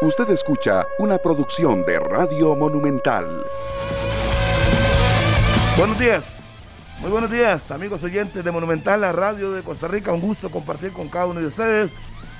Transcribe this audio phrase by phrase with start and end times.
[0.00, 3.44] Usted escucha una producción de Radio Monumental.
[5.76, 6.44] Buenos días.
[7.00, 10.12] Muy buenos días, amigos oyentes de Monumental, la radio de Costa Rica.
[10.12, 11.90] Un gusto compartir con cada uno de ustedes.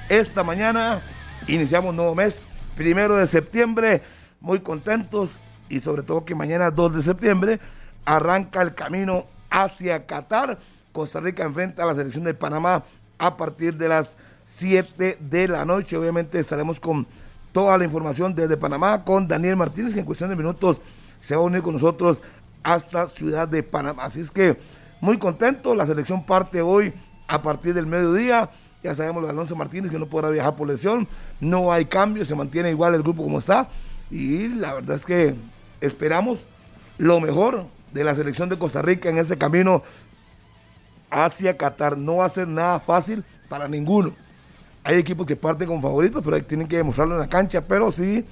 [0.09, 1.03] Esta mañana
[1.49, 2.47] iniciamos un nuevo mes,
[2.77, 4.03] primero de septiembre.
[4.41, 7.59] Muy contentos y sobre todo que mañana 2 de septiembre
[8.05, 10.61] arranca el camino hacia Qatar.
[10.93, 12.85] Costa Rica enfrenta a la selección de Panamá
[13.19, 15.97] a partir de las 7 de la noche.
[15.97, 17.09] Obviamente estaremos con
[17.53, 20.81] toda la información desde Panamá con Daniel Martínez, que en cuestión de minutos
[21.21, 22.23] se va a unir con nosotros
[22.63, 24.05] hasta Ciudad de Panamá.
[24.05, 24.59] Así es que
[25.01, 26.93] muy contento, la selección parte hoy
[27.27, 28.51] a partir del mediodía.
[28.83, 31.09] Ya sabemos lo de Alonso Martínez que no podrá viajar por lesión,
[31.41, 33.69] no hay cambio, se mantiene igual el grupo como está.
[34.11, 35.35] Y la verdad es que
[35.81, 36.47] esperamos
[36.97, 39.83] lo mejor de la selección de Costa Rica en ese camino
[41.11, 41.99] hacia Qatar.
[41.99, 44.13] No va a ser nada fácil para ninguno
[44.89, 47.61] hay equipos que parten con favoritos, pero tienen que demostrarlo en la cancha.
[47.61, 48.25] Pero sí,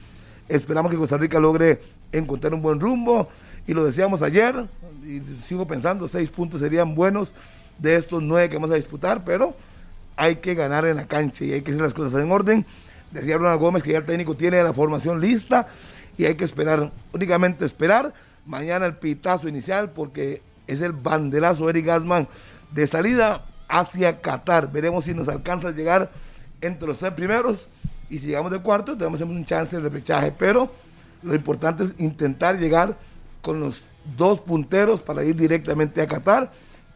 [0.48, 1.82] esperamos que Costa Rica logre
[2.12, 3.28] encontrar un buen rumbo.
[3.66, 4.66] Y lo decíamos ayer,
[5.04, 7.34] y sigo pensando, seis puntos serían buenos
[7.78, 9.54] de estos nueve que vamos a disputar, pero
[10.16, 12.64] hay que ganar en la cancha y hay que hacer las cosas en orden.
[13.10, 15.66] Decía Ronald Gómez que ya el técnico tiene la formación lista
[16.16, 18.14] y hay que esperar, únicamente esperar.
[18.46, 22.26] Mañana el pitazo inicial porque es el banderazo Eric Gasman
[22.72, 24.72] de salida hacia Qatar.
[24.72, 26.10] Veremos si nos alcanza a llegar
[26.60, 27.68] entre los tres primeros
[28.08, 30.70] y si llegamos de cuarto tenemos un chance de repechaje, pero
[31.22, 32.96] lo importante es intentar llegar
[33.42, 36.52] con los dos punteros para ir directamente a Qatar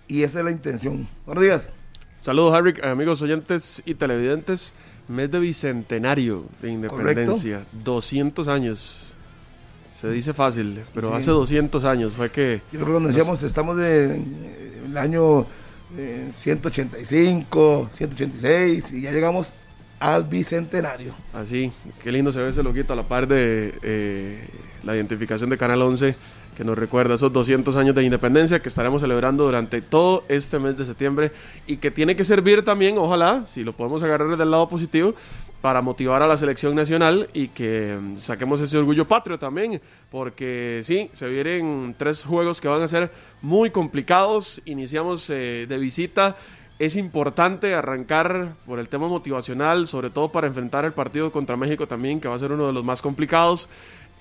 [0.06, 1.06] y esa es la intención.
[1.26, 1.72] Buenos días.
[2.20, 4.74] Saludos, Harry, amigos oyentes y televidentes.
[5.08, 9.16] Mes de bicentenario de independencia, 200 años.
[10.00, 12.62] Se dice fácil, pero hace 200 años fue que...
[12.72, 15.46] Yo creo que decíamos, estamos en el año
[15.96, 19.54] 185, 186 y ya llegamos
[19.98, 21.14] al bicentenario.
[21.32, 24.48] Así, qué lindo se ve ese loquito a la par de eh,
[24.82, 26.14] la identificación de Canal 11
[26.60, 30.76] que nos recuerda esos 200 años de independencia que estaremos celebrando durante todo este mes
[30.76, 31.32] de septiembre
[31.66, 35.14] y que tiene que servir también, ojalá, si lo podemos agarrar del lado positivo,
[35.62, 39.80] para motivar a la selección nacional y que mm, saquemos ese orgullo patrio también,
[40.10, 45.78] porque sí, se vienen tres juegos que van a ser muy complicados, iniciamos eh, de
[45.78, 46.36] visita,
[46.78, 51.86] es importante arrancar por el tema motivacional, sobre todo para enfrentar el partido contra México
[51.86, 53.70] también, que va a ser uno de los más complicados,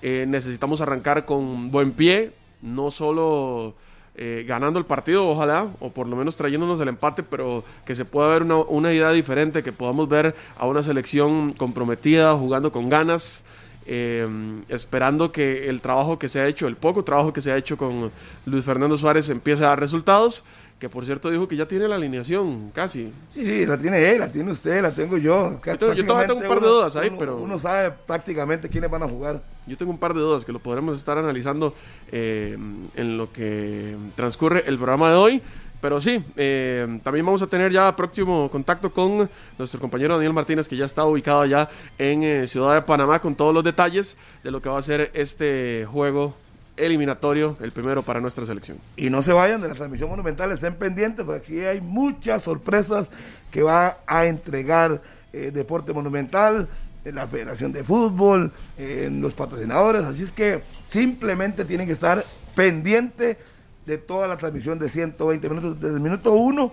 [0.02, 2.32] eh, necesitamos arrancar con buen pie,
[2.62, 3.76] no solo
[4.16, 8.06] eh, ganando el partido, ojalá, o por lo menos trayéndonos el empate, pero que se
[8.06, 13.46] pueda ver una, idea diferente, que podamos ver a una selección comprometida, jugando con ganas.
[13.92, 14.28] Eh,
[14.68, 17.76] esperando que el trabajo que se ha hecho, el poco trabajo que se ha hecho
[17.76, 18.12] con
[18.46, 20.44] Luis Fernando Suárez empiece a dar resultados
[20.80, 23.12] que por cierto dijo que ya tiene la alineación, casi.
[23.28, 25.60] Sí, sí, la tiene él, la tiene usted, la tengo yo.
[25.66, 27.38] Yo, todavía tengo un par de dudas ahí, pero...
[27.38, 29.44] Uno sabe prácticamente quiénes van a jugar.
[29.68, 31.76] Yo tengo un par de dudas que lo podremos estar analizando
[32.14, 32.58] eh,
[32.96, 35.42] en lo que transcurre el programa de hoy.
[35.82, 40.68] Pero sí, eh, también vamos a tener ya próximo contacto con nuestro compañero Daniel Martínez,
[40.68, 44.52] que ya está ubicado allá en eh, Ciudad de Panamá con todos los detalles de
[44.52, 46.36] lo que va a ser este juego
[46.80, 48.78] eliminatorio, el primero para nuestra selección.
[48.96, 53.10] Y no se vayan de la transmisión monumental, estén pendientes, porque aquí hay muchas sorpresas
[53.52, 55.02] que va a entregar
[55.34, 56.68] eh, Deporte Monumental,
[57.06, 62.24] en la Federación de Fútbol, los patrocinadores, así es que simplemente tienen que estar
[62.56, 63.38] pendientes
[63.86, 66.72] de toda la transmisión de 120 minutos, desde el minuto 1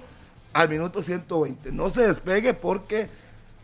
[0.52, 1.72] al minuto 120.
[1.72, 3.08] No se despegue porque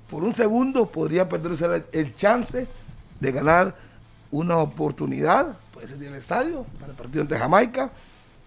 [0.08, 2.66] por un segundo podría perder el chance
[3.20, 3.74] de ganar
[4.30, 7.90] una oportunidad ese día el estadio para el partido ante Jamaica.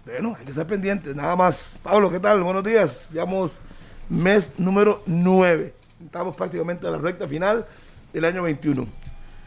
[0.06, 1.78] Bueno, hay que estar pendientes, nada más.
[1.82, 2.42] Pablo, ¿qué tal?
[2.42, 3.10] Buenos días.
[3.12, 3.60] Llevamos
[4.08, 5.74] mes número 9.
[6.04, 7.66] Estamos prácticamente a la recta final
[8.12, 8.86] del año 21.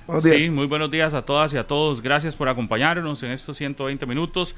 [0.05, 0.37] Buenos días.
[0.37, 2.01] Sí, muy buenos días a todas y a todos.
[2.01, 4.55] Gracias por acompañarnos en estos 120 minutos.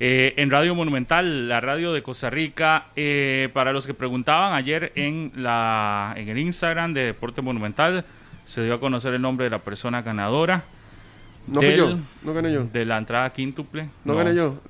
[0.00, 2.86] Eh, en Radio Monumental, la radio de Costa Rica.
[2.96, 8.04] Eh, para los que preguntaban ayer en, la, en el Instagram de Deporte Monumental,
[8.46, 10.64] se dio a conocer el nombre de la persona ganadora.
[11.46, 12.64] No fui yo, no gané yo.
[12.64, 13.88] De la entrada quíntuple.
[14.04, 14.60] No, gané yo.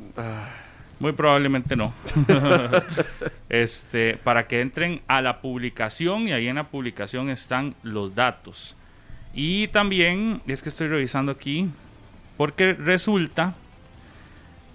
[0.98, 1.92] Muy probablemente no.
[3.48, 8.76] este, para que entren a la publicación y ahí en la publicación están los datos.
[9.34, 11.68] Y también es que estoy revisando aquí
[12.36, 13.54] porque resulta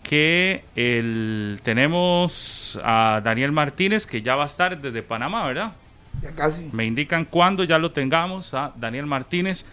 [0.04, 5.74] que el, tenemos a Daniel Martínez que ya va a estar desde Panamá, ¿verdad?
[6.22, 6.70] Ya casi.
[6.72, 9.66] Me indican cuándo ya lo tengamos a Daniel Martínez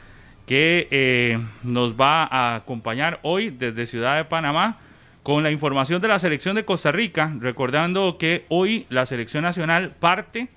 [0.47, 4.79] que eh, nos va a acompañar hoy desde Ciudad de Panamá
[5.23, 9.91] con la información de la selección de Costa Rica, recordando que hoy la selección nacional
[9.99, 10.49] parte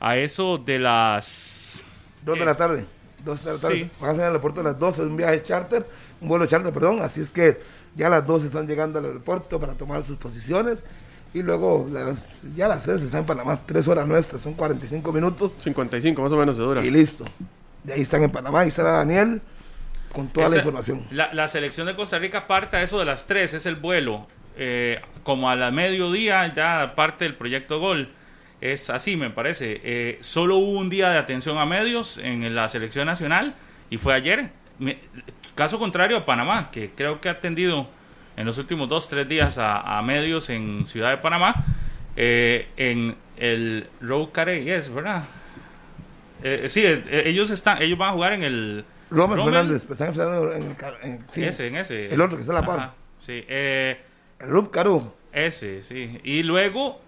[0.00, 1.82] a eso de las...
[2.24, 2.84] Dos de la tarde.
[3.24, 3.76] 12 de la tarde.
[3.78, 3.90] Sí.
[4.00, 5.86] Van a salir al aeropuerto a las 12, es un viaje charter,
[6.20, 7.00] un vuelo charter, perdón.
[7.00, 7.58] Así es que
[7.96, 10.80] ya a las 12 están llegando al aeropuerto para tomar sus posiciones.
[11.34, 15.54] Y luego las- ya las 6 están en Panamá, 3 horas nuestras, son 45 minutos
[15.58, 16.84] 55 más o menos se dura.
[16.84, 17.24] y listo.
[17.84, 19.40] De ahí están en Panamá, y estará Daniel
[20.12, 21.06] con toda la información.
[21.10, 24.26] La, la selección de Costa Rica parte a eso de las 3, es el vuelo.
[24.56, 28.10] Eh, como a la mediodía ya parte del proyecto Gol.
[28.60, 29.80] Es así, me parece.
[29.82, 33.54] Eh, solo hubo un día de atención a medios en la selección nacional
[33.90, 34.50] y fue ayer.
[34.78, 34.98] Me-
[35.54, 37.88] caso contrario a Panamá, que creo que ha atendido
[38.36, 41.54] en los últimos dos, tres días a, a medios en Ciudad de Panamá.
[42.16, 45.24] eh, en el Road Carey, es verdad.
[46.42, 49.54] Eh, sí, eh, ellos están, ellos van a jugar en el Romer Rommel.
[49.54, 52.08] Fernández, están en el, en- sí, ese, en ese.
[52.08, 52.78] El otro que está a la par.
[52.78, 54.00] Ajá, Sí, eh,
[54.40, 55.12] el Rub Caru.
[55.32, 56.18] ese, sí.
[56.24, 57.00] Y luego,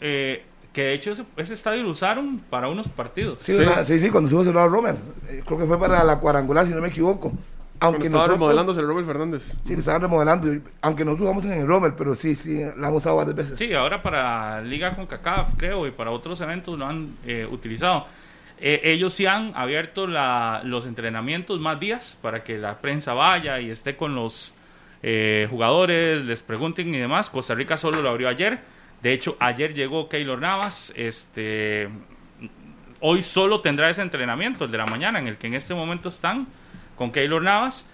[0.00, 0.42] eh,
[0.72, 3.38] que de hecho ese, ese estadio lo usaron para unos partidos.
[3.42, 3.60] Sí, Sí.
[3.60, 4.94] una- sí, sí, cuando subo el lado Romer.
[5.28, 7.32] Eh, creo que fue para la cuadrangular, si no me equivoco.
[7.80, 9.54] Aunque estaba nosotros, remodelándose el Robert Fernández.
[9.62, 10.48] Sí, le estaban remodelando.
[10.82, 13.58] Aunque no jugamos en el Romer, pero sí, sí, la han usado varias veces.
[13.58, 18.06] Sí, ahora para Liga con CACAF, creo, y para otros eventos lo han eh, utilizado.
[18.60, 23.70] Eh, ellos sí han abierto los entrenamientos más días para que la prensa vaya y
[23.70, 24.52] esté con los
[25.02, 27.30] eh, jugadores, les pregunten y demás.
[27.30, 28.58] Costa Rica solo lo abrió ayer.
[29.02, 30.92] De hecho, ayer llegó Keylor Navas.
[30.96, 31.88] Este,
[33.00, 36.08] hoy solo tendrá ese entrenamiento, el de la mañana, en el que en este momento
[36.08, 36.48] están
[36.96, 37.88] con Keylor Navas.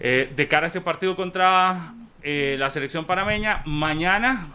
[0.00, 4.48] Eh, de cara a este partido contra la selección panameña, mañana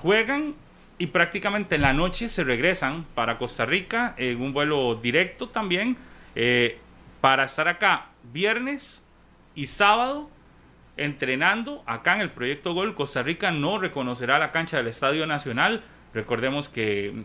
[0.00, 0.56] juegan
[0.98, 5.96] y prácticamente en la noche se regresan para Costa Rica en un vuelo directo también
[6.34, 6.78] eh,
[7.20, 9.06] para estar acá viernes
[9.54, 10.30] y sábado
[10.96, 12.94] entrenando acá en el proyecto Gol.
[12.94, 15.82] Costa Rica no reconocerá la cancha del Estadio Nacional.
[16.14, 17.24] Recordemos que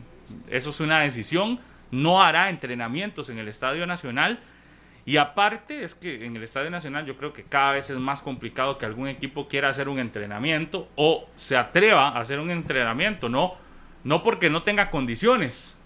[0.50, 1.60] eso es una decisión.
[1.92, 4.40] No hará entrenamientos en el Estadio Nacional.
[5.12, 8.22] Y aparte es que en el Estadio Nacional yo creo que cada vez es más
[8.22, 13.28] complicado que algún equipo quiera hacer un entrenamiento o se atreva a hacer un entrenamiento,
[13.28, 13.56] no,
[14.06, 15.78] no porque no tenga condiciones,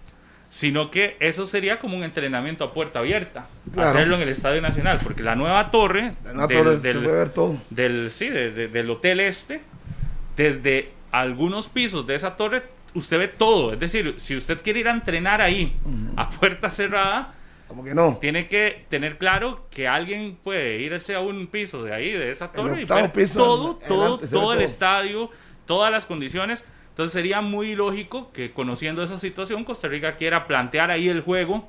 [0.47, 3.89] sino que eso sería como un entrenamiento a puerta abierta, Claro.
[3.89, 6.99] hacerlo en el Estadio Nacional, porque la nueva torre, La nueva del- torre del- se
[7.01, 7.57] puede ver todo.
[7.71, 9.63] del, sí, de- de- del Hotel Este,
[10.37, 12.61] desde algunos pisos de esa torre,
[12.93, 13.73] usted ve todo.
[13.73, 15.75] Es decir, si usted quiere ir a entrenar ahí,
[16.15, 17.33] a puerta cerrada,
[17.67, 18.17] Como que no.
[18.21, 22.51] tiene que tener claro que alguien puede irse a un piso de ahí, de esa
[22.51, 25.29] torre, y octavo ver piso, todo, en- todo, todo el estadio,
[25.65, 26.63] todas las condiciones.
[26.89, 31.67] Entonces sería muy lógico que conociendo esa situación, Costa Rica quiera plantear ahí el juego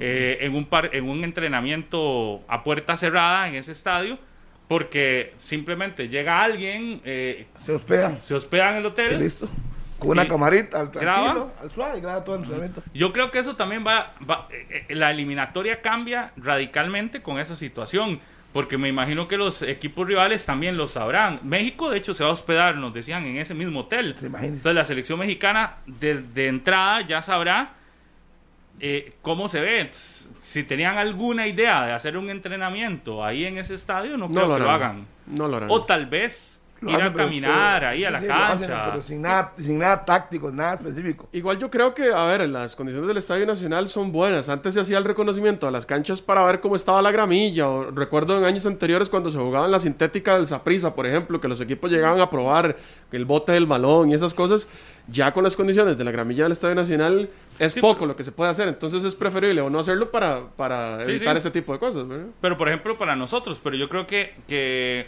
[0.00, 4.18] eh, en, un par, en un entrenamiento a puerta cerrada en ese estadio,
[4.66, 8.18] porque simplemente llega alguien, eh, Se hospedan.
[8.24, 9.48] se hospeda en el hotel, listo.
[9.98, 11.22] Con una Y camarita, al graba.
[11.32, 12.82] tranquilo, al suave, y graba todo el entrenamiento.
[12.92, 17.56] Yo creo que eso también va, va- eh, eh, la eliminatoria cambia radicalmente con esa
[17.56, 18.20] situación,
[18.52, 21.40] porque me imagino que los equipos rivales también lo sabrán.
[21.42, 24.14] México, de hecho, se va a hospedar, nos decían, en ese mismo hotel.
[24.20, 27.72] Entonces la selección mexicana desde entrada ya sabrá
[28.80, 29.88] eh, cómo se ve.
[29.92, 34.48] Si tenían alguna idea de hacer un entrenamiento ahí en ese estadio, no creo No
[34.50, 35.06] lo que lo hagan.
[35.26, 35.70] No lo harán.
[35.70, 38.90] O tal vez ir hacen, a caminar pero- ahí a sí, la sí, hacen, cancha.
[38.90, 41.28] pero sin nada, sin nada táctico, nada específico.
[41.32, 44.48] Igual yo creo que, a ver, las condiciones del Estadio Nacional son buenas.
[44.48, 47.68] Antes se hacía el reconocimiento a las canchas para ver cómo estaba la gramilla.
[47.68, 51.40] O recuerdo en años anteriores cuando se jugaba en la sintética del Saprissa, por ejemplo,
[51.40, 52.76] que los equipos llegaban a probar
[53.12, 54.68] el bote del balón y esas cosas.
[55.06, 57.28] Ya con las condiciones de la gramilla del Estadio Nacional
[57.58, 58.68] es Sí, poco pero- lo que se puede hacer.
[58.68, 61.46] Entonces es preferible o no hacerlo para, para Sí, evitar sí.
[61.46, 62.08] este tipo de cosas.
[62.08, 62.24] ¿verdad?
[62.40, 65.06] Pero por ejemplo para nosotros, pero yo creo que, que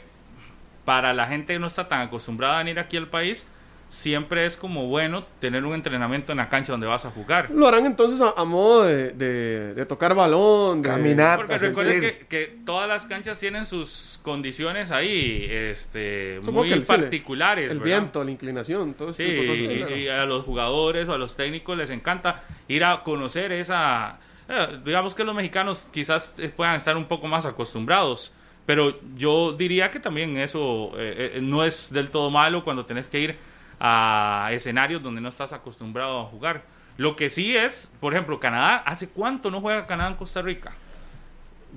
[0.86, 3.46] para la gente que no está tan acostumbrada a venir aquí al país,
[3.88, 7.50] siempre es como bueno tener un entrenamiento en la cancha donde vas a jugar.
[7.52, 11.36] Lo harán entonces a, a modo de, de- de tocar balón, de Caminar.
[11.38, 16.82] Porque recuerden que, que todas las canchas tienen sus condiciones ahí, este, Supongo muy el-
[16.84, 17.70] sí, particulares.
[17.70, 17.84] el ¿verdad?
[18.00, 19.96] viento, la inclinación, todo Sí, este tipo de cosas.
[19.98, 24.18] y, y a los jugadores o a los técnicos les encanta ir a conocer esa...
[24.48, 28.32] eh, digamos que los mexicanos quizás eh, puedan estar un poco más acostumbrados,
[28.66, 33.08] pero yo diría que también eso eh, eh, no es del todo malo cuando tenés
[33.08, 33.37] que ir
[33.80, 36.64] a escenarios donde no estás acostumbrado a jugar.
[36.96, 40.73] Lo que sí es, por ejemplo, Canadá, ¿hace cuánto no juega Canadá en Costa Rica?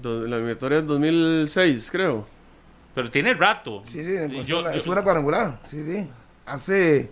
[0.02, 2.26] La eliminatoria del 2006, creo.
[2.96, 3.82] Pero tiene rato.
[3.84, 5.60] Sí, sí, en Yo- la, yo- es una cuadrangular.
[5.64, 6.10] Sí, sí.
[6.46, 7.12] Hace.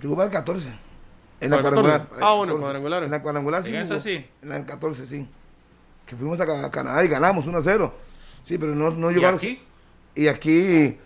[0.00, 0.72] Yo jugué al 14.
[1.40, 2.00] En la ¿Para el cuadrangular.
[2.00, 2.08] 14?
[2.10, 2.62] para el Ah, bueno, 14.
[2.64, 3.02] cuadrangular.
[3.04, 3.68] En la cuadrangular sí.
[3.70, 4.26] ¿En esa sí?
[4.42, 5.28] En la 14, sí.
[6.04, 7.92] Que fuimos a Ca- Canadá y ganamos 1-0.
[8.42, 9.38] Sí, pero no, no ¿Y llegaron.
[9.38, 9.60] aquí?
[10.14, 10.96] Y aquí.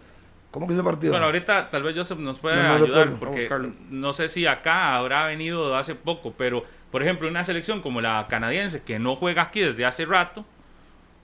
[0.50, 1.12] ¿Cómo que ese partido?
[1.12, 3.48] Bueno, ahorita tal vez Joseph nos puede No, no ayudar porque
[3.88, 8.26] no sé si acá habrá venido hace poco, pero por ejemplo, una selección como la
[8.28, 10.44] canadiense, que no juega aquí desde hace rato,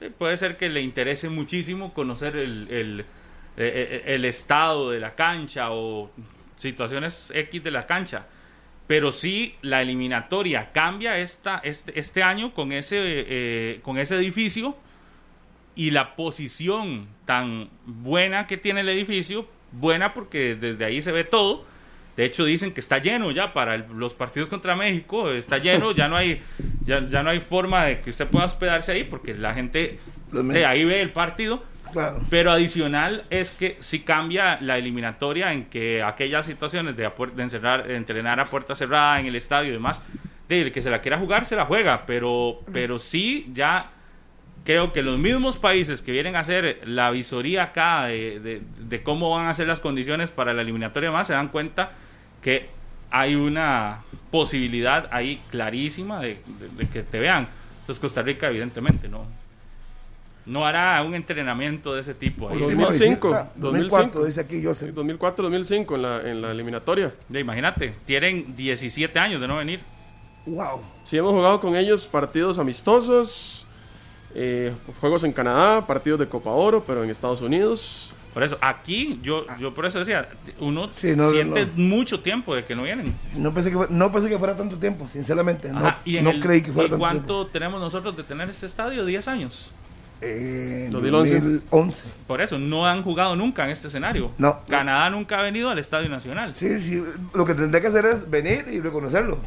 [0.01, 3.05] eh, puede ser que le interese muchísimo conocer el, el, eh,
[4.07, 6.11] eh, el estado de la cancha o
[6.57, 8.25] situaciones X de la cancha.
[8.87, 14.75] Pero sí, la eliminatoria cambia esta, este, este año con ese, eh, con ese edificio
[15.79, 21.23] y la posición tan buena que tiene el edificio, buena porque desde ahí se ve
[21.25, 21.65] todo.
[22.17, 25.93] De hecho dicen que está lleno ya para el- los partidos contra México, está lleno,
[25.93, 26.43] ya no hay
[26.85, 29.99] ya, ya no hay forma de que usted pueda hospedarse ahí porque la gente
[30.33, 31.63] de me- ahí ve el partido.
[31.93, 32.19] Claro.
[32.29, 37.87] Pero adicional es que sí cambia la eliminatoria en que aquellas situaciones de, de encerrar,
[37.87, 40.03] de entrenar a puerta cerrada en el estadio y demás,
[40.49, 43.91] de el que se la quiera jugar, se la juega, pero, pero sí ya
[44.69, 49.03] creo que los mismos países que vienen a hacer la visoría acá de, de- de
[49.03, 51.93] cómo van a ser las condiciones para la eliminatoria y demás, se dan cuenta
[52.43, 52.69] que
[53.11, 57.49] hay una posibilidad ahí clarísima de, de- de que te vean.
[57.81, 59.25] Entonces Costa Rica evidentemente no,
[60.45, 62.51] no hará un entrenamiento de ese tipo.
[62.51, 62.61] ahí.
[62.61, 64.95] Última 2005, visita, 2004, dice aquí Joseph.
[64.95, 67.15] 2004-2005 en la, en la eliminatoria.
[67.31, 69.81] Ya, imagínate, tienen 17 años de no venir.
[70.45, 70.83] Wow.
[71.05, 73.67] Sí, hemos jugado con ellos partidos amistosos,
[74.35, 78.13] eh, juegos en Canadá, partidos de Copa Oro, pero en Estados Unidos.
[78.35, 80.29] Por eso, aquí, yo, yo por eso decía,
[80.61, 81.73] uno Sí, no, siente no.
[81.77, 83.13] mucho tiempo de que no vienen.
[83.35, 85.73] No pensé que, no pensé que fuera tanto tiempo, sinceramente.
[85.73, 87.47] No, y no el- creí que fuera ¿y tanto cuánto tiempo.
[87.53, 89.05] tenemos nosotros de tener este estadio?
[89.05, 89.73] 10 años.
[90.21, 91.35] Eh, en 2011.
[91.41, 92.05] 2011.
[92.27, 94.33] Por eso, no han jugado nunca en este escenario.
[94.39, 94.61] No.
[94.69, 96.55] Canadá nunca ha venido al Estadio Nacional.
[96.55, 97.03] Sí, sí,
[97.35, 99.39] lo que tendría que hacer es venir y reconocerlo.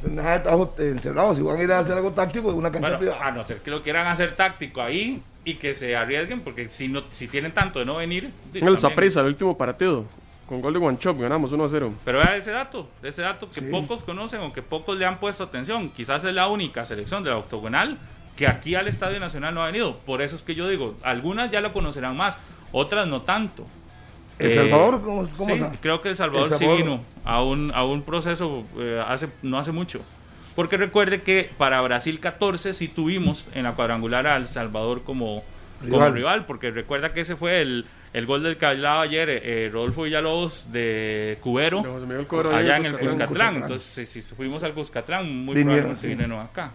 [0.80, 1.38] Encerrados.
[1.38, 3.28] Si van a ir a hacer algo táctico en una cancha Bueno, privada.
[3.28, 6.88] a no ser que lo quieran hacer táctico ahí y que se arriesguen, porque si
[6.88, 8.32] no si tienen tanto de no venir.
[8.54, 10.06] En el Saprissa, el último partido,
[10.48, 11.92] con gol de Guanchop, ganamos 1-0.
[12.06, 13.68] Pero vea ese dato, ese dato que Sí.
[13.72, 15.90] pocos conocen o que pocos le han puesto atención.
[15.90, 17.98] Quizás es la única selección de la octogonal
[18.42, 19.98] que aquí al Estadio Nacional no ha venido.
[20.00, 22.40] Por eso es que yo digo, algunas ya lo conocerán más,
[22.72, 23.66] otras no tanto.
[24.40, 26.78] ¿El Eh, Salvador cómo, cómo sí, creo que El Salvador, El Salvador.
[26.78, 30.02] sí vino a un, a un proceso eh, hace, no hace mucho.
[30.56, 35.44] Porque recuerde que para Brasil 14 sí tuvimos en la cuadrangular a El Salvador como
[35.90, 36.14] como Rival.
[36.14, 40.04] rival, porque recuerda que ese fue el, el gol del que hablaba ayer eh, Rodolfo
[40.04, 41.80] Villalobos de Cubero
[42.54, 43.56] allá en el Cuscatlán.
[43.56, 46.08] Entonces, si, si fuimos al Cuscatlán, muy Vinieron, probablemente sí.
[46.08, 46.72] vinieron acá.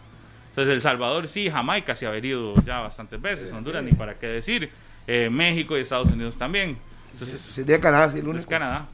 [0.56, 4.26] Entonces, El Salvador sí, Jamaica se ha venido ya bastantes veces, Honduras ni para qué
[4.26, 4.70] decir,
[5.06, 6.78] eh, México y Estados Unidos también.
[7.12, 8.38] Entonces, Sería Canadá, sí, el único.
[8.38, 8.86] es Canadá,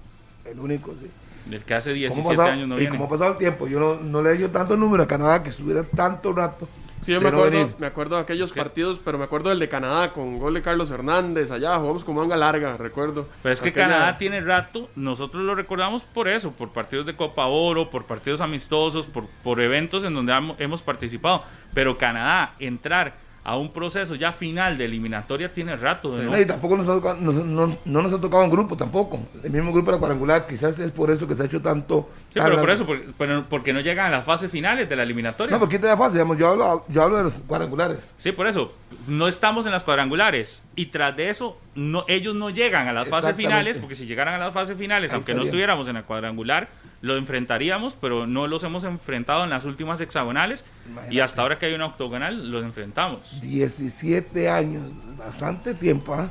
[0.44, 1.06] El único, sí.
[1.52, 2.90] el que hace ¿Cómo 17 ha pasado- años no y viene.
[2.90, 5.40] como ha pasado el tiempo, yo no, no le he hecho tanto número a Canadá
[5.40, 6.68] que estuviera tanto rato.
[7.02, 8.60] Sí, yo me acuerdo, me acuerdo de aquellos ¿Qué?
[8.60, 12.20] partidos, pero me acuerdo del de Canadá con gol de Carlos Hernández allá, jugamos como
[12.20, 13.26] manga larga, recuerdo.
[13.42, 17.14] Pero es que Aquella- Canadá tiene rato, nosotros lo recordamos por eso, por partidos de
[17.16, 21.42] Copa Oro, por partidos amistosos, por, por eventos en donde hemos participado.
[21.74, 26.08] Pero Canadá, entrar a un proceso ya final de eliminatoria tiene rato.
[26.08, 26.30] de Sí.
[26.30, 29.18] no- y tampoco nos ha tocado- nos- no, no nos ha tocado en grupo tampoco.
[29.42, 32.08] El mismo grupo de la cuadrangular, quizás es por eso que se ha hecho tanto.
[32.32, 35.02] Sí, tan pero por eso, porque, porque no llegan a las fases finales de la
[35.02, 35.52] eliminatoria.
[35.52, 38.14] No, porque te da fácil, digamos, yo hablo, yo hablo de los cuadrangulares.
[38.16, 38.72] Sí, por eso.
[39.06, 40.62] No estamos en las cuadrangulares.
[40.74, 44.34] Y tras de eso, no, ellos no llegan a las fases finales, porque si llegaran
[44.34, 46.68] a las fases finales, Ahí aunque no estuviéramos en la cuadrangular,
[47.02, 50.64] lo enfrentaríamos, pero no los hemos enfrentado en las últimas hexagonales.
[50.86, 51.14] Imagínate.
[51.14, 53.42] Y hasta ahora que hay una octogonal, los enfrentamos.
[53.42, 56.30] 17 años, bastante tiempo, ¿ah?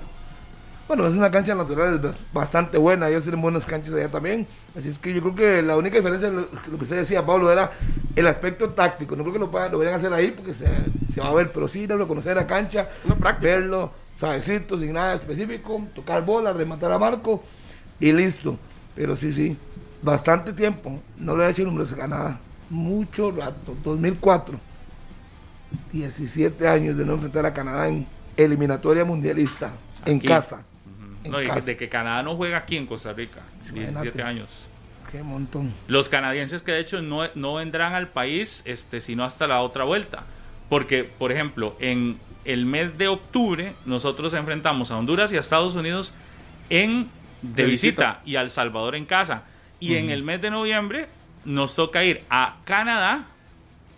[0.92, 2.02] Bueno, es una cancha natural
[2.34, 4.46] bastante buena, ellos tienen buenas canchas allá también.
[4.78, 7.50] Así es que yo creo que la única diferencia, lo, lo que usted decía, Pablo,
[7.50, 7.72] era
[8.14, 9.16] el aspecto táctico.
[9.16, 10.68] No creo que lo, puedan- lo vayan a hacer ahí porque se,
[11.14, 13.48] se va a ver, pero sí, darlo a conocer la cancha, Una práctica.
[13.54, 17.42] verlo, suavecito, sin nada específico, tocar bola, rematar a marco
[17.98, 18.58] y listo.
[18.94, 19.56] Pero sí, sí,
[20.02, 21.00] bastante tiempo.
[21.18, 22.38] No le he hecho números a Canadá.
[22.70, 24.60] Mucho rato, 2004.
[25.94, 28.06] 17 años de no enfrentar a Canadá en
[28.36, 29.72] eliminatoria mundialista,
[30.06, 30.66] en casa.
[31.26, 33.42] No, de que Canadá no juega aquí en Costa Rica.
[33.60, 34.24] Sí, 17 imagínate.
[34.24, 34.50] años.
[35.12, 35.74] Qué montón.
[35.88, 39.84] Los canadienses que de hecho no, no vendrán al país este, sino hasta la otra
[39.84, 40.24] vuelta.
[40.70, 45.76] Porque, por ejemplo, en el mes de octubre nosotros enfrentamos a Honduras y a Estados
[45.76, 46.14] Unidos
[46.70, 47.10] en
[47.42, 48.22] de, De visita, visita.
[48.26, 49.44] y al Salvador en casa.
[49.80, 51.08] Y en el mes de noviembre
[51.44, 53.26] nos toca ir a Canadá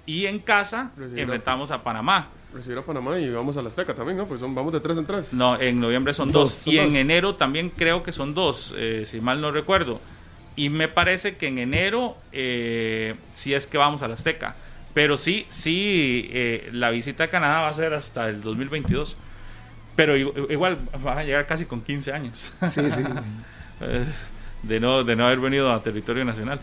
[0.06, 2.30] y en casa a- enfrentamos a Panamá.
[2.54, 4.28] Recibir a Panamá y vamos a la Azteca también, ¿no?
[4.28, 5.34] Pues son, vamos de tres en tres.
[5.34, 6.54] No, en noviembre son Dos, dos.
[6.64, 6.96] son y en dos.
[6.96, 10.00] enero también creo que son dos, eh, si mal no recuerdo.
[10.56, 14.56] Y me parece que en enero eh, sí es que vamos a la Azteca.
[14.94, 19.18] Pero sí, sí, eh, la visita a Canadá va a ser hasta el 2022.
[19.96, 23.04] Pero igu- igual van a llegar casi con 15 años Sí, sí.
[23.82, 24.06] eh,
[24.64, 26.60] de, no, de no haber venido a territorio nacional.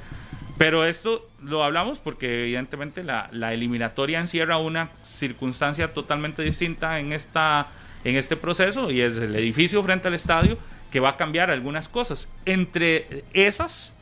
[0.60, 7.14] Pero esto lo hablamos porque evidentemente la, la, eliminatoria encierra una circunstancia totalmente distinta en,
[7.14, 7.68] esta,
[8.04, 10.58] en este proceso y es el edificio frente al estadio
[10.92, 12.28] que va a cambiar algunas cosas.
[12.44, 13.96] Entre esas,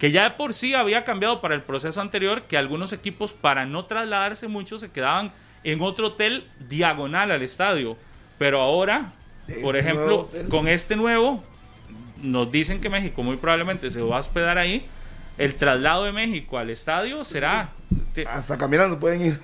[0.00, 3.64] que ya de por sí había cambiado para el proceso anterior, que algunos equipos para
[3.64, 5.30] no trasladarse mucho se quedaban
[5.62, 7.96] en otro hotel diagonal al estadio.
[8.36, 9.12] Pero ahora,
[9.62, 11.44] por ejemplo, con este nuevo,
[12.20, 14.88] nos dicen que México muy probablemente se va a hospedar ahí
[15.38, 17.70] el traslado de México al estadio será.
[18.28, 19.40] Hasta caminando pueden ir.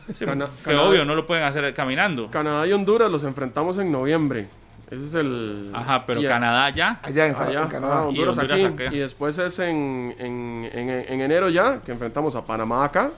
[0.64, 2.30] que obvio, no lo pueden hacer caminando.
[2.30, 4.48] Canadá y Honduras los enfrentamos en noviembre.
[4.90, 5.70] Ese es el.
[5.72, 6.98] Ajá, pero Canadá ya.
[7.02, 8.02] Allá en, allá, Canadá.
[8.02, 8.66] Honduras, aquí.
[8.90, 13.12] Y después es en, en, en, enero ya, que enfrentamos a Panamá acá.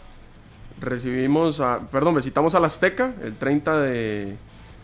[0.80, 1.80] Recibimos a.
[1.90, 4.36] Perdón, visitamos a la Azteca el 30 de,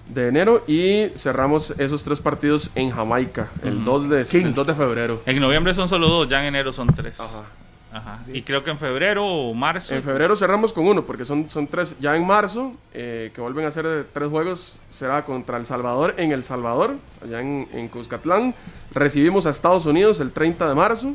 [0.09, 4.75] de enero y cerramos esos tres partidos en Jamaica el, 2 de, el 2 de
[4.75, 5.23] febrero.
[5.26, 7.21] En noviembre son solo dos, ya en enero son tres.
[7.21, 7.45] Ajá.
[7.92, 8.21] Ajá.
[8.33, 9.95] Y creo que en febrero o marzo.
[9.95, 11.97] En febrero cerramos con uno, porque son, son tres.
[12.00, 16.33] Ya en marzo, eh, que vuelven a ser tres juegos, será contra El Salvador en
[16.33, 18.54] El Salvador, allá en, en Cuscatlán.
[18.92, 21.14] Recibimos a Estados Unidos el 30 de marzo.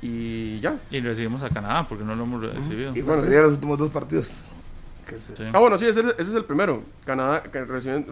[0.00, 0.78] Y ya.
[0.90, 2.92] Y recibimos a Canadá, porque no lo hemos recibido.
[2.96, 4.48] Y bueno, serían los últimos dos partidos.
[5.52, 6.82] Ah, bueno, sí, ese, es el primero.
[7.04, 7.42] Canadá,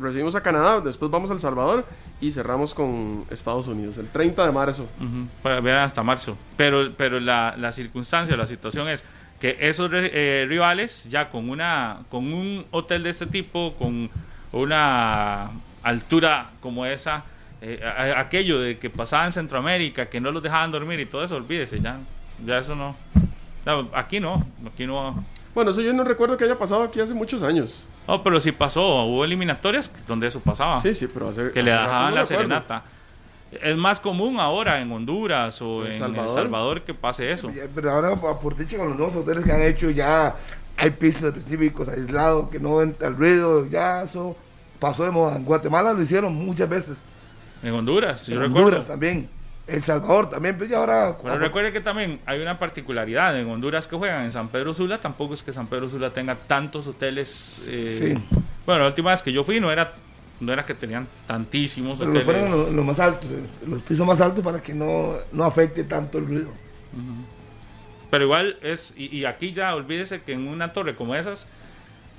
[0.01, 1.85] recibimos a Canadá, después vamos a El Salvador
[2.21, 4.89] y cerramos con Estados Unidos el 30 de marzo.
[5.43, 6.37] Para ver hasta marzo.
[6.57, 9.05] Pero, pero la, la circunstancia, la situación es
[9.41, 14.11] que esos eh, rivales ya con una con un hotel de este tipo, con
[14.53, 15.51] una
[15.83, 17.25] altura como esa,
[17.63, 17.81] eh,
[18.17, 21.81] aquello de que pasaba en Centroamérica, que no los dejaban dormir y todo eso, olvídese,
[21.81, 21.99] ya,
[22.45, 22.97] ya eso no.
[23.95, 27.43] Aquí no, aquí no bueno, eso yo no recuerdo que haya pasado aquí hace muchos
[27.43, 27.89] años.
[28.07, 29.05] No, pero sí pasó.
[29.05, 30.81] Hubo eliminatorias donde eso pasaba.
[30.81, 32.85] Sí, sí, pero hace, Que le dejaban la serenata.
[33.61, 37.51] Es más común ahora en Honduras o en, El Salvador que pase eso.
[37.75, 40.37] Pero ahora, por dicho, con los nuevos hoteles que han hecho, ya
[40.77, 43.67] hay pisos específicos aislados que no entra el ruido.
[43.67, 44.37] Ya eso
[44.79, 45.37] pasó de moda.
[45.37, 47.03] En Guatemala lo hicieron muchas veces.
[47.65, 49.29] En Honduras, en Honduras también.
[49.71, 51.17] El Salvador también, pero pues, ya ahora.
[51.23, 55.01] Pero recuerde que también hay una particularidad en Honduras que juegan en San Pedro Sula.
[55.01, 57.69] Tampoco es que San Pedro Sula tenga tantos hoteles.
[57.71, 58.39] Eh, sí.
[58.67, 59.93] Bueno, la última vez que yo fui no era
[60.41, 62.27] no era que tenían tantísimos pero hoteles.
[62.27, 65.45] Pero los ponen los, más altos, eh, los pisos más altos para que no, no
[65.45, 66.51] afecte tanto el ruido.
[68.11, 71.47] Pero igual es, y, aquí ya olvídese que en una torre como esas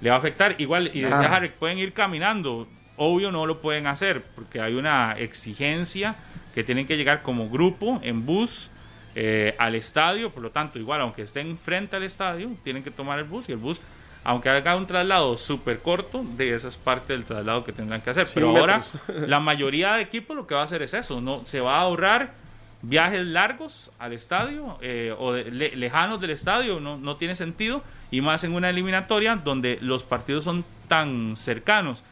[0.02, 0.56] le va a afectar.
[0.60, 2.68] Igual, y decía Harry, pueden ir caminando.
[2.96, 6.16] Obvio no lo pueden hacer porque hay una exigencia
[6.54, 8.72] que tienen que llegar como grupo en bus
[9.16, 13.20] eh, al estadio, por lo tanto, igual, aunque estén frente al estadio, tienen que tomar
[13.20, 13.50] el bus.
[13.50, 13.82] Y el bus,
[14.24, 18.12] aunque haga un traslado súper corto, de esa es parte del traslado que tendrán que
[18.12, 18.28] hacer.
[18.34, 18.82] Pero ahora,
[19.28, 21.82] la mayoría de equipos lo que va a hacer es eso, no se va a
[21.82, 22.34] ahorrar
[22.84, 28.44] viajes largos al estadio eh, o lejanos del estadio, no, no tiene sentido, y más
[28.44, 32.04] en una eliminatoria donde los partidos son tan cercanos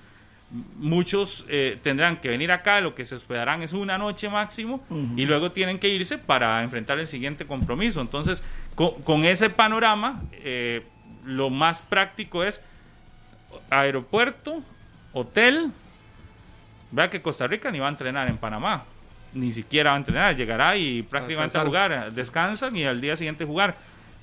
[0.51, 4.83] muchos eh, tendrán que venir acá, lo que se hospedarán es una noche máximo
[5.15, 8.01] y luego tienen que irse para enfrentar el siguiente compromiso.
[8.01, 8.43] Entonces,
[8.75, 10.83] con, ese panorama, eh,
[11.23, 12.63] lo más práctico es
[13.69, 14.63] aeropuerto,
[15.13, 15.71] hotel.
[16.91, 18.85] Vea que Costa Rica ni va a entrenar en Panamá,
[19.33, 23.15] ni siquiera va a entrenar, llegará y prácticamente a, a jugar, descansan y al día
[23.15, 23.77] siguiente jugar.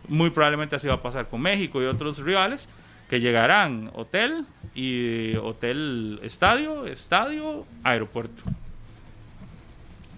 [0.09, 2.69] Muy probablemente así va a pasar con México y otros rivales
[3.09, 8.43] que llegarán hotel y hotel estadio, estadio, aeropuerto.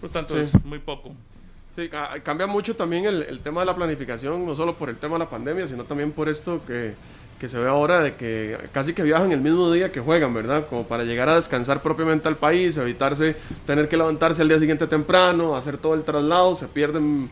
[0.00, 1.12] Por lo tanto, es muy poco.
[1.74, 1.88] Sí,
[2.24, 5.30] cambia mucho también el, tema de la planificación, no solo por el tema de la
[5.30, 6.94] pandemia, sino también por esto que,
[7.38, 10.66] que, se ve ahora de que casi que viajan el mismo día que juegan, ¿verdad?
[10.68, 14.88] Como para llegar a descansar propiamente al país, evitarse tener que levantarse al día siguiente
[14.88, 17.30] temprano, hacer todo el traslado, se pierden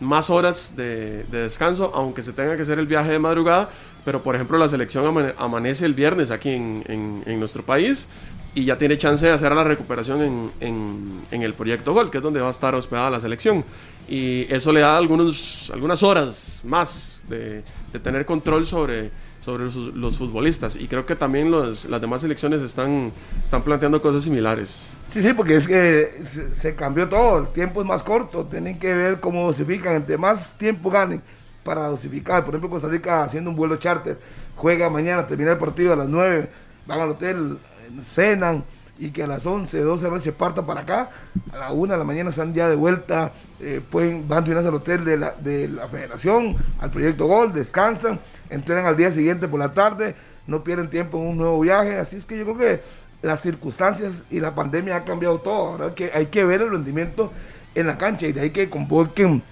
[0.00, 3.70] más horas de, descanso, aunque se tenga que hacer el viaje de madrugada.
[4.06, 8.06] Pero, por ejemplo, la selección amanece el viernes aquí en, nuestro país
[8.54, 12.38] y ya tiene chance de hacer la recuperación en, el proyecto Gol, que es donde
[12.38, 13.64] va a estar hospedada la selección.
[14.08, 19.10] Y eso le da algunos, algunas horas más de, de tener control sobre
[19.44, 20.74] sobre los, futbolistas.
[20.74, 23.12] Y creo que también los, las demás selecciones están,
[23.44, 24.94] están planteando cosas similares.
[25.08, 28.92] Sí, sí, porque es que se, cambió todo, el tiempo es más corto, tienen que
[28.92, 31.22] ver cómo dosifican, entre más tiempo ganen
[31.66, 32.44] para dosificar.
[32.44, 34.18] Por ejemplo, Costa Rica haciendo un vuelo charter,
[34.54, 36.48] juega mañana, termina el partido a las 9,
[36.86, 37.58] van al hotel,
[38.00, 38.64] cenan
[38.98, 41.10] y que a las 11, 12 de la noche partan para acá,
[41.52, 44.74] a la 1 de la mañana están ya de vuelta, eh, pueden, van de al
[44.74, 49.60] hotel de la, de la federación, al proyecto Gol, descansan entrenan al día siguiente por
[49.60, 50.14] la tarde,
[50.46, 52.82] no pierden tiempo en un nuevo viaje, así es que yo creo que
[53.22, 57.32] las circunstancias y la pandemia ha cambiado todo, ahora que hay que ver el rendimiento
[57.74, 59.42] en la cancha y de ahí que convoquen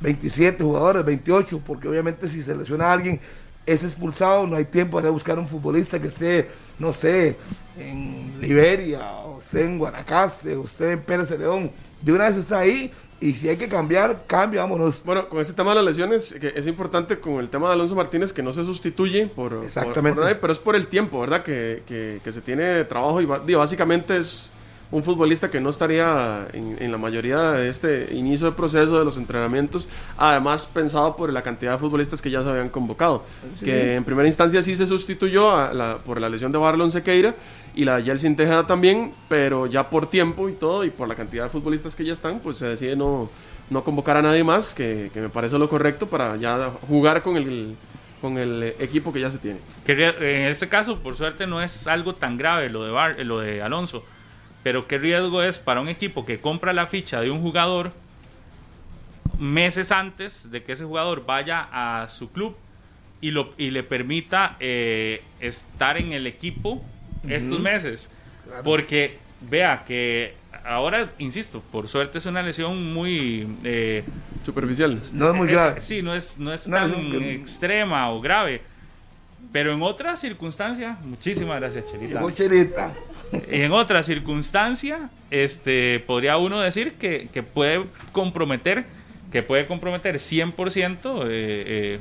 [0.00, 3.20] 27 jugadores, 28, porque obviamente si se lesiona a alguien,
[3.66, 7.36] es expulsado, no hay tiempo para buscar un futbolista que esté, no sé,
[7.78, 11.70] en Liberia, o esté en Guanacaste, o esté en Pérez de León.
[12.02, 15.02] De una vez está ahí, y si hay que cambiar, cambia, vámonos.
[15.02, 17.94] Bueno, con ese tema de las lesiones, que es importante con el tema de Alonso
[17.94, 20.02] Martínez, que no se sustituye por, Exactamente.
[20.02, 21.42] por- por nadie, pero es por el tiempo, ¿verdad?
[21.42, 24.52] Que, que- que se tiene de trabajo y digo, básicamente es
[24.90, 29.04] un futbolista que no estaría en, en la mayoría de este inicio de proceso de
[29.04, 33.64] los entrenamientos, además pensado por la cantidad de futbolistas que ya se habían convocado, Sí.
[33.64, 37.34] que en primera instancia sí se sustituyó a la- por la lesión de Barlon Sequeira
[37.74, 41.14] y la de Yeltsin Tejeda también, pero ya por tiempo y todo y por la
[41.16, 43.28] cantidad de futbolistas que ya están, pues se decide no,
[43.70, 47.36] no convocar a nadie más, que, que me parece lo correcto para ya jugar con
[47.36, 47.74] el,
[48.20, 49.58] con el equipo que ya se tiene.
[49.84, 53.18] Que rie- en este caso, por suerte, no es algo tan grave lo de, Bar-
[53.24, 54.04] lo de Alonso.
[54.64, 57.92] Pero qué riesgo es para un equipo que compra la ficha de un jugador
[59.38, 62.56] meses antes de que ese jugador vaya a su club
[63.20, 66.82] y, lo, y le permita eh, estar en el equipo
[67.28, 68.10] estos meses.
[68.64, 69.18] Porque
[69.50, 73.46] vea que ahora, insisto, por suerte es una lesión muy...
[73.64, 74.04] eh,
[74.44, 75.00] Superficial.
[75.12, 75.80] No es muy eh, grave.
[75.80, 78.60] Sí, no es, no es tan que- extrema o grave.
[79.54, 82.16] Pero en otra circunstancia, muchísimas gracias, Chelita.
[82.18, 82.92] Llegó Chelita.
[83.48, 88.84] En otra circunstancia, este, podría uno decir que, que puede comprometer,
[89.30, 91.98] que puede comprometer 100% eh, eh,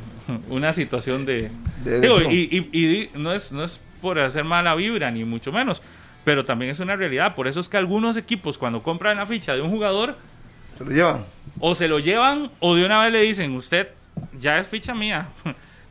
[0.49, 1.51] una situación de...
[1.83, 2.31] De Digo, lesión.
[2.33, 5.83] y, y- y no, es, no es por hacer mala vibra, ni mucho menos,
[6.23, 7.35] pero también es una realidad.
[7.35, 10.17] Por eso es que algunos equipos cuando compran la ficha de un jugador,
[10.71, 11.23] Se lo llevan.
[11.59, 13.89] o se lo llevan o de una vez le dicen, usted
[14.39, 15.27] ya es ficha mía,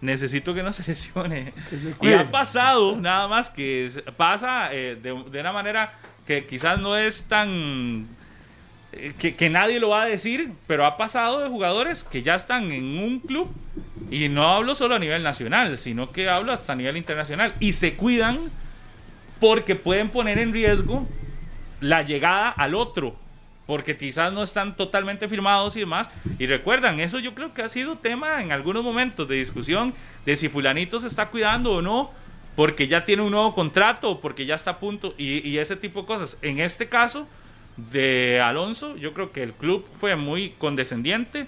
[0.03, 1.55] necesito que no se lesione.
[1.71, 5.95] Se Y ha pasado, nada más que pasa eh, de, de una manera
[6.27, 8.07] que quizás no es tan...
[8.93, 12.35] eh, Que, que nadie lo va a decir, pero ha pasado de jugadores que ya
[12.35, 13.51] están en un club
[14.11, 17.73] y no hablo solo a nivel nacional, sino que hablo hasta a nivel internacional y
[17.73, 18.37] se cuidan
[19.41, 21.07] porque pueden poner en riesgo
[21.81, 23.17] la llegada al otro,
[23.67, 26.11] porque quizás no están totalmente firmados y demás.
[26.39, 29.95] Y recuerdan, eso yo creo que ha sido tema en algunos momentos de discusión
[30.27, 32.11] de si fulanito se está cuidando o no,
[32.57, 35.77] porque ya tiene un nuevo contrato o porque ya está a punto y, y ese
[35.77, 36.39] tipo de cosas.
[36.43, 37.27] En este caso
[37.77, 41.47] de Alonso, yo creo que el club fue muy condescendiente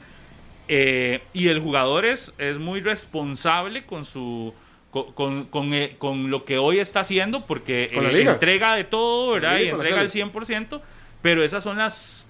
[0.68, 4.54] eh, y el jugador es, es muy responsable con su...
[4.90, 9.32] Con, con, con, eh, con lo que hoy está haciendo, porque eh, entrega de todo,
[9.32, 9.58] ¿verdad?
[9.58, 10.30] liga Y entrega el serie.
[10.30, 10.80] 100%,
[11.24, 12.28] pero esas son las...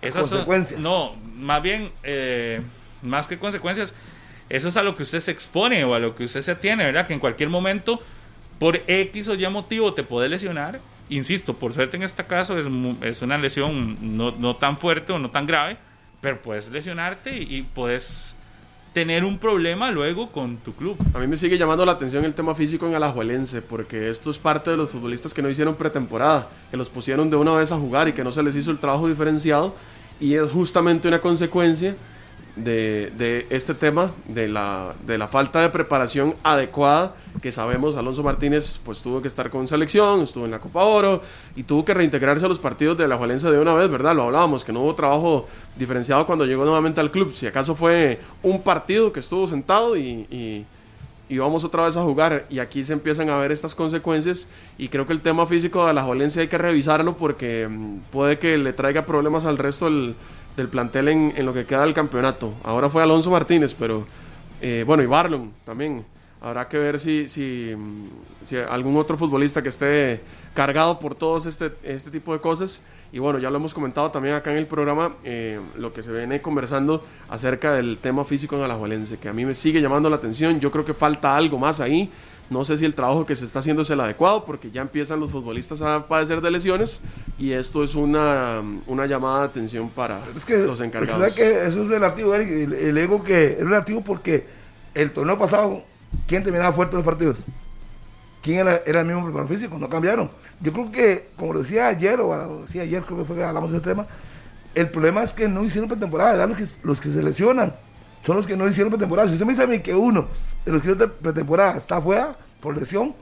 [0.00, 0.78] Esas son- consecuencias.
[0.80, 2.62] no, más bien, eh,
[3.02, 3.92] más que consecuencias,
[4.48, 6.84] eso es a lo que usted se expone o a lo que usted se tiene,
[6.84, 7.04] ¿verdad?
[7.08, 8.00] Que en cualquier momento,
[8.60, 10.78] por X o Y motivo, te puede lesionar.
[11.08, 12.66] Insisto, por suerte en este caso es,
[13.02, 15.76] es una lesión no, no tan fuerte o no tan grave,
[16.20, 18.36] pero puedes lesionarte y, y puedes
[18.98, 20.96] tener un problema luego con tu club.
[21.14, 24.38] A mí me sigue llamando la atención el tema físico en Alajuelense, porque esto es
[24.38, 27.78] parte de los futbolistas que no hicieron pretemporada, que los pusieron de una vez a
[27.78, 29.72] jugar y que no se les hizo el trabajo diferenciado,
[30.18, 31.94] y es justamente una consecuencia
[32.64, 38.80] de, este tema, de la, de la falta de preparación adecuada, que sabemos Alonso Martínez
[38.84, 41.22] pues tuvo que estar con selección, estuvo en la Copa Oro,
[41.56, 44.14] y tuvo que reintegrarse a los partidos de Alajuelense de una vez, ¿verdad?
[44.16, 48.20] Lo hablábamos, que no hubo trabajo diferenciado cuando llegó nuevamente al club, si acaso fue
[48.42, 50.66] un partido que estuvo sentado y- y
[51.30, 52.46] y vamos otra vez a jugar.
[52.48, 54.48] Y aquí se empiezan a ver estas consecuencias.
[54.78, 58.38] Y creo que el tema físico de la Jolense hay que revisarlo porque mm, puede
[58.38, 60.14] que le traiga problemas al resto del,
[60.58, 62.52] del plantel en, en lo que queda del campeonato.
[62.64, 64.06] Ahora fue Alonso Martínez, pero
[64.60, 66.04] eh, bueno, y Barlon también.
[66.40, 67.74] Habrá que ver si, si,
[68.44, 70.20] si algún otro futbolista que esté
[70.54, 72.82] cargado por todos este, este tipo de cosas.
[73.12, 76.12] Y bueno, ya lo hemos comentado también acá en el programa, eh, lo que se
[76.12, 80.16] viene conversando acerca del tema físico en Alajuelense, que a mí me sigue llamando la
[80.16, 80.60] atención.
[80.60, 82.10] Yo creo que falta algo más ahí.
[82.50, 85.20] No sé si el trabajo que se está haciendo es el adecuado, porque ya empiezan
[85.20, 87.02] los futbolistas a padecer de lesiones
[87.38, 91.18] y esto es una, una llamada de atención para Es que, los encargados.
[91.18, 92.48] ¿sabes que eso es relativo, Eric?
[92.48, 94.46] El, el ego que es relativo porque
[94.94, 95.84] el torneo pasado,
[96.26, 97.44] ¿quién terminaba fuerte los partidos?
[98.42, 99.78] ¿Quién era, era el mismo preparador físico?
[99.78, 100.30] No cambiaron.
[100.60, 103.44] Yo creo que, como lo decía ayer, o lo decía ayer, creo que fue que
[103.44, 104.06] hablamos de ese tema,
[104.74, 106.48] el problema es que no hicieron pretemporada, ¿verdad?
[106.48, 107.74] Los que, los que se lesionan
[108.24, 109.28] son los que no hicieron pretemporada.
[109.28, 110.26] Si usted me dice a mí que uno
[110.64, 113.14] de los que hicieron pretemporada está afuera por lesión,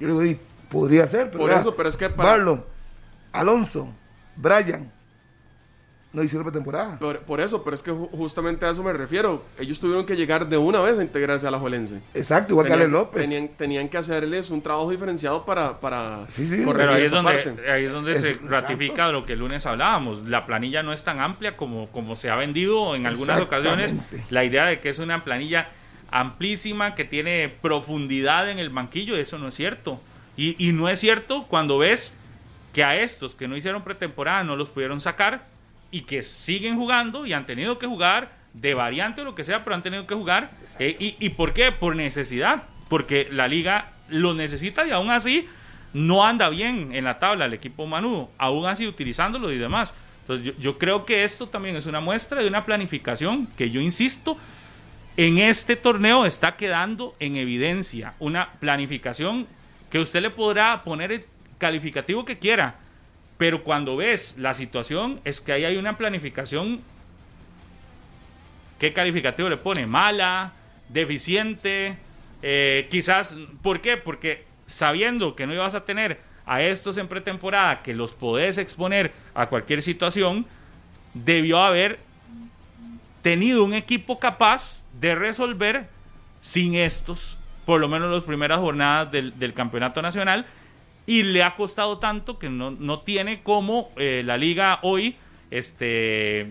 [0.00, 1.30] yo le digo, "Y podría ser.
[1.30, 2.64] Pero Por eso, pero es que para- Marlon,
[3.32, 3.88] Alonso,
[4.36, 4.90] Brian,
[6.12, 6.98] no hicieron pretemporada.
[6.98, 9.42] Por, por eso, pero es que ju- justamente a eso me refiero.
[9.58, 12.02] Ellos tuvieron que llegar de una vez a integrarse a la Juelense.
[12.12, 13.22] Exacto, igual que Ale López.
[13.22, 16.62] Tenían, tenían que hacerles un trabajo diferenciado para, para Sí, sí.
[16.64, 17.70] corregir Pero ahí es donde, parte.
[17.70, 18.48] ahí es donde Eso, se exacto.
[18.50, 20.28] ratifica lo que el lunes hablábamos.
[20.28, 23.94] La planilla no es tan amplia como, como se ha vendido en algunas ocasiones.
[24.28, 25.68] La idea de que es una planilla
[26.10, 30.00] amplísima, que tiene profundidad en el banquillo, eso no es cierto.
[30.36, 32.18] Y, y no es cierto cuando ves
[32.72, 35.46] que a estos que no hicieron pretemporada no los pudieron sacar
[35.92, 39.62] y que siguen jugando y han tenido que jugar de variante o lo que sea,
[39.62, 40.50] pero han tenido que jugar.
[40.80, 41.70] Eh, y, ¿Y por qué?
[41.70, 42.64] Por necesidad.
[42.88, 45.46] Porque la liga lo necesita y aún así
[45.92, 49.94] no anda bien en la tabla el equipo Manudo, aún así utilizándolo y demás.
[50.22, 53.80] Entonces yo, yo creo que esto también es una muestra de una planificación que yo
[53.80, 54.36] insisto,
[55.16, 59.46] en este torneo está quedando en evidencia una planificación
[59.90, 61.24] que usted le podrá poner el
[61.58, 62.76] calificativo que quiera,
[63.42, 66.80] pero cuando ves la situación es que ahí hay una planificación.
[68.78, 69.84] ¿Qué calificativo le pone?
[69.84, 70.52] Mala,
[70.88, 71.96] deficiente,
[72.40, 73.36] eh, quizás.
[73.60, 73.96] ¿Por qué?
[73.96, 79.10] Porque sabiendo que no ibas a tener a estos en pretemporada, que los podés exponer
[79.34, 80.46] a cualquier situación,
[81.12, 81.98] debió haber
[83.22, 85.88] tenido un equipo capaz de resolver
[86.40, 90.46] sin estos, por lo menos las primeras jornadas del, del campeonato nacional,
[91.06, 95.16] y le ha costado tanto que no, no tiene como eh, la liga hoy
[95.50, 96.48] este,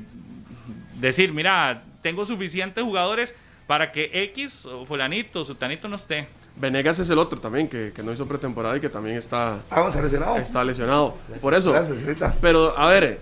[1.00, 3.36] decir, mira, tengo suficientes jugadores
[3.68, 6.28] para que X o fulanito, sutanito no esté.
[6.58, 9.90] Venegas es el otro también, que, que no hizo pretemporada y que también está, Ah,
[9.94, 10.38] a lesionado.
[10.38, 11.18] está lesionado.
[11.40, 11.72] Por eso.
[11.72, 12.36] Gracias.
[12.42, 13.22] Pero, a ver,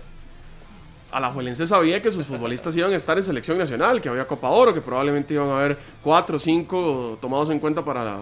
[1.12, 4.74] Alajuelense sabía que sus futbolistas iban a estar en selección nacional, que había Copa Oro,
[4.74, 8.18] que probablemente iban a haber cuatro o cinco tomados en cuenta para la,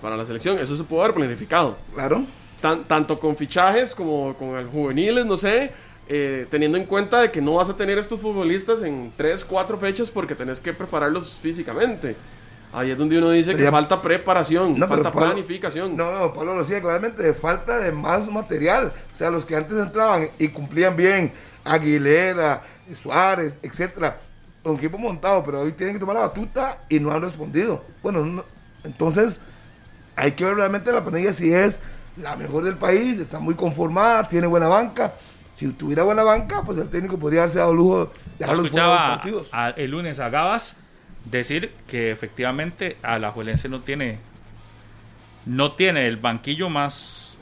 [0.00, 0.58] para la selección.
[0.58, 1.76] Eso se pudo haber planificado.
[1.94, 2.24] Claro.
[2.62, 5.72] Tan- tanto con fichajes como con el juveniles, no sé,
[6.08, 9.76] eh, teniendo en cuenta de que no vas a tener estos futbolistas en tres, cuatro
[9.78, 12.16] fechas porque tenés que prepararlos físicamente.
[12.72, 15.94] Ahí es donde uno dice Pero que ya- falta preparación, No, falta Pablo- planificación.
[15.94, 18.90] No, no, Pablo lo decía claramente, falta de más material.
[19.12, 21.32] O sea, los que antes entraban y cumplían bien,
[21.64, 22.62] Aguilera,
[22.94, 24.20] Suárez, etcétera,
[24.64, 27.84] un equipo montado, pero hoy tienen que tomar la batuta y no han respondido.
[28.02, 28.44] Bueno, no-
[28.84, 29.40] entonces
[30.16, 31.80] hay que ver realmente la planilla si es
[32.16, 35.14] la mejor del país, está muy conformada, tiene buena banca.
[35.54, 38.90] Si tuviera buena banca, pues el técnico podría haberse dado lujo de dejarlos fuera de
[38.92, 39.48] los escuchaba partidos.
[39.52, 40.76] a- el lunes a Gabas
[41.24, 44.18] decir que efectivamente Alajuelense no tiene
[45.44, 47.36] no tiene el banquillo más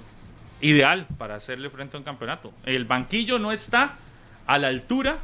[0.60, 2.52] ideal para hacerle frente a un campeonato.
[2.64, 3.94] El banquillo no está
[4.46, 5.18] a la altura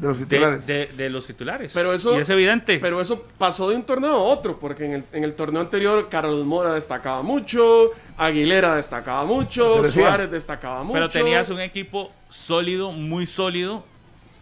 [0.00, 0.66] de los titulares.
[0.66, 1.72] de- de los titulares.
[1.74, 2.78] Pero eso, y es evidente.
[2.78, 6.08] Pero eso pasó de un torneo a otro, porque en el, en el torneo anterior
[6.08, 9.84] Carlos Mora destacaba mucho, Aguilera destacaba mucho.
[9.84, 10.94] Suárez destacaba mucho.
[10.94, 13.84] Pero tenías un equipo sólido, muy sólido,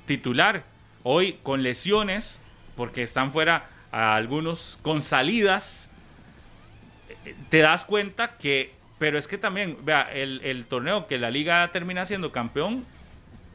[0.07, 0.62] titular.
[1.03, 2.40] Hoy con lesiones,
[2.77, 5.90] porque están fuera a algunos con salidas,
[7.49, 11.71] te das cuenta que, pero es que también, vea, el, el torneo que la liga
[11.73, 12.85] termina siendo campeón,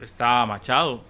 [0.00, 1.02] estaba Machado,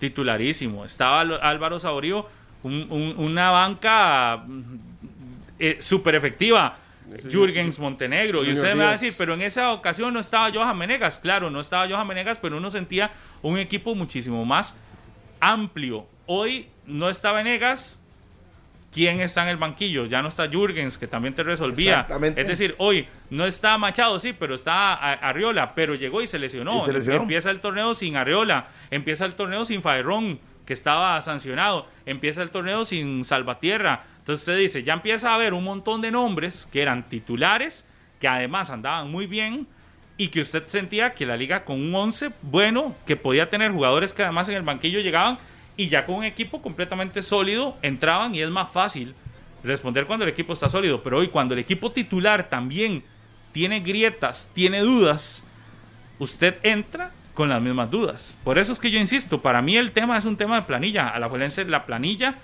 [0.00, 0.84] titularísimo.
[0.84, 2.26] Estaba Álvaro Saborío,
[2.64, 4.44] un- un- una banca
[5.80, 6.76] súper efectiva.
[7.30, 8.44] Jürgens Montenegro.
[8.44, 11.18] Y usted me va a decir, pero en esa ocasión no estaba Johan Menegas.
[11.18, 13.10] Claro, no estaba Johan Menegas, pero uno sentía
[13.42, 14.76] un equipo muchísimo más
[15.40, 16.06] amplio.
[16.26, 18.00] Hoy no está Venegas.
[18.92, 20.06] ¿Quién está en el banquillo?
[20.06, 22.00] Ya no está Jürgens, que también te resolvía.
[22.00, 22.40] Exactamente.
[22.40, 26.78] Es decir, hoy no está Machado, sí, pero está Arriola, pero llegó y se lesionó.
[26.78, 27.22] Y se lesionó.
[27.22, 32.50] Empieza el torneo sin Arriola, empieza el torneo sin Faerrón, que estaba sancionado, empieza el
[32.50, 34.04] torneo sin Salvatierra.
[34.18, 37.86] Entonces usted dice, ya empieza a haber un montón de nombres que eran titulares,
[38.20, 39.68] que además andaban muy bien
[40.16, 44.12] y que usted sentía que la liga con un 11 bueno, que podía tener jugadores
[44.12, 45.38] que además en el banquillo llegaban
[45.80, 49.14] y ya con un equipo completamente sólido entraban y es más fácil
[49.64, 51.02] responder cuando el equipo está sólido.
[51.02, 53.02] Pero hoy cuando el equipo titular también
[53.50, 55.42] tiene grietas, tiene dudas,
[56.18, 58.38] usted entra con las mismas dudas.
[58.44, 61.08] Por eso es que yo insisto, para mí el tema es un tema de planilla.
[61.08, 62.34] A la Juelense la planilla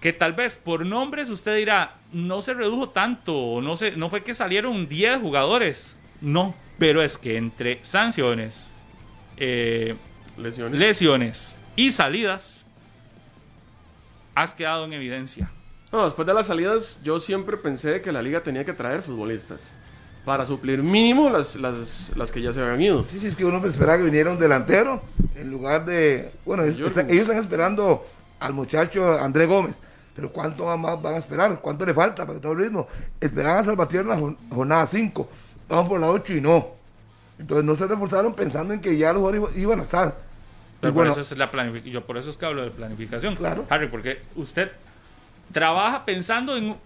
[0.00, 4.22] que tal vez por nombres usted dirá, no se redujo tanto, no, se, no fue
[4.22, 5.96] que salieron 10 jugadores.
[6.20, 8.70] No, pero es que entre sanciones,
[9.38, 9.96] eh,
[10.38, 10.78] Lesiones.
[10.78, 12.66] lesiones y salidas,
[14.34, 15.50] has quedado en evidencia.
[15.92, 19.72] No, después de las salidas, yo siempre pensé que la liga tenía que traer futbolistas
[20.24, 23.04] para suplir mínimo las, las, las que ya se habían ido.
[23.04, 25.02] Sí, sí, es que uno esperaba que viniera un delantero
[25.34, 26.32] en lugar de.
[26.44, 28.06] Bueno, es- ellos están esperando
[28.38, 29.76] al muchacho André Gómez.
[30.14, 31.60] Pero ¿cuánto más van a esperar?
[31.60, 32.86] ¿Cuánto le falta para que todo el ritmo?
[33.20, 35.28] Esperaban a Salvatierra en la jor- jornada 5.
[35.68, 36.68] Vamos por la 8 y no.
[37.38, 40.29] Entonces no se reforzaron pensando en que ya los jugadores iba- iban a estar.
[40.80, 41.50] Pero Y bueno- por eso es la
[41.84, 43.36] yo por eso es que hablo de planificación.
[43.36, 43.66] Claro.
[43.68, 44.70] Harry, porque usted
[45.52, 46.76] trabaja pensando en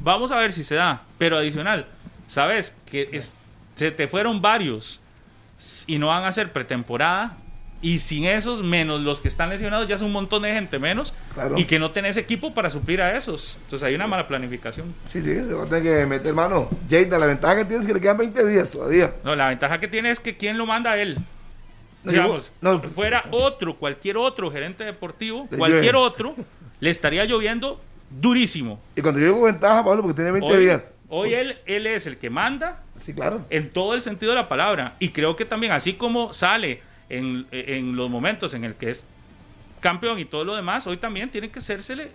[0.00, 1.86] vamos a ver si se da, pero adicional,
[2.26, 3.32] sabes que es-
[3.76, 5.00] se te fueron varios
[5.86, 7.36] y no van a ser pretemporada
[7.82, 11.12] y sin esos menos los que están lesionados ya es un montón de gente menos
[11.34, 11.58] Claro.
[11.58, 13.58] y que no tenés equipo para suplir a esos.
[13.64, 14.94] Entonces hay una mala planificación.
[15.04, 15.34] Sí, sí,
[15.68, 16.68] tener que meter mano.
[16.90, 19.14] Jada, la ventaja que tiene es que le quedan 20 días todavía.
[19.22, 21.18] No, la ventaja que tiene es que quién lo manda a él.
[22.04, 22.80] Digamos, no.
[22.80, 26.34] fuera otro, cualquier otro gerente deportivo, cualquier otro,
[26.80, 28.78] le estaría lloviendo durísimo.
[28.94, 30.92] Y cuando yo digo ventaja, Pablo, porque tiene 20 Hoy, días.
[31.08, 33.44] hoy él, él es el que manda Sí, claro.
[33.50, 34.94] en todo el sentido de la palabra.
[34.98, 39.04] Y creo que también, así como sale en, en los momentos en el que es
[39.80, 42.10] campeón y todo lo demás, hoy también tiene que sérsele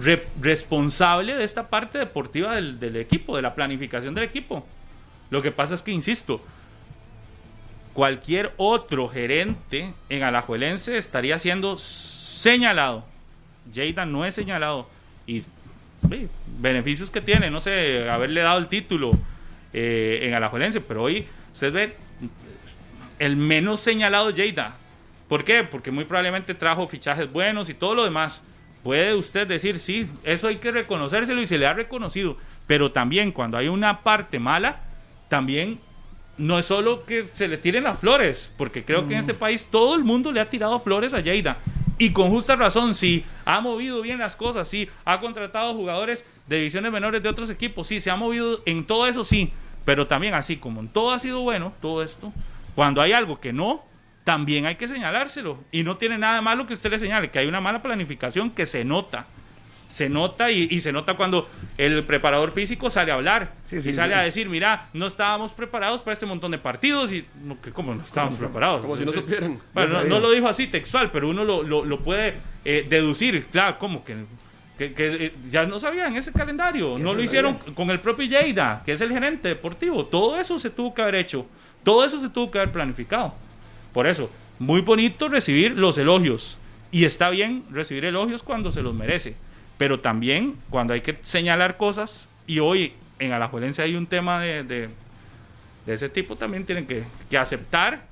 [0.00, 4.66] re- responsable de esta parte deportiva del, del equipo, de la planificación del equipo.
[5.30, 6.40] Lo que pasa es que, insisto,
[7.92, 13.04] cualquier otro gerente en Alajuelense estaría siendo señalado.
[13.74, 14.88] Jada no es señalado.
[15.26, 15.44] Y
[16.58, 19.10] beneficios que tiene, no sé, haberle dado el título
[19.72, 21.96] eh, en Alajuelense, pero hoy usted ve
[23.18, 24.76] el menos señalado Jada.
[25.28, 25.62] ¿Por qué?
[25.62, 28.42] Porque muy probablemente trajo fichajes buenos y todo lo demás.
[28.82, 32.36] Puede usted decir, sí, eso hay que reconocérselo y se le ha reconocido.
[32.66, 34.80] Pero también cuando hay una parte mala,
[35.28, 35.78] también
[36.40, 39.68] no es solo que se le tiren las flores, porque creo que en este país
[39.70, 41.58] todo el mundo le ha tirado flores a Lleida.
[41.98, 46.56] Y con justa razón, sí, ha movido bien las cosas, sí, ha contratado jugadores de
[46.56, 49.52] divisiones menores de otros equipos, sí, se ha movido en todo eso, sí.
[49.84, 52.32] Pero también así como en todo ha sido bueno, todo esto,
[52.74, 53.84] cuando hay algo que no,
[54.24, 55.58] también hay que señalárselo.
[55.70, 58.64] Y no tiene nada malo que usted le señale, que hay una mala planificación que
[58.64, 59.26] se nota.
[59.90, 63.90] Se nota y, y se nota cuando el preparador físico sale a hablar Sí, sí,
[63.90, 64.20] y sale sí.
[64.20, 68.02] a decir, mira, no estábamos preparados para este montón de partidos y no, ¿cómo no
[68.02, 68.82] estábamos preparados?
[68.82, 69.58] Como si no supieran.
[69.74, 73.46] Bueno, no, lo dijo así textual, pero uno lo, lo- lo puede eh, deducir.
[73.50, 74.16] Claro, ¿cómo que,
[74.78, 76.96] que- que, eh, ya no sabían ese calendario?
[76.96, 77.74] No lo hicieron sabía.
[77.74, 80.06] con el propio Lleida, que es el gerente deportivo.
[80.06, 81.46] Todo eso se tuvo que haber hecho.
[81.82, 83.34] Todo eso se tuvo que haber planificado.
[83.92, 86.58] Por eso, muy bonito recibir los elogios.
[86.92, 89.34] Y está bien recibir elogios cuando se los merece.
[89.80, 92.28] Pero también cuando hay que señalar cosas.
[92.46, 94.88] Y hoy en Alajuelense hay un tema de, de-
[95.86, 98.02] de ese tipo, también tienen que, que aceptar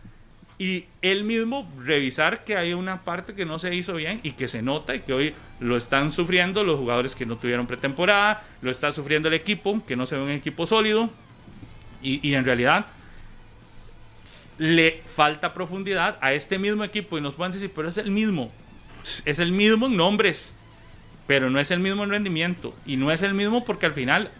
[0.58, 4.48] y él mismo revisar que hay una parte que no se hizo bien y que
[4.48, 8.70] se nota y que hoy lo están sufriendo los jugadores que no tuvieron pretemporada, lo
[8.70, 11.10] está sufriendo el equipo, que no se ve un equipo sólido
[12.02, 12.86] y, y en realidad
[14.56, 18.50] le falta profundidad a este mismo equipo y nos pueden decir, pero es el mismo,
[19.26, 20.56] es el mismo en nombres,
[21.28, 24.30] pero no es el mismo en rendimiento y no es el mismo porque al final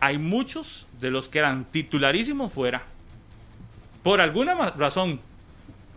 [0.00, 2.82] hay muchos de los que eran titularísimos fuera.
[4.02, 5.20] Por alguna razón,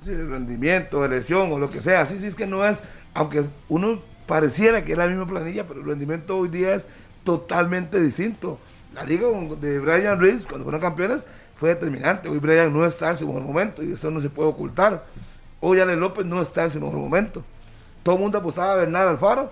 [0.04, 2.06] Sí, de rendimiento, de lesión o lo que sea.
[2.06, 5.82] Sí, sí, es que no es, aunque uno pareciera que es la misma planilla, pero
[5.82, 6.88] el rendimiento hoy día es
[7.24, 8.60] totalmente distinto.
[8.94, 9.28] La liga
[9.60, 11.28] de Brian Reeves, cuando fueron campeones,
[11.58, 12.30] fue determinante.
[12.30, 15.06] Hoy Brian no está en su mejor momento y eso no se puede ocultar.
[15.60, 17.44] Hoy Ale López no está en su mejor momento.
[18.04, 19.52] Todo el mundo apostaba a Bernal Alfaro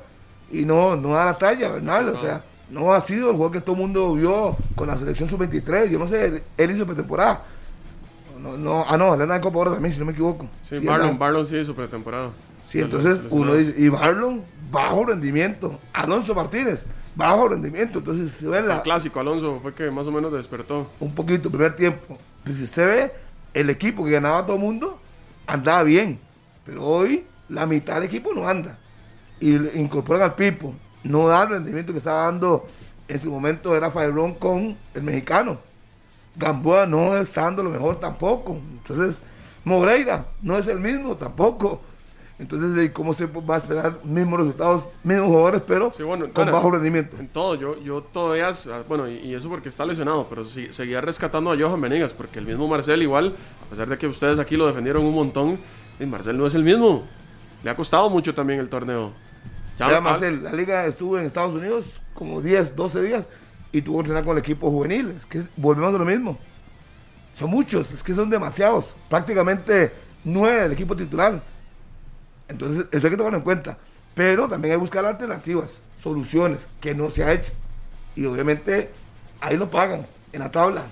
[0.52, 2.10] y no, no da la talla, Bernal.
[2.10, 5.30] O sea, no ha sido el jugador que todo el mundo vio con la selección
[5.30, 5.90] sub-23.
[5.90, 7.44] Yo no sé, él, él hizo pretemporada.
[8.40, 10.48] No, no, ah, no, Elena de Copa Oro también, si no me equivoco.
[10.62, 12.30] Sí, Sí, Barlon, sí hizo pretemporada.
[12.66, 15.80] Sí, entonces Los- los uno dice, y Barlon, bajo rendimiento.
[15.94, 18.00] Alonso Martínez, bajo rendimiento.
[18.00, 20.88] Entonces se ve la- el clásico, Alonso fue que más o menos despertó.
[21.00, 22.18] un poquito, primer tiempo.
[22.44, 23.14] Pues si usted ve,
[23.54, 25.00] el equipo que ganaba todo el mundo
[25.48, 26.20] andaba bien.
[26.66, 28.78] Pero hoy la mitad del equipo no anda.
[29.40, 30.74] Y incorporan al Pipo.
[31.04, 32.66] No da el rendimiento que estaba dando
[33.08, 35.60] en su momento era Fairón con el mexicano.
[36.36, 38.60] Gamboa no está dando lo mejor tampoco.
[38.78, 39.22] Entonces,
[39.64, 41.82] Moreira no es el mismo tampoco.
[42.40, 46.52] Entonces, ¿y ¿cómo se va a esperar mismos resultados, mismos jugadores, pero Sí, bueno, con
[46.52, 47.18] bajo rendimiento?
[47.18, 48.52] En todo, yo, yo todavía,
[48.88, 52.38] bueno, y, y eso porque está lesionado, pero sí- seguía rescatando a Johan Venegas, porque
[52.38, 55.58] el mismo Marcel igual, a pesar de que ustedes aquí lo defendieron un montón,
[56.00, 57.08] Marcel no es el mismo.
[57.64, 59.12] Le ha costado mucho también el torneo.
[59.80, 63.28] Ah, Marcel, la liga estuvo en Estados Unidos como 10, 12 días
[63.72, 65.14] y tuvo que entrenar con el equipo juvenil.
[65.16, 66.38] Es que volvemos a lo mismo.
[67.34, 68.96] Son muchos, es que son demasiados.
[69.10, 69.92] Prácticamente
[70.24, 71.42] nueve del equipo titular.
[72.48, 73.78] Entonces, eso hay que tomarlo en cuenta.
[74.16, 77.52] Pero también hay que buscar alternativas, soluciones, que no se ha hecho.
[78.16, 78.90] Y obviamente
[79.42, 80.86] ahí lo pagan, en la tabla.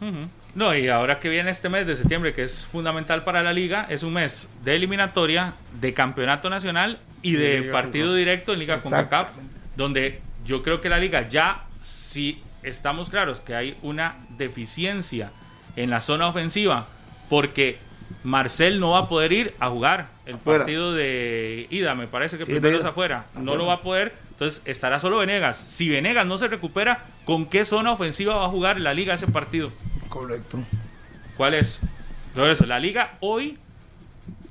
[0.00, 0.28] Ujú.
[0.54, 3.86] No, y ahora que viene este mes de septiembre, que es fundamental para la liga,
[3.88, 9.28] es un mes de eliminatoria, de campeonato nacional y de partido directo en Liga CONCACAF,
[9.76, 15.30] donde yo creo que la liga ya, si estamos claros que hay una deficiencia
[15.76, 16.88] en la zona ofensiva,
[17.28, 17.78] porque
[18.24, 20.60] Marcel no va a poder ir a jugar el Afuera.
[20.60, 23.26] partido de ida, me parece que Sí, primero es afuera.
[23.34, 25.56] No lo va a poder, entonces estará solo Venegas.
[25.56, 29.26] Si Venegas no se recupera, ¿con qué zona ofensiva va a jugar la liga ese
[29.26, 29.72] partido?
[30.08, 30.58] Correcto.
[31.36, 31.80] ¿Cuál es?
[32.36, 33.58] Eso, la liga hoy,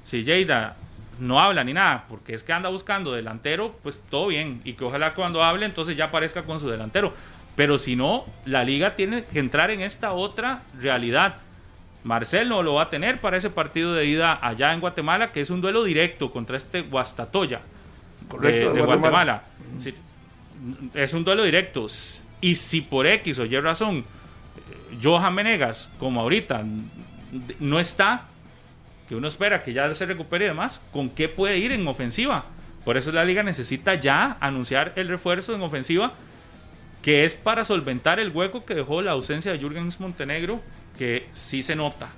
[0.04, 0.76] si Lleida
[1.20, 4.62] no habla ni nada, porque es que anda buscando delantero, pues todo bien.
[4.64, 7.14] Y que ojalá cuando hable, entonces ya aparezca con su delantero.
[7.56, 11.38] Pero si no, la liga tiene que entrar en esta otra realidad.
[12.04, 15.42] Marcel no lo va a tener para ese partido de ida allá en Guatemala, que
[15.42, 17.60] es un duelo directo contra este Guastatoya
[18.30, 18.74] Correcto.
[18.74, 19.44] de, de Guatemala.
[19.82, 19.94] Sí,
[20.94, 21.88] es un duelo directo.
[22.42, 26.64] Y si por X o Y razón eh, Johan Menegas, como ahorita,
[27.60, 28.28] no está,
[29.10, 32.46] que uno espera que ya se recupere y demás, ¿con qué puede ir en ofensiva?
[32.86, 36.14] Por eso la liga necesita ya anunciar el refuerzo en ofensiva,
[37.02, 40.62] que es para solventar el hueco que dejó la ausencia de Jürgen Montenegro,
[40.96, 42.10] que sí se nota.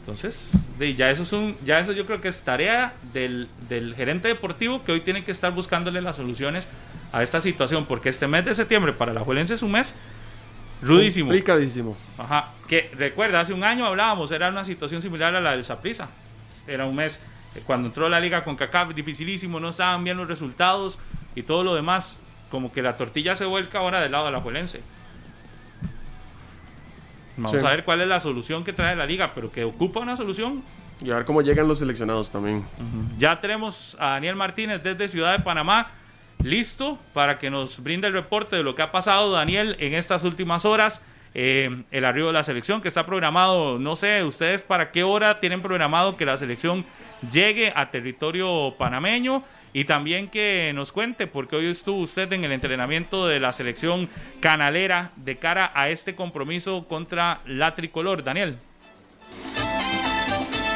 [0.00, 4.26] Entonces, ya eso es un, ya eso yo creo que es tarea del, del gerente
[4.26, 6.66] deportivo que hoy tiene que estar buscándole las soluciones
[7.12, 9.94] a esta situación, porque este mes de septiembre para la Juelense es un mes
[10.84, 11.28] rudísimo.
[11.28, 11.96] Complicadísimo.
[12.18, 16.08] Ajá, que recuerda, hace un año hablábamos, era una situación similar a la del Saprissa.
[16.66, 17.22] Era un mes,
[17.54, 20.98] eh, cuando entró la liga con CACAF, dificilísimo, no estaban bien los resultados
[21.34, 22.20] y todo lo demás.
[22.50, 24.80] Como que la tortilla se vuelca ahora del lado de la Juelense.
[27.36, 27.66] Vamos Sí.
[27.66, 30.62] a ver cuál es la solución que trae la liga, pero que ocupa una solución.
[31.02, 32.64] Y a ver cómo llegan los seleccionados también.
[33.18, 35.88] Ya tenemos a Daniel Martínez desde Ciudad de Panamá
[36.42, 40.24] listo para que nos brinde el reporte de lo que ha pasado, Daniel, en estas
[40.24, 41.04] últimas horas.
[41.36, 45.40] Eh, el arribo de la selección que está programado, no sé, ustedes para qué hora
[45.40, 46.84] tienen programado que la selección
[47.32, 52.52] llegue a territorio panameño y también que nos cuente, porque hoy estuvo usted en el
[52.52, 54.08] entrenamiento de la selección
[54.38, 58.22] canalera de cara a este compromiso contra la tricolor.
[58.22, 58.56] Daniel.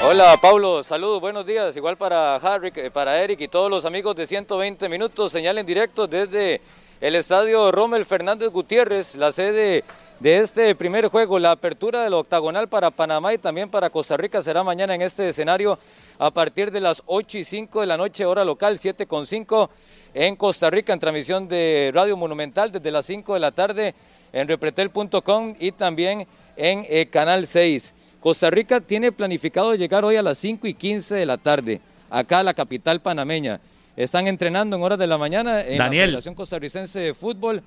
[0.01, 1.77] Hola Pablo, saludos, buenos días.
[1.77, 5.33] Igual para Harry, para Eric y todos los amigos de 120 minutos.
[5.33, 6.61] Señal en directo desde
[7.01, 9.83] el estadio Rommel Fernández Gutiérrez, la sede
[10.21, 11.41] de este primer juego.
[11.41, 15.29] La apertura del octagonal para Panamá y también para Costa Rica será mañana en este
[15.29, 15.79] escenario
[16.19, 19.69] a partir de las 8 y 5 de la noche, hora local, 7 con 5
[20.15, 23.95] en Costa Rica, en transmisión de Radio Monumental desde las 5 de la tarde
[24.33, 26.27] en repretel.com y también
[26.57, 27.95] en eh, Canal 6.
[28.21, 32.41] Costa Rica tiene planificado llegar hoy a las 5 y 15 de la tarde, acá
[32.41, 33.61] a la capital panameña.
[33.97, 36.03] Están entrenando en horas de la mañana en Daniel.
[36.03, 37.63] la Federación Costarricense de Fútbol.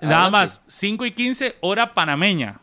[0.00, 0.30] Nada Adelante.
[0.32, 2.60] más, 5 y 15 hora panameña.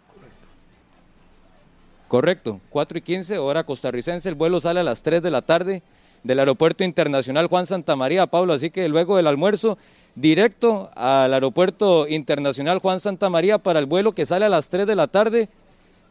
[2.07, 4.27] Correcto, 4 y 15, hora costarricense.
[4.27, 5.81] El vuelo sale a las 3 de la tarde
[6.23, 8.51] del Aeropuerto Internacional Juan Santa María, Pablo.
[8.51, 9.77] Así que luego del almuerzo,
[10.15, 14.85] directo al Aeropuerto Internacional Juan Santa María para el vuelo que sale a las 3
[14.87, 15.47] de la tarde.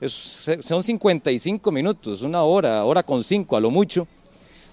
[0.00, 4.06] Es- son 55 minutos, una hora, hora con 5 a lo mucho,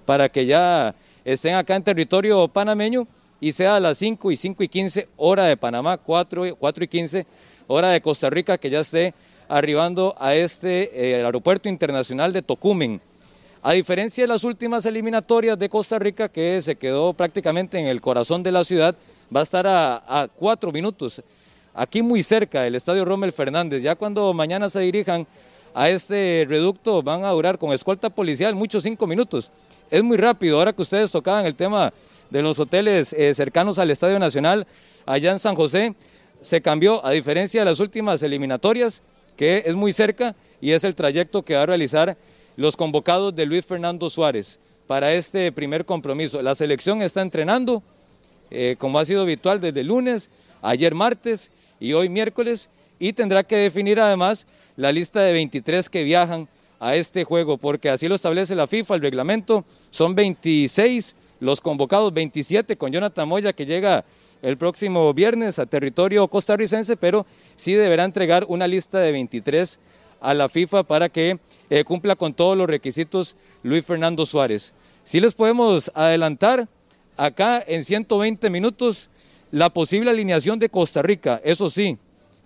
[0.06, 3.06] para que ya estén acá en territorio panameño
[3.42, 6.84] y sea a las 5 y 5 y 15 hora de Panamá, 4, y- 4
[6.84, 7.26] y 15
[7.68, 9.14] hora de Costa Rica, que ya esté
[9.50, 13.02] arribando a este eh, aeropuerto internacional de Tocumen.
[13.62, 18.00] A diferencia de las últimas eliminatorias de Costa Rica, que se quedó prácticamente en el
[18.00, 18.96] corazón de la ciudad,
[19.36, 21.22] va a estar a, a cuatro minutos,
[21.78, 23.84] aquí muy cerca del Estadio Rommel Fernández.
[23.84, 25.28] Ya cuando mañana se dirijan
[25.76, 29.52] a este reducto, van a durar con escolta policial muchos cinco minutos.
[29.92, 31.94] Es muy rápido, ahora que ustedes tocaban el tema
[32.32, 34.66] de los hoteles eh, cercanos al Estadio Nacional,
[35.06, 35.96] allá en San José,
[36.42, 39.04] se cambió, a diferencia de las últimas eliminatorias,
[39.38, 42.18] que es muy cerca y es el trayecto que va a realizar
[42.56, 46.42] los convocados de Luis Fernando Suárez para este primer compromiso.
[46.42, 47.84] La selección está entrenando,
[48.50, 50.32] eh, como ha sido habitual desde lunes,
[50.64, 52.70] ayer martes y hoy miércoles,
[53.00, 56.48] y tendrá que definir además la lista de 23 que viajan
[56.80, 62.14] a este juego, porque así lo establece la FIFA, el reglamento, son 26 los convocados,
[62.14, 64.06] 27 con Jonathan Moya que llega
[64.42, 67.26] el próximo viernes a territorio costarricense, pero
[67.56, 69.80] sí deberá entregar una lista de 23
[70.20, 74.74] a la FIFA para que eh, cumpla con todos los requisitos Luis Fernando Suárez.
[75.04, 76.68] Si les podemos adelantar
[77.16, 79.10] acá en 120 minutos
[79.52, 81.98] la posible alineación de Costa Rica, eso sí,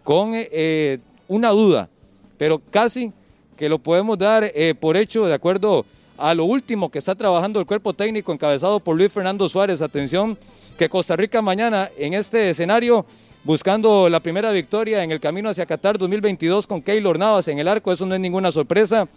[0.04, 1.90] con eh, eh, una duda,
[2.38, 3.12] pero casi
[3.58, 5.86] que lo podemos dar eh, por hecho de acuerdo
[6.18, 9.82] a lo último que está trabajando el cuerpo técnico encabezado por Luis Fernando Suárez.
[9.82, 10.38] Atención,
[10.78, 13.06] que Costa Rica mañana en este escenario,
[13.44, 17.68] buscando la primera victoria en el camino hacia Qatar 2022 con Keylor Navas en el
[17.68, 19.08] arco, eso no es ninguna sorpresa.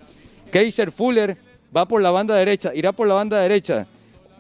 [0.51, 1.37] Keiser Fuller
[1.77, 3.87] va por la banda derecha, irá por la banda derecha.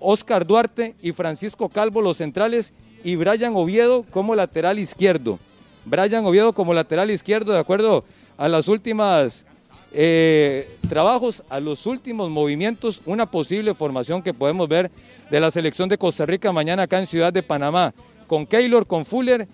[0.01, 2.73] Oscar Duarte y Francisco Calvo los centrales
[3.05, 5.39] y Brian Oviedo como lateral izquierdo.
[5.85, 8.05] Brian Oviedo como lateral izquierdo, de acuerdo
[8.39, 9.45] a las últimas
[9.93, 14.91] eh, trabajos a los últimos movimientos, una posible formación que podemos ver
[15.31, 17.95] de la selección de Costa Rica mañana acá en Ciudad de Panamá,
[18.27, 19.47] con Keylor, con Fuller,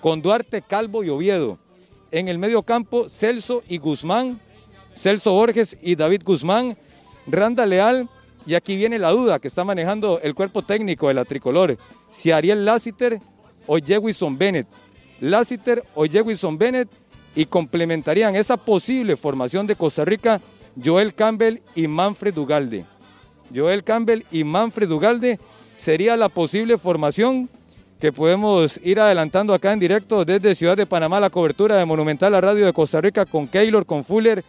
[0.00, 1.58] con Duarte, Calvo y Oviedo.
[2.10, 4.40] En el medio campo, Celso y Guzmán,
[4.94, 6.76] Celso Borges y David Guzmán,
[7.26, 8.08] Randa Leal,
[8.46, 11.78] y aquí viene la duda que está manejando el cuerpo técnico de la tricolor,
[12.10, 13.20] si Ariel Lassiter
[13.66, 14.66] o Jewison Bennett.
[15.20, 16.88] Lassiter o Jewison Bennett
[17.34, 20.40] y complementarían esa posible formación de Costa Rica
[20.82, 22.84] Joel Campbell y Manfred Ugalde.
[23.54, 25.38] Joel Campbell y Manfred Ugalde
[25.76, 27.48] sería la posible formación
[28.00, 32.34] que podemos ir adelantando acá en directo desde Ciudad de Panamá, la cobertura de Monumental
[32.34, 34.44] a Radio de Costa Rica con Keylor, con Fuller,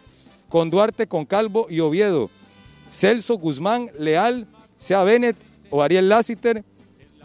[0.48, 2.28] con Duarte, con Calvo y Oviedo.
[2.90, 5.36] Celso Guzmán, Leal, Sea Bennett
[5.70, 6.64] o Ariel Lassiter,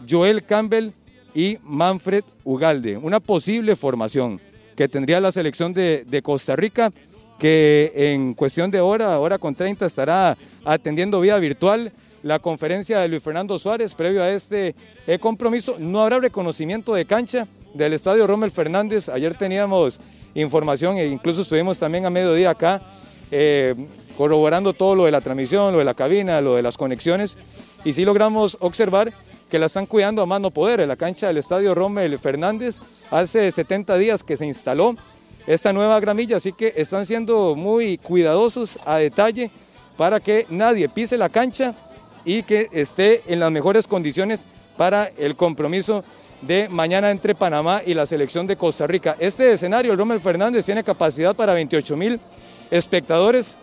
[0.08, 0.92] Joel Campbell
[1.34, 2.96] y Manfred Ugalde.
[2.96, 4.40] Una posible formación
[4.76, 6.92] que tendría la selección de, Costa Rica,
[7.38, 11.92] que en cuestión de hora, hora con 30, estará atendiendo vía virtual
[12.22, 15.76] la conferencia de Luis Fernando Suárez previo a este eh, compromiso.
[15.80, 19.08] No habrá reconocimiento de cancha del estadio Rommel Fernández.
[19.08, 20.00] Ayer teníamos
[20.34, 22.80] información e incluso estuvimos también a mediodía acá
[23.30, 23.74] eh,
[24.16, 27.36] corroborando todo lo de la transmisión, lo de la cabina, lo de las conexiones.
[27.84, 29.12] Y sí logramos observar
[29.50, 32.80] que la están cuidando a mano poder en la cancha del Estadio Rommel Fernández.
[33.10, 34.96] Hace 70 días que se instaló
[35.46, 39.50] esta nueva gramilla, así que están siendo muy cuidadosos a detalle
[39.96, 41.74] para que nadie pise la cancha
[42.24, 44.46] y que esté en las mejores condiciones
[44.76, 46.04] para el compromiso
[46.40, 49.16] de mañana entre Panamá y la selección de Costa Rica.
[49.18, 52.20] Este escenario, el Rommel Fernández, tiene capacidad para 28 mil
[52.70, 53.56] espectadores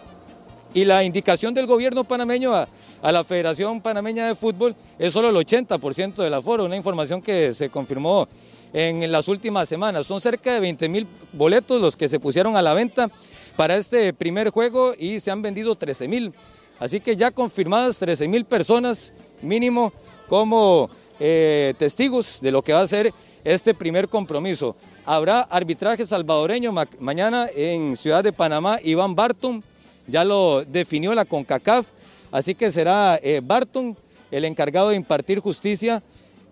[0.74, 2.67] y la indicación del gobierno panameño a,
[3.01, 7.70] la Federación Panameña de Fútbol es solo el 80% del aforo, una información que se
[7.70, 8.28] confirmó
[8.74, 10.05] en las últimas semanas.
[10.05, 13.09] Son cerca de 20 mil boletos los que se pusieron a la venta
[13.55, 16.34] para este primer juego y se han vendido 13 mil.
[16.78, 19.93] Así que ya confirmadas 13 mil personas mínimo
[20.28, 20.89] como
[21.20, 23.13] eh, testigos de lo que va a ser
[23.43, 24.76] este primer compromiso.
[25.05, 28.78] Habrá arbitraje salvadoreño mañana en Ciudad de Panamá.
[28.84, 29.63] Iván Barton
[30.10, 31.88] ya lo definió la CONCACAF,
[32.32, 33.95] así que será eh, Barton
[34.32, 36.03] el encargado de impartir justicia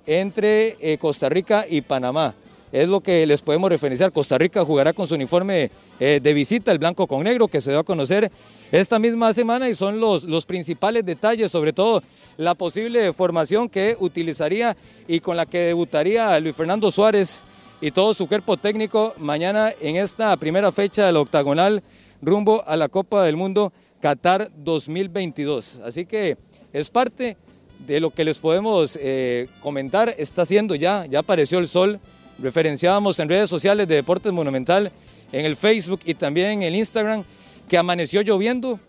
[0.05, 2.33] entre eh, Costa Rica y Panamá.
[2.71, 4.11] Es lo que les podemos referenciar.
[4.11, 7.71] Costa Rica jugará con su uniforme eh, de visita, el blanco con negro, que se
[7.71, 8.29] dio a conocer
[8.71, 12.03] esta misma semana y son los, los principales detalles, sobre todo
[12.35, 14.75] la posible formación que utilizaría
[15.07, 17.43] y con la que debutaría Luis Fernando Suárez
[17.79, 21.83] y todo su cuerpo técnico mañana en esta primera fecha del octagonal
[22.21, 25.81] rumbo a la Copa del Mundo Qatar 2022.
[25.83, 26.37] Así que
[26.73, 27.37] es parte
[27.85, 30.13] de lo que les podemos eh, comentar.
[30.17, 31.99] Está haciendo ya, ya apareció el sol.
[32.39, 34.91] Referenciábamos en redes sociales de Deportes Monumental,
[35.31, 37.23] en el Facebook y también en el Instagram,
[37.67, 38.79] que amaneció lloviendo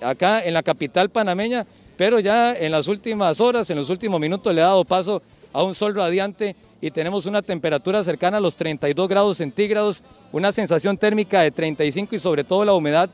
[0.00, 1.66] acá en la capital panameña,
[1.96, 5.22] pero ya en las últimas horas, en los últimos minutos le ha dado paso
[5.54, 10.02] a un sol radiante y tenemos una temperatura cercana a los 32 grados centígrados,
[10.32, 13.08] una sensación térmica de 35 y sobre todo la humedad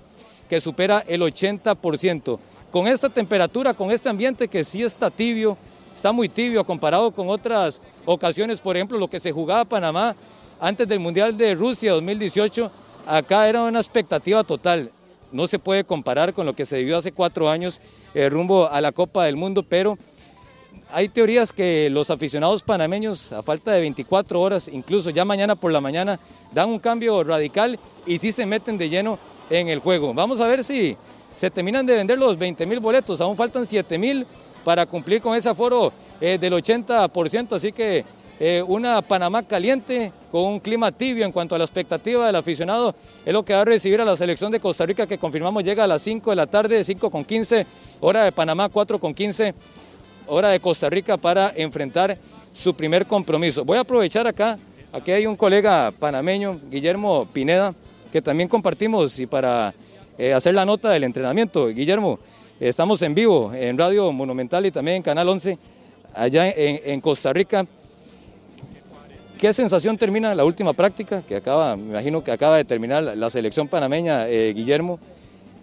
[0.48, 2.38] que supera el 80%.
[2.72, 5.56] Con esta temperatura, con este ambiente que sí está tibio,
[5.92, 10.16] está muy tibio comparado con otras ocasiones, por ejemplo, lo que se jugaba Panamá
[10.60, 12.70] antes del Mundial de Rusia 2018,
[13.06, 14.90] acá era una expectativa total.
[15.30, 17.80] No se puede comparar con lo que se vivió hace cuatro años
[18.14, 19.98] eh, rumbo a la Copa del Mundo, pero
[20.92, 25.72] hay teorías que los aficionados panameños, a falta de 24 horas, incluso ya mañana por
[25.72, 26.18] la mañana,
[26.52, 29.18] dan un cambio radical y sí se meten de lleno
[29.50, 30.14] en el juego.
[30.14, 30.96] Vamos a ver si
[31.34, 34.26] se terminan de vender los 20 mil boletos, aún faltan 7 mil
[34.64, 38.04] para cumplir con ese aforo eh, del 80%, así que
[38.42, 42.94] eh, una Panamá caliente con un clima tibio en cuanto a la expectativa del aficionado
[43.26, 45.84] es lo que va a recibir a la selección de Costa Rica que confirmamos llega
[45.84, 47.66] a las 5 de la tarde, 5 con 15,
[48.00, 49.54] hora de Panamá 4 con 15
[50.30, 52.16] hora de Costa Rica para enfrentar
[52.52, 53.64] su primer compromiso.
[53.64, 54.58] Voy a aprovechar acá,
[54.92, 57.74] aquí hay un colega panameño, Guillermo Pineda,
[58.12, 59.74] que también compartimos y para
[60.18, 61.66] eh, hacer la nota del entrenamiento.
[61.68, 62.18] Guillermo,
[62.60, 65.58] estamos en vivo en Radio Monumental y también en Canal 11,
[66.14, 67.66] allá en, Costa Rica.
[69.38, 73.30] ¿Qué sensación termina la última práctica que acaba, me imagino que acaba de terminar la
[73.30, 75.00] selección panameña, eh, Guillermo?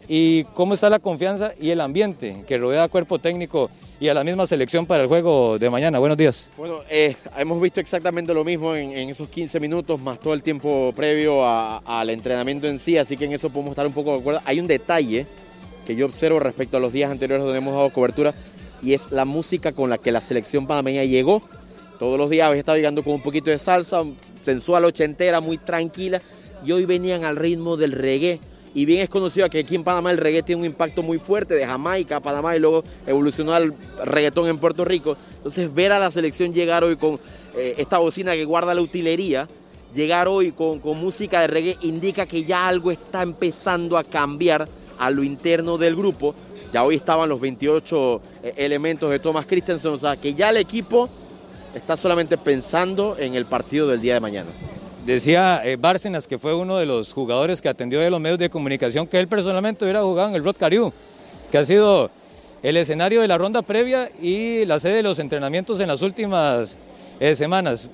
[0.08, 4.14] ¿Y cómo está la confianza y el ambiente que rodea al cuerpo técnico y a
[4.14, 6.00] la misma selección para el juego de mañana.
[6.00, 6.50] Buenos días.
[6.56, 10.94] Bueno, eh, hemos visto exactamente lo mismo en, esos 15 minutos, más todo el tiempo
[10.96, 14.42] previo al entrenamiento en sí, así que en eso podemos estar un poco de acuerdo.
[14.46, 15.26] Hay un detalle
[15.86, 18.34] que yo observo respecto a los días anteriores donde hemos dado cobertura
[18.82, 21.42] y es la música con la que la selección panameña llegó.
[21.98, 24.04] Todos los días había estado llegando con un poquito de salsa,
[24.44, 26.22] sensual, ochentera, muy tranquila,
[26.64, 28.40] y hoy venían al ritmo del reggae
[28.78, 31.56] y bien es conocido que aquí en Panamá el reggae tiene un impacto muy fuerte
[31.56, 33.74] de Jamaica a Panamá y luego evolucionó al
[34.06, 35.18] reggaetón en Puerto Rico.
[35.38, 37.20] Entonces ver a la selección llegar hoy con
[37.56, 39.48] eh, esta bocina que guarda la utilería,
[39.96, 44.68] llegar hoy con, con música de reggae indica que ya algo está empezando a cambiar
[45.00, 46.36] a lo interno del grupo.
[46.72, 50.58] Ya hoy estaban los 28 eh, elementos de Thomas Christensen, o sea que ya el
[50.58, 51.10] equipo
[51.74, 54.52] está solamente pensando en el partido del día de mañana.
[55.08, 58.50] Decía eh, Bárcenas, que fue uno de los jugadores que atendió de los medios de
[58.50, 60.92] comunicación, que él personalmente hubiera jugado en el Rod Cariú,
[61.50, 62.12] que ha sido
[62.62, 66.78] el escenario de la ronda previa y la sede de los entrenamientos en las últimas
[67.22, 67.88] eh, semanas.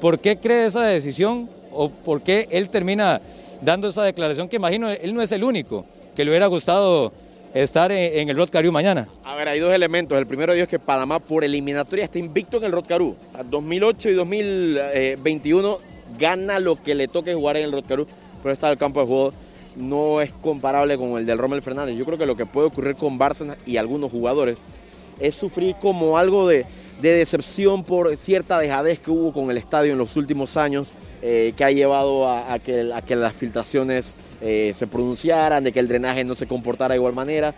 [0.00, 3.20] ¿Por qué cree esa decisión o por qué él termina
[3.62, 7.12] dando esa declaración que imagino él no es el único que le hubiera gustado
[7.52, 9.08] estar en, el Rod Cariú mañana?
[9.24, 10.16] A ver, hay dos elementos.
[10.16, 13.16] El primero de ellos es que Panamá por eliminatoria está invicto en el Rod Cariú.
[13.50, 18.06] 2008 y 2021 gana lo que le toque jugar en el Rotcarú,
[18.42, 19.32] pero está el campo de juego
[19.76, 21.96] no es comparable con el del Rommel Fernández.
[21.96, 24.64] Yo creo que lo que puede ocurrir con Bárcenas y algunos jugadores
[25.18, 26.66] es sufrir como algo de,
[27.00, 30.92] decepción por cierta dejadez que hubo con el estadio en los últimos años,
[31.22, 36.24] eh, que ha llevado a, que, las filtraciones eh, se pronunciaran, de que el drenaje
[36.24, 37.54] no se comportara de igual manera.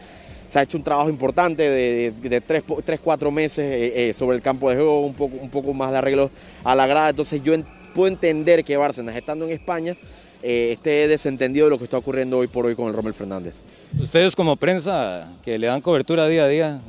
[0.49, 4.69] Se ha hecho un trabajo importante de, de, tres, cuatro meses eh, sobre el campo
[4.69, 6.31] de juego, un poco, un poco más de arreglo
[6.63, 7.11] a la grada.
[7.11, 7.55] Entonces yo
[7.93, 9.97] puedo entender que Bárcenas, estando en España,
[10.43, 13.63] eh, esté desentendido de lo que está ocurriendo hoy por hoy con el Rommel Fernández.
[14.01, 16.81] Ustedes como prensa que le dan cobertura día a día,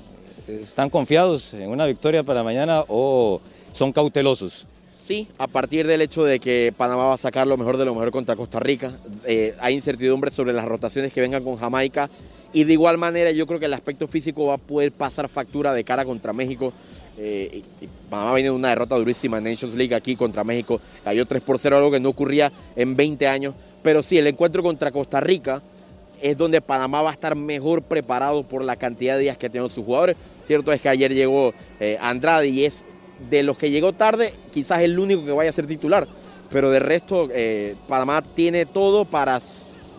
[0.47, 3.41] ¿están confiados en una victoria para mañana o
[3.73, 4.67] son cautelosos?
[5.03, 7.93] Sí, a partir del hecho de que Panamá va a sacar lo mejor de lo
[7.93, 8.97] mejor contra Costa Rica.
[9.25, 12.09] Eh, hay incertidumbre sobre las rotaciones que vengan con Jamaica.
[12.53, 15.73] Y de igual manera yo creo que el aspecto físico va a poder pasar factura
[15.73, 16.71] de cara contra México.
[17.17, 17.61] Eh,
[18.09, 20.79] Panamá viene de una derrota durísima en Nations League aquí contra México.
[21.03, 23.53] Cayó 3 por 0, algo que no ocurría en 20 años.
[23.81, 25.61] Pero sí, el encuentro contra Costa Rica
[26.21, 29.69] es donde Panamá va a estar mejor preparado por la cantidad de días que tienen
[29.69, 30.15] sus jugadores.
[30.45, 32.85] Cierto es que ayer llegó eh, Andrade y es
[33.29, 36.07] de los que llegó tarde, quizás el único que vaya a ser titular.
[36.49, 39.41] Pero de resto, eh, Panamá tiene todo para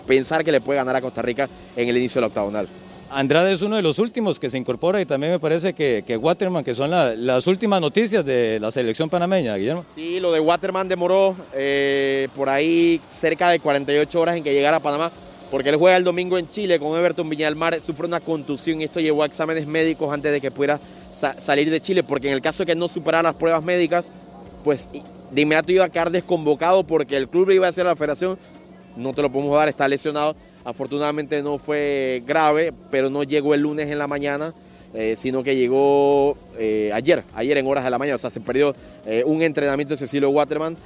[0.07, 2.69] pensar que le puede ganar a Costa Rica en el inicio del octagonal.
[3.11, 6.17] Andrade es uno de los últimos que se incorpora y también me parece que, que
[6.17, 9.85] Waterman, que son las últimas noticias de la selección panameña, Guillermo.
[9.95, 14.79] Sí, lo de Waterman demoró eh, por ahí cerca de 48 horas en que llegara
[14.79, 15.11] a Panamá,
[15.51, 19.01] porque él juega el domingo en Chile con Everton Viñalmar, sufre una contusión y esto
[19.01, 20.81] llevó a exámenes médicos antes de que pudiera
[21.39, 24.11] salir de Chile, porque en el caso de que no superara las pruebas médicas,
[24.65, 24.89] pues
[25.31, 28.39] de inmediato iba a quedar desconvocado porque el club le iba a hacer la federación,
[28.97, 30.35] no te lo podemos dar, está lesionado
[30.65, 34.55] Afortunadamente no fue grave, pero no llegó el lunes en la mañana,
[34.95, 38.17] eh, sino que llegó eh, ayer, ayer en horas de la mañana.
[38.17, 40.77] O sea, se perdió eh, un entrenamiento de Cecilio Waterman.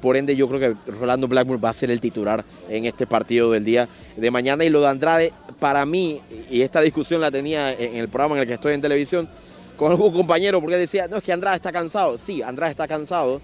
[0.00, 3.50] por ende, yo creo que Rolando Blackmore va a ser el titular en este partido
[3.50, 4.64] del día de mañana.
[4.64, 8.42] Y lo de Andrade, para mí, y esta discusión la tenía en el programa en
[8.42, 9.28] el que estoy en televisión,
[9.76, 12.18] con algún compañero, porque decía, no, es que Andrade está cansado.
[12.18, 13.40] Sí, Andrade está cansado,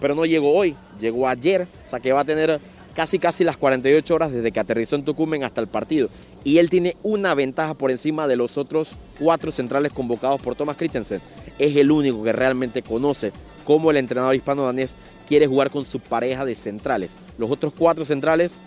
[0.00, 1.66] pero no llegó hoy, llegó ayer.
[1.86, 2.60] O sea, que va a tener
[2.98, 6.08] casi casi las 48 horas desde que aterrizó en Tucumán hasta el partido.
[6.42, 10.76] Y él tiene una ventaja por encima de los otros cuatro centrales convocados por Thomas
[10.76, 11.20] Christensen.
[11.60, 13.30] Es el único que realmente conoce
[13.64, 14.96] cómo el entrenador hispano-danés
[15.28, 17.16] quiere jugar con su pareja de centrales.
[17.38, 18.58] Los otros cuatro centrales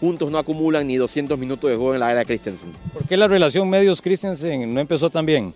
[0.00, 2.72] juntos no acumulan ni 200 minutos de juego en la era de Christensen.
[2.94, 5.52] ¿Por qué la relación medios-Christensen no empezó tan bien?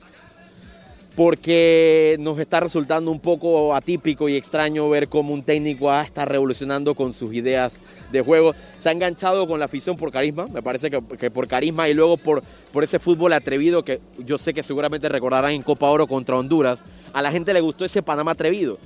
[1.16, 6.94] Porque nos está resultando un poco atípico y extraño ver cómo un técnico está revolucionando
[6.94, 7.80] con sus ideas
[8.12, 8.54] de juego.
[8.78, 12.18] Se ha enganchado con la afición por carisma, me parece que, por carisma y luego
[12.18, 12.42] por,
[12.82, 16.80] ese fútbol atrevido que yo sé que seguramente recordarán en Copa Oro contra Honduras.
[17.14, 18.78] A la gente le gustó ese Panamá atrevido,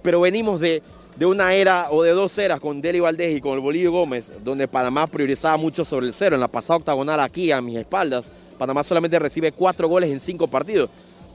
[0.00, 0.80] pero venimos de,
[1.16, 4.30] de una era o de dos eras con Deli Valdés y con el Bolillo Gómez,
[4.44, 6.36] donde Panamá priorizaba mucho sobre el cero.
[6.36, 10.46] En la pasada octagonal aquí a mis espaldas, Panamá solamente recibe cuatro goles en cinco
[10.46, 10.88] partidos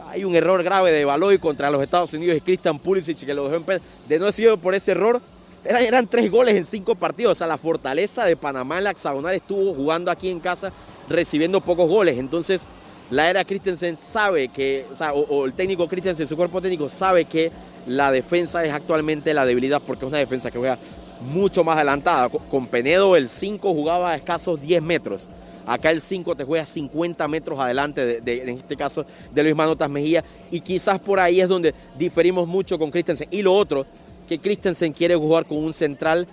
[0.10, 3.44] hay un error grave de Baloy contra los Estados Unidos y Christian Pulisic que lo
[3.44, 3.82] dejó en pez.
[4.08, 5.22] De no haber sido por ese error,
[5.64, 7.34] eran, tres goles en cinco partidos.
[7.34, 10.72] O sea, la fortaleza de Panamá la hexagonal estuvo jugando aquí en casa
[11.10, 12.18] recibiendo pocos goles.
[12.18, 12.66] Entonces,
[13.12, 17.26] la era Christensen sabe que, o, sea, o, el técnico Christensen, su cuerpo técnico, sabe
[17.26, 17.52] que
[17.86, 20.78] la defensa es actualmente la debilidad porque es una defensa que juega
[21.34, 22.30] mucho más adelantada.
[22.30, 25.28] Con Penedo el 5 jugaba a escasos 10 metros.
[25.70, 29.88] Acá el 5 te juega 50 metros adelante, de, en este caso de Luis Manotas
[29.88, 30.24] Mejía.
[30.50, 33.28] Y quizás por ahí es donde diferimos mucho con Christensen.
[33.30, 33.86] Y lo otro,
[34.28, 36.28] que Christensen quiere jugar con un central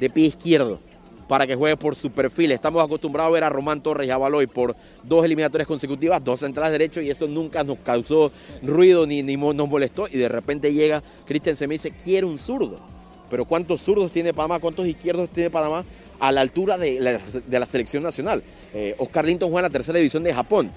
[0.00, 0.80] de pie izquierdo
[1.28, 2.50] para que juegue por su perfil.
[2.50, 6.40] Estamos acostumbrados a ver a Román Torres y a Baloy por dos eliminatorias consecutivas, dos
[6.40, 8.32] centrales derechos y eso nunca nos causó
[8.62, 10.08] ruido ni, ni nos molestó.
[10.08, 12.80] Y de repente llega Christensen y me dice, quiere un zurdo.
[13.28, 14.58] Pero ¿cuántos zurdos tiene Panamá?
[14.58, 15.84] ¿Cuántos izquierdos tiene Panamá?
[16.20, 18.42] A la altura de la, selección nacional.
[18.74, 20.70] Eh, Oscar Linton juega en la tercera división de Japón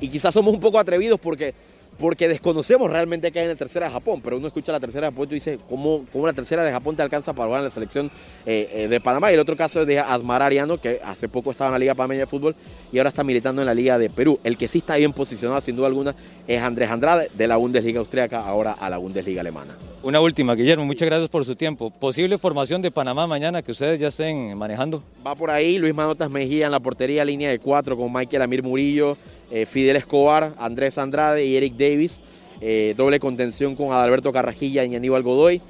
[0.00, 1.54] y quizás somos un poco atrevidos porque
[1.98, 5.08] porque desconocemos realmente qué hay en la tercera de Japón, pero uno escucha la tercera
[5.08, 7.64] de Japón y dice, ¿cómo, ¿cómo, la tercera de Japón te alcanza para jugar en
[7.64, 8.10] la selección
[8.46, 9.30] eh, eh, de Panamá?
[9.30, 11.94] Y el otro caso es de Asmar Ariano, que hace poco estaba en la Liga
[11.94, 12.54] Panameña de Fútbol
[12.92, 14.38] y ahora está militando en la Liga de Perú.
[14.44, 16.14] El que sí está bien posicionado, sin duda alguna,
[16.46, 19.76] es Andrés Andrade, de la Bundesliga austríaca, ahora a la Bundesliga alemana.
[20.00, 21.90] Una última, Guillermo, muchas gracias por su tiempo.
[21.90, 25.02] ¿Posible formación de Panamá mañana que ustedes ya estén manejando?
[25.26, 28.62] Va por ahí, Luis Manotas Mejía en la portería, línea de cuatro, con Michael Amir
[28.62, 29.16] Murillo,
[29.50, 32.20] eh, Fidel Escobar, Andrés Andrade y Eric Davis.
[32.60, 35.60] Eh, doble contención con Adalberto Carrajilla y Aníbal Godoy.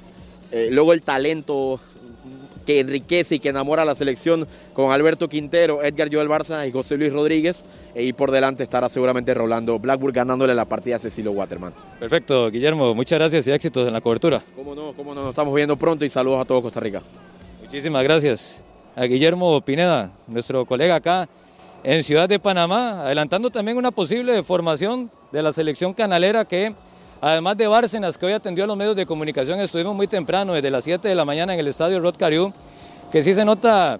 [0.51, 1.79] Eh, luego el talento
[2.69, 6.71] que enriquece y que enamora a la selección con Alberto Quintero, Edgar Joel Barça y
[6.71, 7.65] José Luis Rodríguez.
[7.95, 11.73] Eh, y por delante estará seguramente Rolando Blackburn ganándole la partida a Cecilio Waterman.
[11.99, 12.93] Perfecto, Guillermo.
[12.93, 14.43] Muchas gracias y éxitos en la cobertura.
[14.55, 15.21] Cómo no, cómo no.
[15.21, 17.01] Nos estamos viendo pronto y saludos a todo Costa Rica.
[17.63, 18.61] Muchísimas gracias
[18.95, 21.27] a Guillermo Pineda, nuestro colega acá
[21.83, 26.75] en Ciudad de Panamá, adelantando también una posible formación de la selección canalera que,
[27.21, 30.69] además de Bárcenas, que hoy atendió a los medios de comunicación, estuvimos muy temprano, desde
[30.69, 32.53] las 7 de la mañana en el estadio Rod Cariú,
[33.11, 33.99] que sí se nota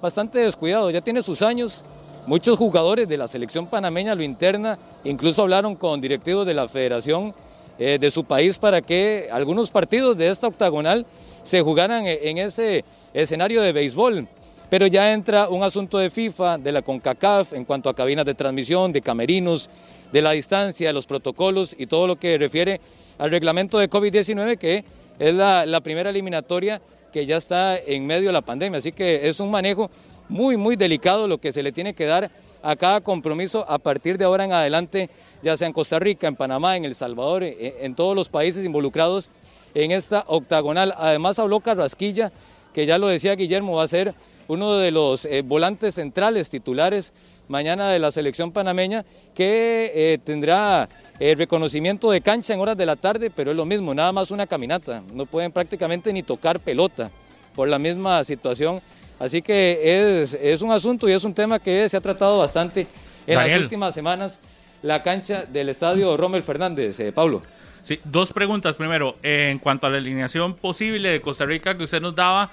[0.00, 1.84] bastante descuidado, ya tiene sus años.
[2.26, 7.34] Muchos jugadores de la selección panameña lo interna, incluso hablaron con directivos de la federación
[7.78, 11.06] eh, de su país para que algunos partidos de esta octagonal
[11.42, 14.28] se jugaran en ese escenario de béisbol.
[14.68, 18.34] Pero ya entra un asunto de FIFA, de la CONCACAF, en cuanto a cabinas de
[18.34, 19.68] transmisión, de camerinos,
[20.12, 22.80] de la distancia, de los protocolos y todo lo que refiere
[23.18, 24.84] al reglamento de COVID-19, que
[25.18, 26.80] es la, primera eliminatoria
[27.12, 28.78] que ya está en medio de la pandemia.
[28.78, 29.90] Así que es un manejo
[30.28, 32.30] muy, muy delicado lo que se le tiene que dar
[32.62, 35.10] a cada compromiso a partir de ahora en adelante,
[35.42, 38.64] ya sea en Costa Rica, en Panamá, en El Salvador, en, en todos los países
[38.64, 39.30] involucrados
[39.74, 40.94] en esta octagonal.
[40.96, 42.32] Además habló Carrasquilla,
[42.72, 44.14] que ya lo decía Guillermo, va a ser
[44.48, 47.12] uno de los eh, volantes centrales titulares
[47.48, 49.04] mañana de la selección panameña,
[49.34, 53.64] que eh, tendrá el reconocimiento de cancha en horas de la tarde, pero es lo
[53.64, 55.02] mismo, nada más una caminata.
[55.12, 57.10] No pueden prácticamente ni tocar pelota
[57.56, 58.80] por la misma situación.
[59.18, 62.86] Así que es, es un asunto y es un tema que se ha tratado bastante
[63.26, 63.56] en Daniel.
[63.56, 64.40] las últimas semanas,
[64.82, 67.42] la cancha del estadio Rommel Fernández, eh, Pablo.
[67.82, 68.76] Sí, dos preguntas.
[68.76, 72.50] Primero, en cuanto a la alineación posible de Costa Rica que usted nos daba,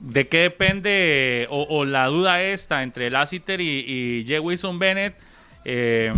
[0.00, 4.40] ¿de qué depende o, la duda esta entre Lassiter y, y J.
[4.40, 5.14] Wilson Bennett?
[5.64, 6.12] Eh,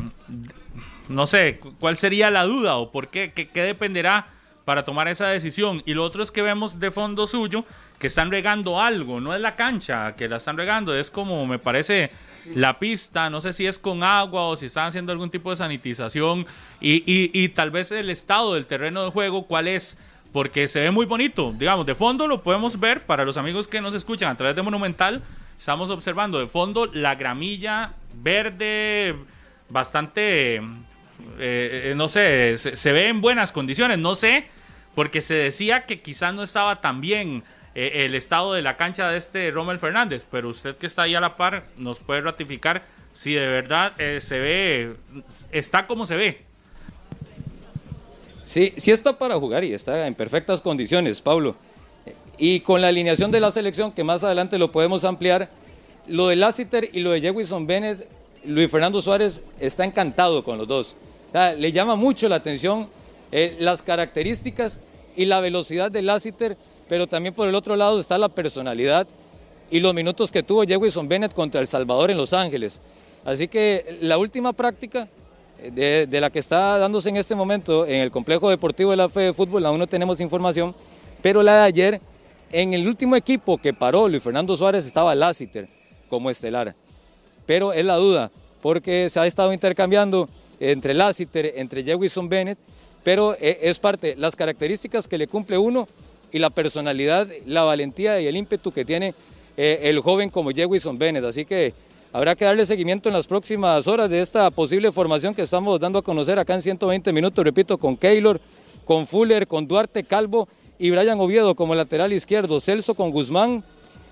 [1.08, 3.08] no sé, ¿cuál sería la duda o por?
[3.08, 4.26] ¿Qué, qué dependerá
[4.64, 5.82] para tomar esa decisión?
[5.84, 7.64] Y lo otro es que vemos de fondo suyo
[7.98, 11.58] que están regando algo, no es la cancha que la están regando, es como me
[11.58, 12.10] parece
[12.54, 15.56] la pista, no sé si es con agua o si están haciendo algún tipo de
[15.56, 16.46] sanitización
[16.80, 19.98] y, y, tal vez el estado del terreno de juego, cuál es,
[20.32, 23.80] porque se ve muy bonito, digamos, de fondo lo podemos ver para los amigos que
[23.80, 25.22] nos escuchan a través de Monumental,
[25.56, 29.14] estamos observando de fondo la gramilla verde,
[29.68, 30.60] bastante,
[31.38, 34.48] eh, no sé, se, se, ve en buenas condiciones, no sé,
[34.94, 37.42] porque se decía que quizás no estaba tan bien
[37.74, 41.14] eh, el estado de la cancha de este Rommel Fernández, pero usted que está ahí
[41.14, 44.96] a la par nos puede ratificar si de verdad eh, se ve,
[45.52, 46.42] está como se ve.
[48.44, 51.56] Sí, sí está para jugar y está en perfectas condiciones, Pablo.
[52.36, 55.48] Y con la alineación de la selección, que más adelante lo podemos ampliar,
[56.06, 58.06] lo de Lassiter y lo de Jewison Bennett,
[58.44, 60.96] Luis Fernando Suárez está encantado con los dos.
[61.56, 62.88] Le llama mucho la atención
[63.32, 64.80] eh, las características
[65.16, 66.56] y la velocidad de Lassiter,
[66.88, 69.06] pero también por el otro lado está la personalidad
[69.70, 72.80] y los minutos que tuvo Jewison Bennett contra El Salvador en Los Ángeles.
[73.24, 75.08] Así que la última práctica
[75.72, 79.08] de, de, la que está dándose en este momento en el complejo deportivo de la
[79.08, 80.74] Fe de Fútbol, aún no tenemos información,
[81.22, 82.00] pero la de ayer,
[82.52, 85.68] en el último equipo que paró Luis Fernando Suárez estaba Lassiter
[86.10, 86.74] como estelar.
[87.46, 88.30] Pero es la duda,
[88.60, 90.28] porque se ha estado intercambiando
[90.60, 92.58] entre Lassiter, entre Jewison Bennett,
[93.02, 95.88] pero es parte, las características que le cumple uno
[96.32, 99.14] y la personalidad, la valentía y el ímpetu que tiene
[99.56, 101.24] eh, el joven como Jewison Bennett.
[101.24, 101.74] Así que
[102.12, 105.98] habrá que darle seguimiento en las próximas horas de esta posible formación que estamos dando
[105.98, 108.40] a conocer acá en 120 minutos, repito, con Keylor,
[108.84, 110.48] con Fuller, con Duarte Calvo
[110.78, 113.64] y Brian Oviedo como lateral izquierdo, Celso con Guzmán,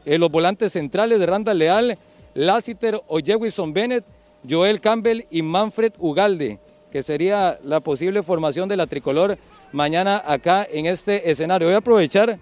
[0.04, 1.98] eh, los volantes centrales de Randa Leal,
[2.34, 4.04] Lassiter o Jewison Bennett,
[4.48, 6.58] Joel Campbell y Manfred Ugalde,
[6.92, 9.38] que sería la posible formación de la tricolor
[9.72, 11.68] mañana acá en este escenario.
[11.68, 12.38] Voy a aprovechar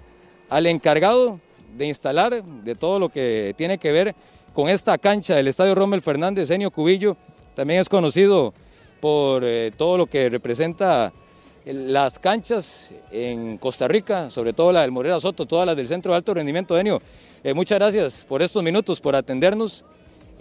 [0.48, 1.38] al encargado
[1.78, 4.14] de instalar de todo lo que tiene que ver
[4.53, 7.16] con esta cancha del Estadio Rommel Fernández, Enio Cubillo,
[7.55, 8.53] también es conocido
[9.01, 11.12] por eh, todo lo que representa
[11.64, 16.12] las canchas en Costa Rica, sobre todo la del Morera Soto, todas las del Centro
[16.12, 16.76] de Alto Rendimiento.
[16.76, 17.01] Enio,
[17.44, 19.84] eh, muchas gracias por estos minutos, por atendernos.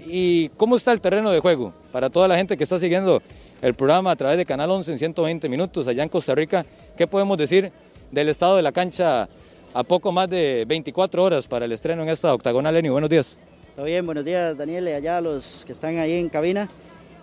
[0.05, 1.73] ¿Y cómo está el terreno de juego?
[1.91, 3.21] Para toda la gente que está siguiendo
[3.61, 6.65] el programa a través de Canal 11 en 120 minutos allá en Costa Rica,
[6.97, 7.71] ¿qué podemos decir
[8.11, 9.27] del estado de la cancha
[9.73, 12.75] a poco más de 24 horas para el estreno en esta octagonal?
[12.77, 13.37] Enio, buenos días.
[13.75, 16.69] Todo bien, buenos días Daniel y allá los que están ahí en cabina.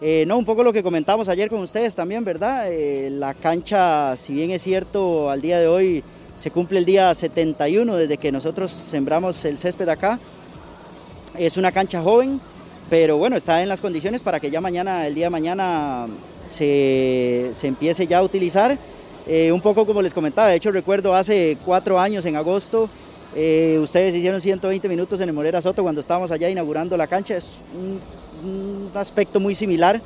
[0.00, 2.70] Eh, no, un poco lo que comentamos ayer con ustedes también, ¿verdad?
[2.70, 6.04] Eh, la cancha, si bien es cierto, al día de hoy
[6.36, 10.18] se cumple el día 71 desde que nosotros sembramos el césped acá.
[11.38, 12.40] Es una cancha joven,
[12.88, 16.06] pero bueno, está en las condiciones para que ya mañana, el día de mañana,
[16.48, 18.78] se, empiece ya a utilizar.
[19.28, 22.88] Eh, un poco como les comentaba, de hecho recuerdo hace cuatro años, en agosto,
[23.32, 27.36] ustedes hicieron 120 minutos en el Morera Soto cuando estábamos allá inaugurando la cancha.
[27.36, 27.98] Es un
[28.44, 30.00] un aspecto muy similar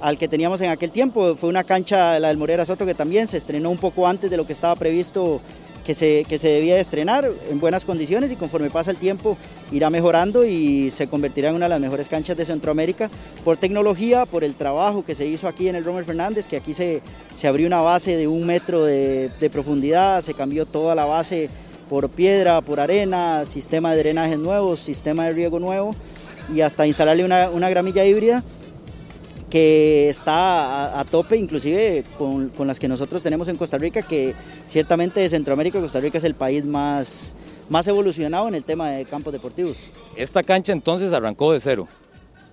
[0.00, 1.36] al que teníamos en aquel tiempo.
[1.36, 4.36] Fue una cancha, la del Morera Soto, que también se estrenó un poco antes de
[4.36, 5.40] lo que estaba previsto
[5.84, 9.36] que se, que se debía de estrenar, en buenas condiciones y conforme pasa el tiempo
[9.72, 13.10] irá mejorando y se convertirá en una de las mejores canchas de Centroamérica
[13.44, 16.74] por tecnología, por el trabajo que se hizo aquí en el Romer Fernández, que aquí
[16.74, 17.02] se,
[17.34, 21.48] se abrió una base de un metro de, de profundidad, se cambió toda la base
[21.88, 25.96] por piedra, por arena, sistema de drenaje nuevo, sistema de riego nuevo
[26.54, 28.42] y hasta instalarle una, gramilla híbrida
[29.50, 34.34] que está a, tope inclusive con, las que nosotros tenemos en Costa Rica, que
[34.64, 37.34] ciertamente de Centroamérica Costa Rica es el país más,
[37.68, 39.90] más evolucionado en el tema de campos deportivos.
[40.16, 41.88] Esta cancha entonces arrancó de cero.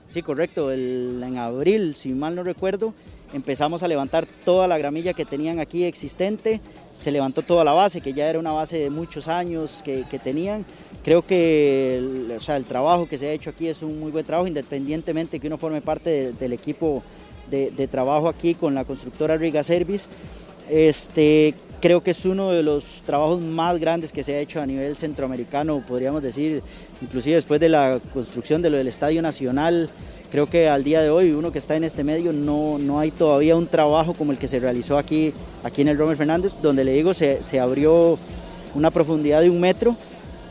[0.08, 2.94] Sí, correcto, en abril, si mal no recuerdo,
[3.34, 6.62] empezamos a levantar toda la gramilla que tenían aquí existente,
[6.94, 10.66] se levantó toda la base, que ya era una base de muchos años que, tenían.
[11.04, 14.12] Creo que el, o sea, el trabajo que se ha hecho aquí es un muy
[14.12, 17.02] buen trabajo, independientemente que uno forme parte del equipo
[17.50, 20.10] de, trabajo aquí con la constructora Riga Service.
[20.70, 24.66] Este, creo que es uno de los trabajos más grandes que se ha hecho a
[24.66, 26.62] nivel centroamericano, podríamos decir,
[27.02, 29.90] inclusive después de la construcción de lo del Estadio Nacional,
[30.30, 33.12] creo que al día de hoy, uno que está en este medio, no, no hay
[33.12, 35.34] todavía un trabajo como el que se realizó aquí,
[35.64, 38.18] aquí en el Romer Fernández, donde le digo, se, se abrió
[38.76, 39.96] una profundidad de un metro,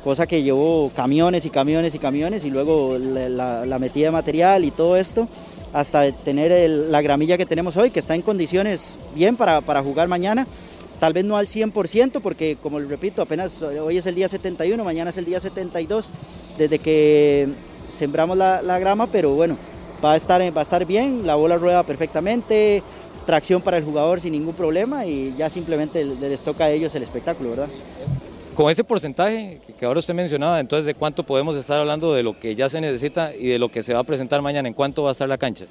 [0.07, 4.65] cosa que llevó camiones y camiones y camiones, y luego la, la, metida de material
[4.65, 5.27] y todo esto,
[5.73, 10.07] hasta tener la gramilla que tenemos hoy, que está en condiciones bien para, para jugar
[10.07, 10.47] mañana.
[11.01, 14.85] Tal vez no al 100%, porque como les repito, apenas hoy es el día 71,
[14.85, 16.09] mañana es el día 72,
[16.57, 17.49] desde que
[17.89, 19.57] sembramos la, grama, pero bueno,
[20.05, 22.81] va a, estar, va a estar bien, la bola rueda perfectamente,
[23.27, 27.03] tracción para el jugador sin ningún problema y ya simplemente les toca a ellos el
[27.03, 27.69] espectáculo, ¿verdad?
[28.57, 32.41] Con ese porcentaje que ahora usted mencionaba, entonces de cuánto podemos estar hablando de lo
[32.41, 35.03] que ya se necesita y de lo que se va a presentar mañana, ¿en cuánto
[35.03, 35.67] va a estar la cancha?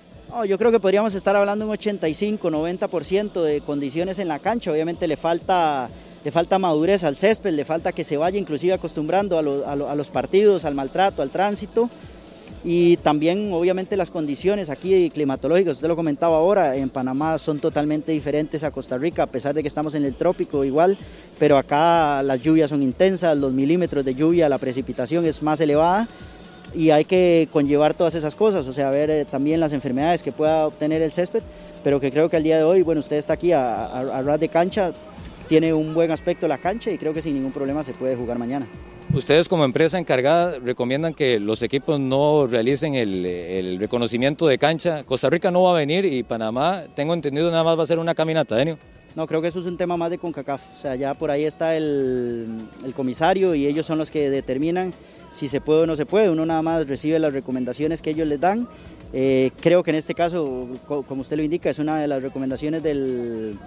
[0.48, 5.08] yo creo que podríamos estar hablando un 85, 90% de condiciones en la cancha, obviamente
[5.08, 5.90] le falta
[6.26, 10.66] le falta madurez al césped, le falta que se vaya inclusive acostumbrando a, los partidos,
[10.66, 11.90] al maltrato, al tránsito
[12.68, 18.12] y también obviamente las condiciones aquí climatológicas, usted lo comentaba ahora, en Panamá son totalmente
[18.12, 20.98] diferentes a Costa Rica, a pesar de que estamos en el trópico igual,
[21.38, 26.08] pero acá las lluvias son intensas, los milímetros de lluvia, la precipitación es más elevada
[26.74, 30.32] y hay que conllevar todas esas cosas, o sea, ver eh, también las enfermedades que
[30.32, 31.44] pueda obtener el césped,
[31.84, 34.50] pero que creo que al día de hoy, bueno, usted está aquí a, a, de
[34.50, 34.92] cancha,
[35.48, 38.38] tiene un buen aspecto la cancha y creo que sin ningún problema se puede jugar
[38.38, 38.68] mañana.
[39.14, 45.04] Ustedes como empresa encargada recomiendan que los equipos no realicen el, reconocimiento de cancha.
[45.04, 48.00] Costa Rica no va a venir y Panamá, tengo entendido, nada más va a ser
[48.00, 48.78] una caminata, Denio.
[49.16, 50.62] No, creo que eso es un tema más de CONCACAF.
[50.62, 52.48] O sea, ya por ahí está el,
[52.96, 54.94] comisario y ellos son los que determinan
[55.30, 56.30] si se puede o no se puede.
[56.30, 58.68] Uno nada más recibe las recomendaciones que ellos les dan.
[59.14, 62.84] Eh, creo que en este caso, como usted lo indica, es una de las recomendaciones
[62.84, 63.58] del,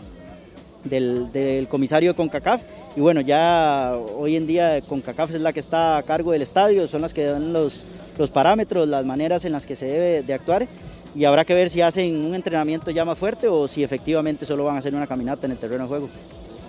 [0.84, 2.62] del, comisario de CONCACAF.
[2.96, 6.86] Y bueno, ya hoy en día CONCACAF es la que está a cargo del estadio,
[6.86, 7.84] son las que dan los,
[8.18, 10.66] los parámetros, las maneras en las que se debe de actuar.
[11.14, 14.64] Y habrá que ver si hacen un entrenamiento ya más fuerte o si efectivamente solo
[14.64, 16.08] van a hacer una caminata en el terreno de juego.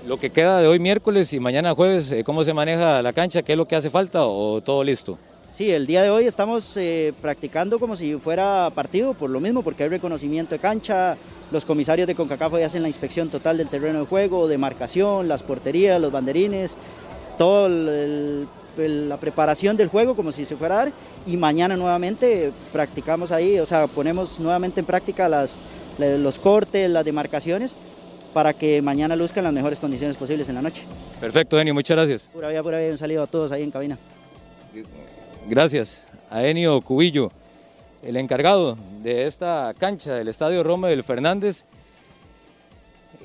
[0.07, 3.43] Lo que queda de hoy miércoles y mañana jueves, eh, ¿cómo se maneja la cancha?
[3.43, 5.17] ¿Qué es lo que hace falta o todo listo?
[5.59, 9.61] Sí, el día de hoy estamos eh, practicando como si fuera partido, por lo mismo,
[9.61, 11.17] porque hay reconocimiento de cancha,
[11.51, 15.27] los comisarios de CONCACAF hoy hacen la inspección total del terreno de juego, de marcación,
[15.27, 16.77] las porterías, los banderines,
[17.37, 20.93] toda la preparación del juego como si se fuera a dar,
[21.25, 25.61] y mañana nuevamente practicamos ahí, o sea, ponemos nuevamente en práctica las,
[25.97, 27.75] los cortes, las demarcaciones,
[28.33, 30.83] para que mañana luzcan las mejores condiciones posibles en la noche.
[31.19, 32.29] Perfecto, Denio, muchas gracias.
[32.31, 33.97] Pura vida, pura vida, un saludo a todos ahí en cabina.
[35.47, 37.31] Gracias a Enio Cubillo,
[38.03, 41.65] el encargado de esta cancha del Estadio Roma del Fernández,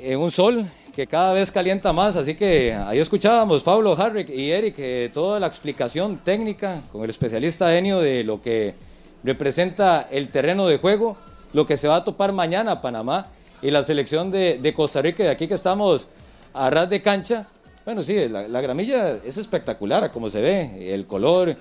[0.01, 4.51] en un sol que cada vez calienta más, así que ahí escuchábamos Pablo, Harrick y
[4.51, 8.75] Eric eh, toda la explicación técnica con el especialista Enio de lo que
[9.23, 11.17] representa el terreno de juego,
[11.53, 13.29] lo que se va a topar mañana Panamá
[13.63, 16.09] y la selección de, Costa Rica, de aquí que estamos
[16.53, 17.47] a ras de cancha.
[17.85, 21.57] Bueno, sí, la, la gramilla es espectacular, como se ve, el color,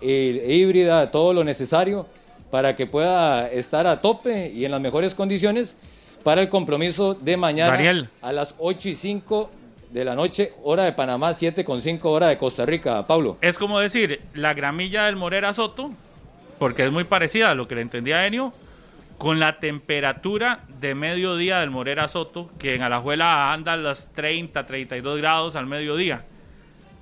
[0.00, 2.06] el, híbrida, todo lo necesario
[2.50, 5.76] para que pueda estar a tope y en las mejores condiciones
[6.22, 8.08] para el compromiso de mañana Daniel.
[8.22, 9.50] a las 8 y 5
[9.90, 13.06] de la noche, hora de Panamá, 7 con 5 hora de Costa Rica.
[13.06, 13.38] Pablo.
[13.40, 15.90] Es como decir, la gramilla del Morera Soto,
[16.58, 18.52] porque es muy parecida a lo que le entendía Enio,
[19.16, 24.66] con la temperatura de mediodía del Morera Soto, que en Alajuela anda a los 30,
[24.66, 26.24] 32 grados al mediodía.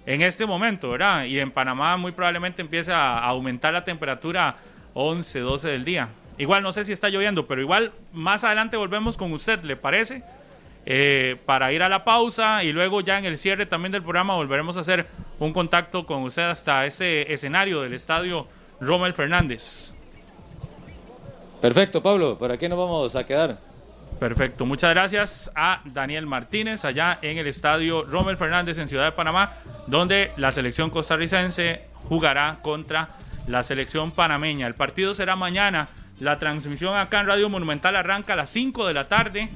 [0.06, 1.24] En este momento, ¿verdad?
[1.24, 4.56] Y en Panamá muy probablemente empiece a aumentar la temperatura
[4.98, 6.08] 11, 12 del día.
[6.38, 10.22] Igual no sé si está lloviendo, pero igual más adelante volvemos con usted, ¿le parece?
[10.86, 14.36] Eh, para ir a la pausa y luego ya en el cierre también del programa
[14.36, 15.06] volveremos a hacer
[15.38, 18.46] un contacto con usted hasta ese escenario del estadio
[18.80, 19.94] Rommel Fernández.
[21.60, 22.38] Perfecto, Pablo.
[22.38, 23.58] ¿Por aquí nos vamos a quedar?
[24.18, 29.12] Perfecto, muchas gracias a Daniel Martínez allá en el estadio Rommel Fernández en Ciudad de
[29.12, 29.52] Panamá,
[29.86, 33.10] donde la selección costarricense jugará contra
[33.46, 34.66] la selección panameña.
[34.66, 35.88] El partido será mañana.
[36.20, 39.48] La transmisión acá en Radio Monumental arranca a las 5 de la tarde.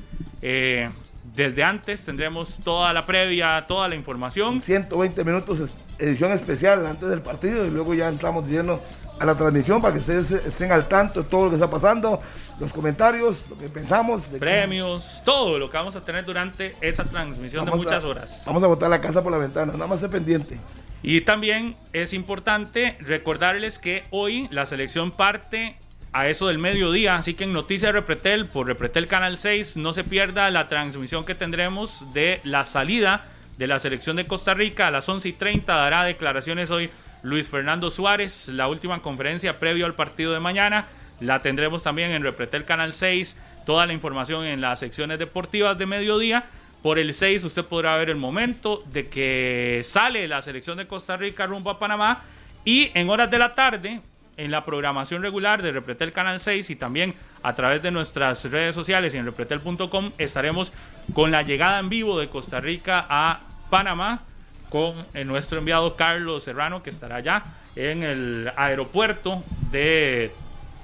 [0.42, 0.90] Eh,
[1.34, 4.60] desde antes tendremos toda la previa, toda la información.
[4.60, 8.80] 120 minutos, edición especial antes del partido y luego ya entramos diciendo
[9.18, 12.20] a la transmisión para que ustedes estén al tanto de todo lo que está pasando,
[12.60, 14.26] los comentarios, lo que pensamos.
[14.30, 18.06] de que Premios, todo lo que vamos a tener durante esa transmisión de muchas a-
[18.06, 18.42] horas.
[18.46, 20.58] Vamos a botar la casa por la ventana, nada más ser pendiente.
[21.02, 25.76] Y también es importante recordarles que hoy la selección parte
[26.12, 30.04] a eso del mediodía, así que en Noticias Repretel por Repretel Canal 6 no se
[30.04, 33.24] pierda la transmisión que tendremos de la salida
[33.58, 36.90] de la selección de Costa Rica a las 11 y 30 dará declaraciones hoy
[37.22, 40.86] Luis Fernando Suárez, la última conferencia previo al partido de mañana,
[41.20, 45.86] la tendremos también en Repretel Canal 6, toda la información en las secciones deportivas de
[45.86, 46.44] mediodía.
[46.82, 51.16] Por el 6 usted podrá ver el momento de que sale la selección de Costa
[51.16, 52.22] Rica rumbo a Panamá
[52.64, 54.00] y en horas de la tarde
[54.36, 58.74] en la programación regular de Repretel Canal 6 y también a través de nuestras redes
[58.74, 60.72] sociales y en repretel.com estaremos
[61.12, 64.22] con la llegada en vivo de Costa Rica a Panamá
[64.70, 67.42] con eh, nuestro enviado Carlos Serrano que estará allá
[67.76, 70.30] en el aeropuerto de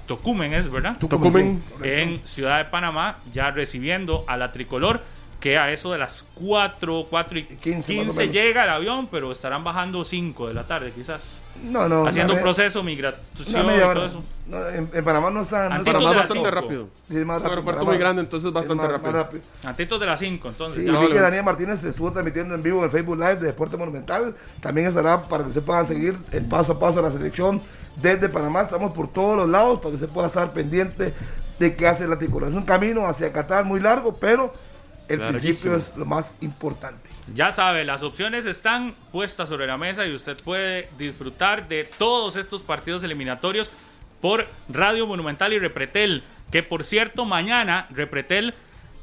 [0.07, 0.97] Tocumen, ¿es verdad?
[0.97, 1.61] Tocumen.
[1.83, 5.01] en Ciudad de Panamá, ya recibiendo a la tricolor,
[5.39, 8.33] que a eso de las 4, 4 y 15 15, más o menos.
[8.33, 11.41] llega el avión, pero estarán bajando 5 de la tarde quizás.
[11.63, 12.07] No, no.
[12.07, 12.83] haciendo un proceso
[13.77, 14.05] y todo hora.
[14.07, 14.23] eso.
[14.47, 15.69] No, en, en Panamá no está.
[15.69, 16.87] No está Panamá es bastante rápido.
[17.09, 17.91] Sí, es más un rápido, aeropuerto Panamá.
[17.91, 19.23] muy grande, entonces bastante más- más rápido.
[19.23, 19.43] rápido.
[19.63, 20.83] Antitos de las 5, entonces.
[20.83, 21.09] Sí, y vi vale.
[21.13, 24.35] que Daniel Martínez estuvo transmitiendo en vivo en el Facebook Live de Deporte Monumental.
[24.61, 27.61] También estará para que se puedan seguir el paso a paso de la selección
[27.95, 28.61] desde Panamá.
[28.61, 31.13] Estamos por todos los lados para que se pueda estar pendiente
[31.59, 32.49] de qué hace la tricolor.
[32.49, 34.53] Es un camino hacia Qatar muy largo, pero
[35.09, 37.09] el principio es lo más importante.
[37.33, 42.35] Ya sabe, las opciones están puestas sobre la mesa y usted puede disfrutar de todos
[42.35, 43.71] estos partidos eliminatorios
[44.21, 46.23] por Radio Monumental y Repretel.
[46.51, 48.53] Que por cierto, mañana Repretel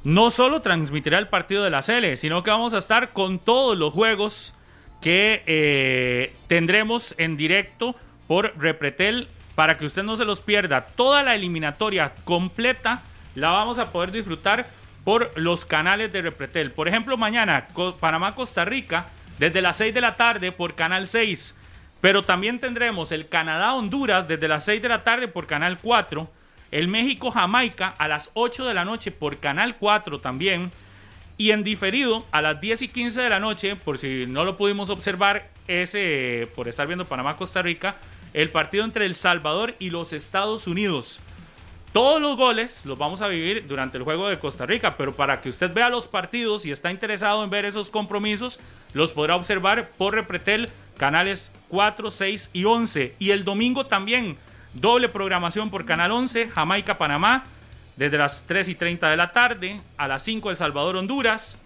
[0.04, 3.76] no solo transmitirá el partido de la Sele, sino que vamos a estar con todos
[3.76, 4.54] los juegos
[5.00, 7.94] que eh, tendremos en directo
[8.26, 10.86] por Repretel para que usted no se los pierda.
[10.86, 13.02] Toda la eliminatoria completa
[13.34, 14.66] la vamos a poder disfrutar
[15.04, 16.70] por los canales de Repretel.
[16.72, 19.06] Por ejemplo, mañana Co- Panamá-Costa Rica
[19.38, 21.54] desde las 6 de la tarde por Canal 6.
[22.00, 26.30] Pero también tendremos el Canadá-Honduras desde las 6 de la tarde por Canal 4.
[26.70, 30.70] El México-Jamaica a las 8 de la noche por Canal 4 también.
[31.36, 34.56] Y en diferido, a las 10 y 15 de la noche, por si no lo
[34.56, 37.96] pudimos observar, ese, por estar viendo Panamá-Costa Rica,
[38.34, 41.20] el partido entre El Salvador y los Estados Unidos.
[41.94, 45.40] Todos los goles los vamos a vivir durante el juego de Costa Rica, pero para
[45.40, 48.58] que usted vea los partidos y está interesado en ver esos compromisos,
[48.94, 53.14] los podrá observar por Repretel, canales 4, 6 y 11.
[53.20, 54.36] Y el domingo también,
[54.72, 57.44] doble programación por Canal 11, Jamaica-Panamá,
[57.94, 61.60] desde las 3 y 30 de la tarde, a las 5 El Salvador-Honduras.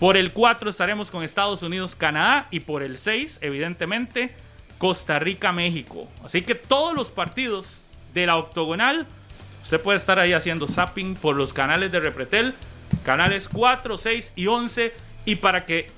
[0.00, 4.34] Por el 4 estaremos con Estados Unidos-Canadá y por el 6, evidentemente,
[4.78, 6.08] Costa Rica-México.
[6.24, 9.06] Así que todos los partidos de la octogonal
[9.68, 12.54] Usted puede estar ahí haciendo zapping por los canales de Repretel,
[13.04, 14.94] canales 4, 6 y 11.
[15.26, 15.90] Y para que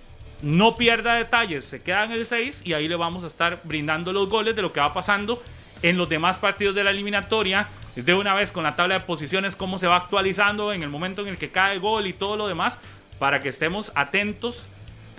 [0.43, 4.13] no pierda detalles, se queda en el 6 y ahí le vamos a estar brindando
[4.13, 5.41] los goles de lo que va pasando
[5.83, 7.69] en los demás partidos de la eliminatoria.
[7.95, 11.23] De una vez con la tabla de posiciones, cómo se va actualizando en el momento
[11.23, 12.77] en el que cae gol y todo lo demás,
[13.21, 14.69] para que estemos atentos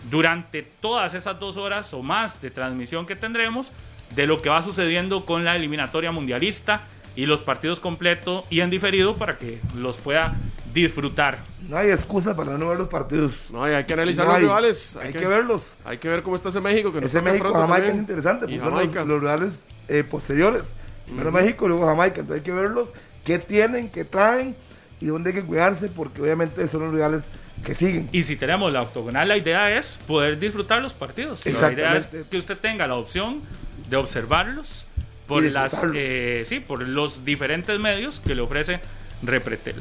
[0.10, 3.72] durante todas esas dos horas o más de transmisión que tendremos
[4.14, 6.82] de lo que va sucediendo con la eliminatoria mundialista
[7.16, 10.34] y los partidos completos y en diferido para que los pueda
[10.74, 11.39] disfrutar.
[11.68, 13.51] No hay excusa para no ver los partidos.
[13.51, 14.43] No, y hay que analizar No los hay.
[14.45, 14.95] rivales.
[15.01, 15.78] Hay, que, verlos.
[15.84, 16.91] Hay que ver cómo está ese México.
[16.91, 18.01] Que nos Ese toca México pronto Jamaica es también.
[18.03, 20.74] interesante, Y porque son los, los rivales eh, posteriores.
[21.05, 22.22] Primero México, luego Jamaica.
[22.22, 22.89] Entonces hay que verlos,
[23.26, 24.55] qué tienen, qué traen
[25.01, 27.30] y dónde hay que cuidarse, porque obviamente son los rivales
[27.66, 28.07] que siguen.
[28.12, 31.45] Y si tenemos la octogonal, la idea es poder disfrutar los partidos.
[31.45, 33.41] La idea es que usted tenga la opción
[33.89, 34.86] de observarlos
[35.32, 38.82] por, Y las, eh, sí, por los diferentes medios que le ofrece
[39.24, 39.76] Repretel.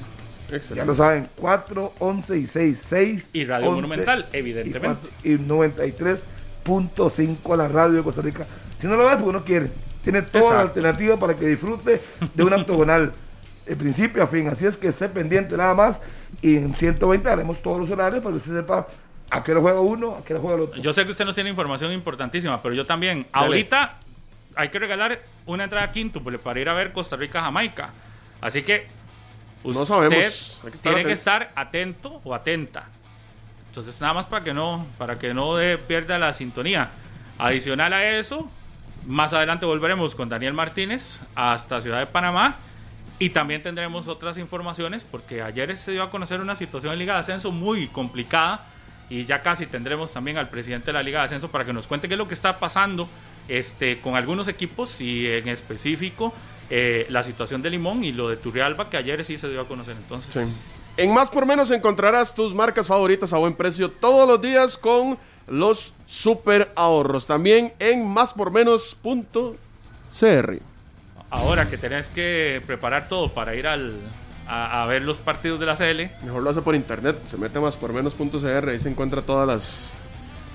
[0.48, 0.86] Ya Excelente.
[0.86, 3.30] lo saben, 4, 11 y 6, 6.
[3.32, 4.80] Y Radio 11 Monumental, y evidentemente.
[5.00, 5.38] cuatro- Y
[6.64, 8.46] 93.5 a la radio de Costa Rica.
[8.78, 9.70] Si no lo ves, porque no quiere.
[10.02, 10.68] Tiene toda la Exacto.
[10.80, 12.00] alternativa para que disfrute
[12.34, 13.12] de una octogonal
[13.66, 14.48] de principio a fin.
[14.48, 16.02] Así es que esté pendiente nada más.
[16.42, 18.86] Y en 120 haremos todos los horarios para que usted sepa
[19.30, 20.80] a qué hora juega uno, a qué hora juega el otro.
[20.80, 23.26] Yo sé que usted nos tiene información importantísima, pero yo también.
[23.32, 23.46] Dale.
[23.46, 23.98] Ahorita
[24.56, 27.90] hay que regalar una entrada quíntuple para ir a ver Costa Rica-Jamaica.
[28.40, 28.86] Así que
[29.62, 32.88] usted No sabemos, que tiene que estar atento o atenta.
[33.68, 36.90] Entonces nada más para que no, para que no eh, pierda la sintonía.
[37.38, 38.50] Adicional a eso,
[39.06, 42.56] más adelante volveremos con Daniel Martínez hasta Ciudad de Panamá.
[43.18, 47.14] Y también tendremos otras informaciones porque ayer se dio a conocer una situación en Liga
[47.14, 48.66] de Ascenso muy complicada
[49.10, 51.86] y ya casi tendremos también al presidente de la Liga de Ascenso para que nos
[51.86, 53.08] cuente qué es lo que está pasando
[53.48, 56.32] este, con algunos equipos y en específico
[56.70, 59.68] eh, la situación de Limón y lo de Turrialba que ayer sí se dio a
[59.68, 60.32] conocer entonces.
[60.32, 60.56] Sí.
[60.96, 65.18] En Más por Menos encontrarás tus marcas favoritas a buen precio todos los días con
[65.48, 67.26] los super ahorros.
[67.26, 70.58] También en máspormenos.cr.
[71.30, 73.94] Ahora que tenés que preparar todo para ir al,
[74.46, 77.16] a, a ver los partidos de la CL, Mejor lo hace por internet.
[77.26, 78.68] Se mete a máspormenos.cr.
[78.68, 79.94] Ahí se encuentra todas las.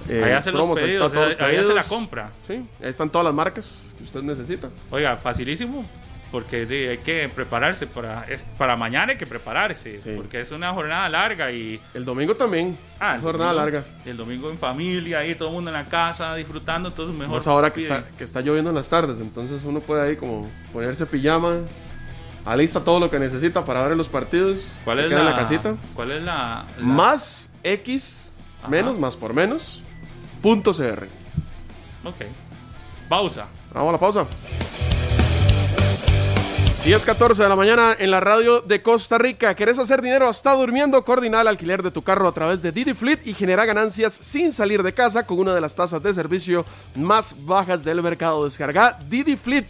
[0.09, 1.87] Eh, ahí hace los promos, ahí pedidos, están todos los ahí hace la pedidos.
[1.87, 2.29] compra.
[2.47, 4.69] Sí, ahí están todas las marcas que usted necesita.
[4.91, 5.85] Oiga, facilísimo,
[6.31, 10.13] porque de- hay que prepararse para, es, para mañana hay que prepararse, Sí.
[10.17, 12.77] porque es una jornada larga y El domingo también.
[12.99, 13.87] ah, el jornada domingo- larga.
[14.05, 17.35] El domingo en familia, ahí todo el mundo en la casa disfrutando, entonces mejor.
[17.35, 19.19] Más ahora que está, que está lloviendo en las tardes.
[19.19, 21.59] Entonces uno puede ahí como ponerse pijama.
[22.45, 24.77] Alista todo lo que necesita para ver los partidos.
[24.83, 25.75] ¿Cuál es la, la casita.
[25.95, 28.67] ¿Cuál es la, la- Más X Ajá.
[28.69, 29.81] menos más por menos.
[30.45, 31.07] Punto CR.
[32.03, 32.17] Ok.
[33.09, 33.47] Pausa.
[33.73, 34.27] Vamos a la pausa.
[36.85, 39.55] 10.14 de la mañana en la radio de Costa Rica.
[39.55, 41.03] ¿Querés hacer dinero hasta durmiendo?
[41.03, 44.53] Coordina el alquiler de tu carro a través de Didi Fleet y genera ganancias sin
[44.53, 48.43] salir de casa con una de las tasas de servicio más bajas del mercado.
[48.43, 49.65] Descarga Didi Fleet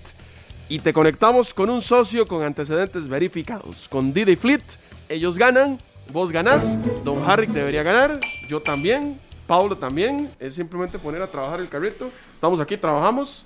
[0.68, 3.88] y te conectamos con un socio con antecedentes verificados.
[3.88, 4.64] Con Didi Fleet,
[5.08, 5.80] ellos ganan,
[6.12, 8.20] vos ganás, Don Harry debería ganar,
[8.50, 9.18] yo también,
[9.48, 10.30] Paulo también.
[10.40, 12.10] Es simplemente poner a trabajar el carrito.
[12.34, 13.46] Estamos aquí, trabajamos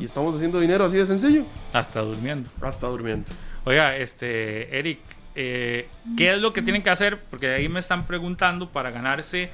[0.00, 1.44] y estamos haciendo dinero así de sencillo.
[1.72, 2.48] Hasta durmiendo.
[2.60, 3.26] Hasta durmiendo.
[3.64, 4.98] Oiga, este, Eric,
[5.34, 7.18] eh, ¿qué es lo que tienen que hacer?
[7.30, 9.50] Porque ahí me están preguntando para ganarse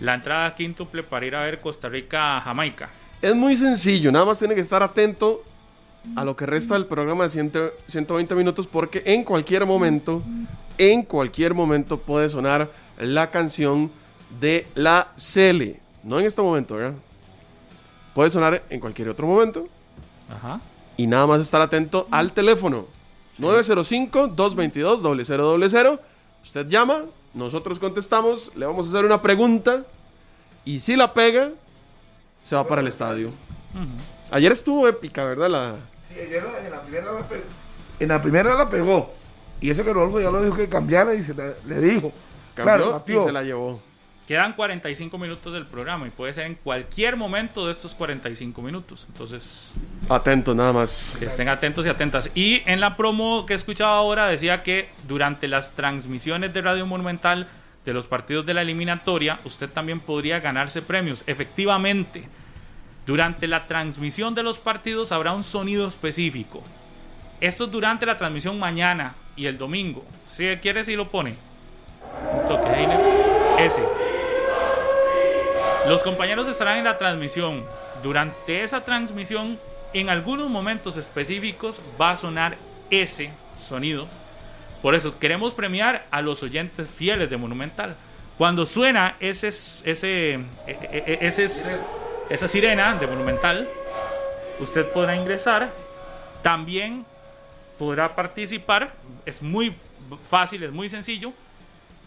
[0.00, 2.88] la entrada quíntuple para ir a ver Costa Rica-Jamaica.
[3.20, 5.44] Es muy sencillo, nada más tiene que estar atento
[6.16, 7.52] a lo que resta del programa de 100
[7.86, 10.22] 120 minutos porque en cualquier momento,
[10.78, 13.90] en cualquier momento puede sonar la canción
[14.38, 15.80] de la Cele.
[16.02, 16.94] No en este momento, ¿verdad?
[18.14, 19.66] Puede sonar en cualquier otro momento
[20.28, 20.60] Ajá.
[20.96, 22.86] y nada más estar atento al teléfono.
[23.38, 26.00] 905-222-0000.
[26.42, 27.02] Usted llama,
[27.34, 29.82] nosotros contestamos, le vamos a hacer una pregunta
[30.64, 31.50] y si la pega,
[32.42, 33.30] se va para el estadio.
[34.30, 35.50] Ayer estuvo épica, ¿verdad?
[35.50, 35.74] La...
[36.08, 37.42] Sí, ayer en la primera la pegó.
[38.00, 39.10] En la primera la pegó.
[39.60, 42.10] Y ese que Rodolfo ya lo dijo que cambiara y se la- le dijo.
[42.54, 43.80] Cambió claro, y se la llevó.
[44.30, 49.04] Quedan 45 minutos del programa y puede ser en cualquier momento de estos 45 minutos.
[49.08, 49.72] Entonces,
[50.08, 51.16] Atento, nada más.
[51.18, 52.30] que estén atentos y atentas.
[52.36, 57.48] Y en la promo que escuchaba ahora decía que durante las transmisiones de Radio Monumental
[57.84, 61.24] de los partidos de la eliminatoria, usted también podría ganarse premios.
[61.26, 62.28] Efectivamente,
[63.06, 66.62] durante la transmisión de los partidos habrá un sonido específico.
[67.40, 70.04] Esto es durante la transmisión mañana y el domingo.
[70.28, 71.34] Si quiere, si lo pone.
[72.32, 72.86] Un toque.
[73.58, 73.99] Ese.
[75.90, 77.64] Los compañeros estarán en la transmisión.
[78.00, 79.58] Durante esa transmisión,
[79.92, 82.56] en algunos momentos específicos, va a sonar
[82.90, 84.06] ese sonido.
[84.82, 87.96] Por eso queremos premiar a los oyentes fieles de Monumental.
[88.38, 91.46] Cuando suena ese, ese, e- e- e- ese,
[92.28, 93.68] esa sirena de Monumental,
[94.60, 95.72] usted podrá ingresar.
[96.40, 97.04] También
[97.80, 98.92] podrá participar.
[99.26, 99.74] Es muy
[100.28, 101.32] fácil, es muy sencillo.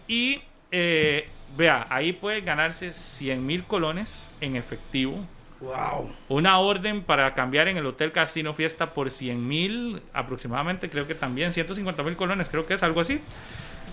[0.07, 0.41] Y
[0.71, 1.27] eh,
[1.57, 5.17] vea, ahí puede ganarse 100 mil colones en efectivo.
[5.59, 6.11] Wow.
[6.27, 11.15] Una orden para cambiar en el Hotel Casino Fiesta por 100 mil, aproximadamente, creo que
[11.15, 13.21] también 150 mil colones, creo que es algo así.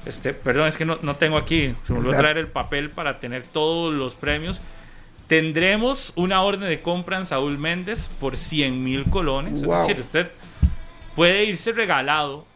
[0.07, 3.21] Este, perdón, es que no, no tengo aquí, se me olvidó traer el papel para
[3.21, 4.61] tener todos los premios.
[5.27, 9.63] Tendremos una orden de compra en Saúl Méndez por 100 mil colones.
[9.63, 9.75] Wow.
[9.75, 10.31] Es decir, usted
[11.15, 12.47] puede irse regalado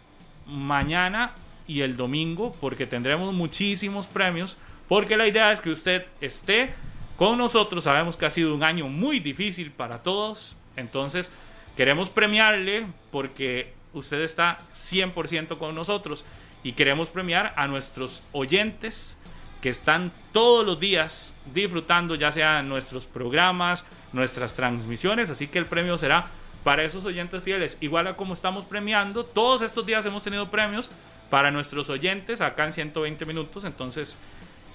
[0.46, 1.34] mañana
[1.66, 4.56] y el domingo porque tendremos muchísimos premios.
[4.94, 6.72] Porque la idea es que usted esté
[7.16, 7.82] con nosotros.
[7.82, 10.56] Sabemos que ha sido un año muy difícil para todos.
[10.76, 11.32] Entonces
[11.76, 16.24] queremos premiarle porque usted está 100% con nosotros.
[16.62, 19.20] Y queremos premiar a nuestros oyentes
[19.60, 25.28] que están todos los días disfrutando ya sea nuestros programas, nuestras transmisiones.
[25.28, 26.26] Así que el premio será
[26.62, 27.78] para esos oyentes fieles.
[27.80, 30.88] Igual a como estamos premiando, todos estos días hemos tenido premios
[31.30, 33.64] para nuestros oyentes acá en 120 minutos.
[33.64, 34.20] Entonces,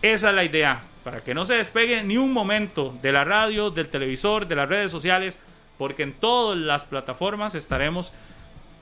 [0.01, 3.69] esa es la idea, para que no se despegue ni un momento de la radio,
[3.69, 5.37] del televisor, de las redes sociales,
[5.77, 8.13] porque en todas las plataformas estaremos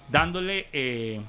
[0.10, 1.22] dándole eh,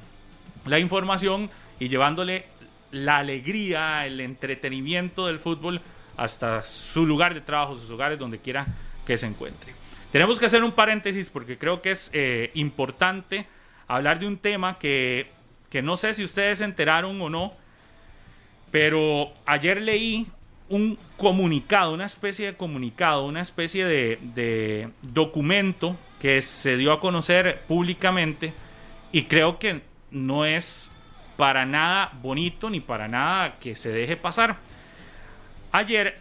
[0.66, 2.44] la información y llevándole
[2.90, 5.80] la alegría, el entretenimiento del fútbol
[6.16, 8.66] hasta su lugar de trabajo, sus hogares, donde quiera
[9.06, 9.72] que se encuentre.
[10.10, 13.46] Tenemos que hacer un paréntesis porque creo que es eh, importante
[13.86, 15.30] hablar de un tema que,
[15.70, 17.52] que no sé si ustedes se enteraron o no,
[18.70, 20.26] pero ayer leí
[20.68, 27.62] un comunicado, una especie de comunicado, una especie de, documento que se dio a conocer
[27.66, 28.52] públicamente
[29.12, 30.90] y creo que no es
[31.36, 34.56] para nada bonito ni para nada que se deje pasar.
[35.70, 36.18] Ayer,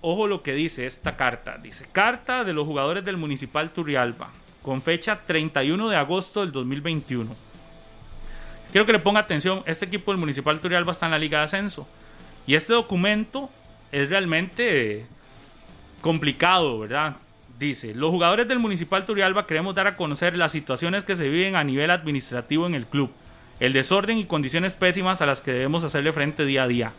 [0.00, 1.58] ojo lo que dice esta carta.
[1.58, 4.30] Dice, carta de los jugadores del Municipal Turrialba,
[4.62, 7.53] con fecha 31 de agosto del 2021.
[8.72, 11.44] Quiero que le ponga atención, este equipo del Municipal Turrialba está en la Liga de
[11.44, 11.86] Ascenso.
[12.46, 13.50] Y este documento
[13.92, 15.06] es realmente
[16.00, 17.16] complicado, ¿verdad?
[17.58, 21.56] Dice, los jugadores del Municipal Turrialba queremos dar a conocer las situaciones que se viven
[21.56, 23.10] a nivel administrativo en el club,
[23.60, 26.92] el desorden y condiciones pésimas a las que debemos hacerle frente día a día.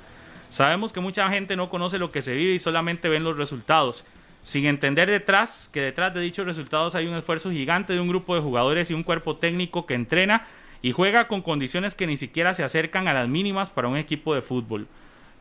[0.49, 4.05] Sabemos que mucha gente no conoce lo que se vive y solamente ven los resultados,
[4.41, 8.35] sin entender detrás que detrás de dichos resultados hay un esfuerzo gigante de un grupo
[8.35, 10.47] de jugadores y un cuerpo técnico que entrena
[10.85, 14.35] y juega con condiciones que ni siquiera se acercan a las mínimas para un equipo
[14.35, 14.85] de fútbol.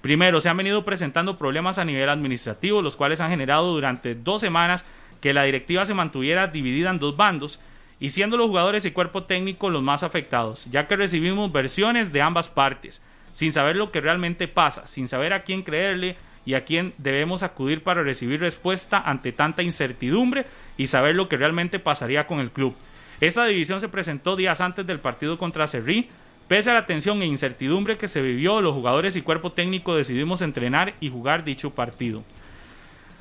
[0.00, 4.40] Primero, se han venido presentando problemas a nivel administrativo, los cuales han generado durante dos
[4.40, 4.86] semanas
[5.20, 7.60] que la directiva se mantuviera dividida en dos bandos,
[8.00, 12.22] y siendo los jugadores y cuerpo técnico los más afectados, ya que recibimos versiones de
[12.22, 13.02] ambas partes,
[13.34, 16.16] sin saber lo que realmente pasa, sin saber a quién creerle
[16.46, 20.46] y a quién debemos acudir para recibir respuesta ante tanta incertidumbre
[20.78, 22.74] y saber lo que realmente pasaría con el club.
[23.20, 26.08] Esta división se presentó días antes del partido contra Cerrí,
[26.48, 30.42] Pese a la tensión e incertidumbre que se vivió, los jugadores y cuerpo técnico decidimos
[30.42, 32.22] entrenar y jugar dicho partido.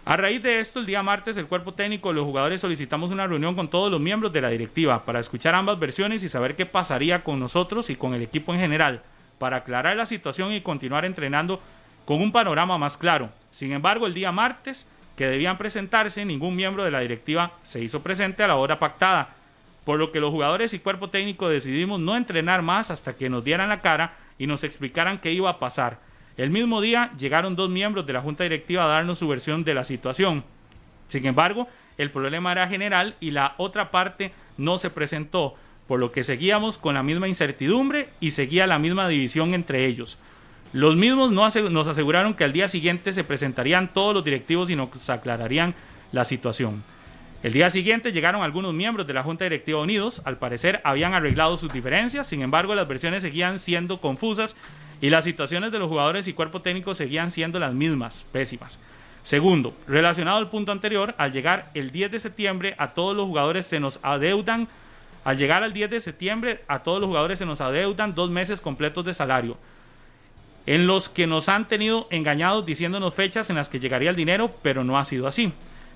[0.04, 3.26] A raíz de esto, el día martes, el cuerpo técnico y los jugadores solicitamos una
[3.26, 6.66] reunión con todos los miembros de la directiva para escuchar ambas versiones y saber qué
[6.66, 9.02] pasaría con nosotros y con el equipo en general,
[9.40, 11.62] para aclarar la situación y continuar entrenando
[12.04, 13.30] con un panorama más claro.
[13.52, 18.04] Sin embargo, el día martes, que debían presentarse, ningún miembro de la directiva se hizo
[18.04, 19.30] presente a la hora pactada,
[19.86, 23.44] por lo que los jugadores y cuerpo técnico decidimos no entrenar más hasta que nos
[23.44, 26.00] dieran la cara y nos explicaran qué iba a pasar.
[26.38, 29.74] El mismo día llegaron dos miembros de la junta directiva a darnos su versión de
[29.74, 30.44] la situación.
[31.08, 35.56] Sin embargo, el problema era general y la otra parte no se presentó,
[35.88, 40.18] por lo que seguíamos con la misma incertidumbre y seguía la misma división entre ellos.
[40.72, 45.10] Los mismos nos aseguraron que al día siguiente se presentarían todos los directivos y nos
[45.10, 45.76] aclararían
[46.12, 46.84] la situación.
[47.44, 51.58] El día siguiente llegaron algunos miembros de la Junta Directiva Unidos, al parecer habían arreglado
[51.58, 54.56] sus diferencias, sin embargo las versiones seguían siendo confusas
[55.02, 58.80] y las situaciones de los jugadores y cuerpo técnico seguían siendo las mismas, pésimas.
[59.24, 63.66] Segundo, relacionado al punto anterior, al llegar el 10 de septiembre a todos los jugadores
[63.66, 64.70] se nos adeudan,
[65.26, 68.62] al llegar al 10 de septiembre a todos los jugadores se nos adeudan dos meses
[68.62, 69.58] completos de salario,
[70.66, 74.50] en los que nos han tenido engañados diciéndonos fechas en las que llegaría el dinero,
[74.62, 75.52] pero no ha sido así.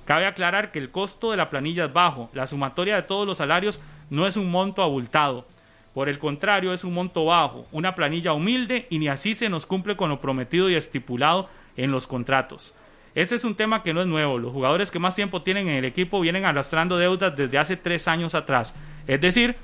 [0.08, 3.40] Cabe aclarar que el costo de la planilla es bajo, la sumatoria de todos los
[3.40, 5.46] salarios no es un monto abultado,
[5.94, 9.66] por el contrario es un monto bajo, una planilla humilde y ni así se nos
[9.66, 12.74] cumple con lo prometido y estipulado en los contratos.
[13.16, 15.76] Este es un tema que no es nuevo, los jugadores que más tiempo tienen en
[15.76, 18.76] el equipo vienen arrastrando deudas desde hace tres años atrás,
[19.08, 19.58] es decir,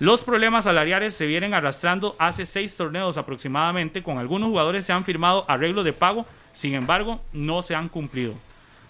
[0.00, 5.04] los problemas salariales se vienen arrastrando hace seis torneos aproximadamente, con algunos jugadores se han
[5.04, 8.34] firmado arreglos de pago, sin embargo no se han cumplido.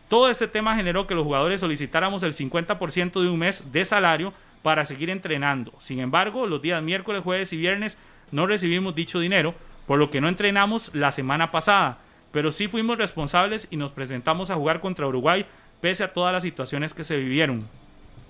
[0.09, 4.33] Todo este tema generó que los jugadores solicitáramos el 50% de un mes de salario
[4.63, 5.73] para seguir entrenando.
[5.79, 7.99] Sin embargo, los días miércoles, jueves y viernes
[8.31, 9.55] no recibimos dicho dinero,
[9.87, 11.99] por lo que no entrenamos la semana pasada,
[12.33, 15.47] pero sí fuimos responsables y nos presentamos a jugar contra Uruguay
[15.81, 17.63] pese a todas las situaciones que se vivieron.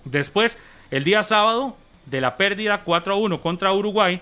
[0.05, 0.59] Después,
[0.91, 1.77] el día sábado,
[2.07, 4.21] de la pérdida 4 a 1 contra Uruguay,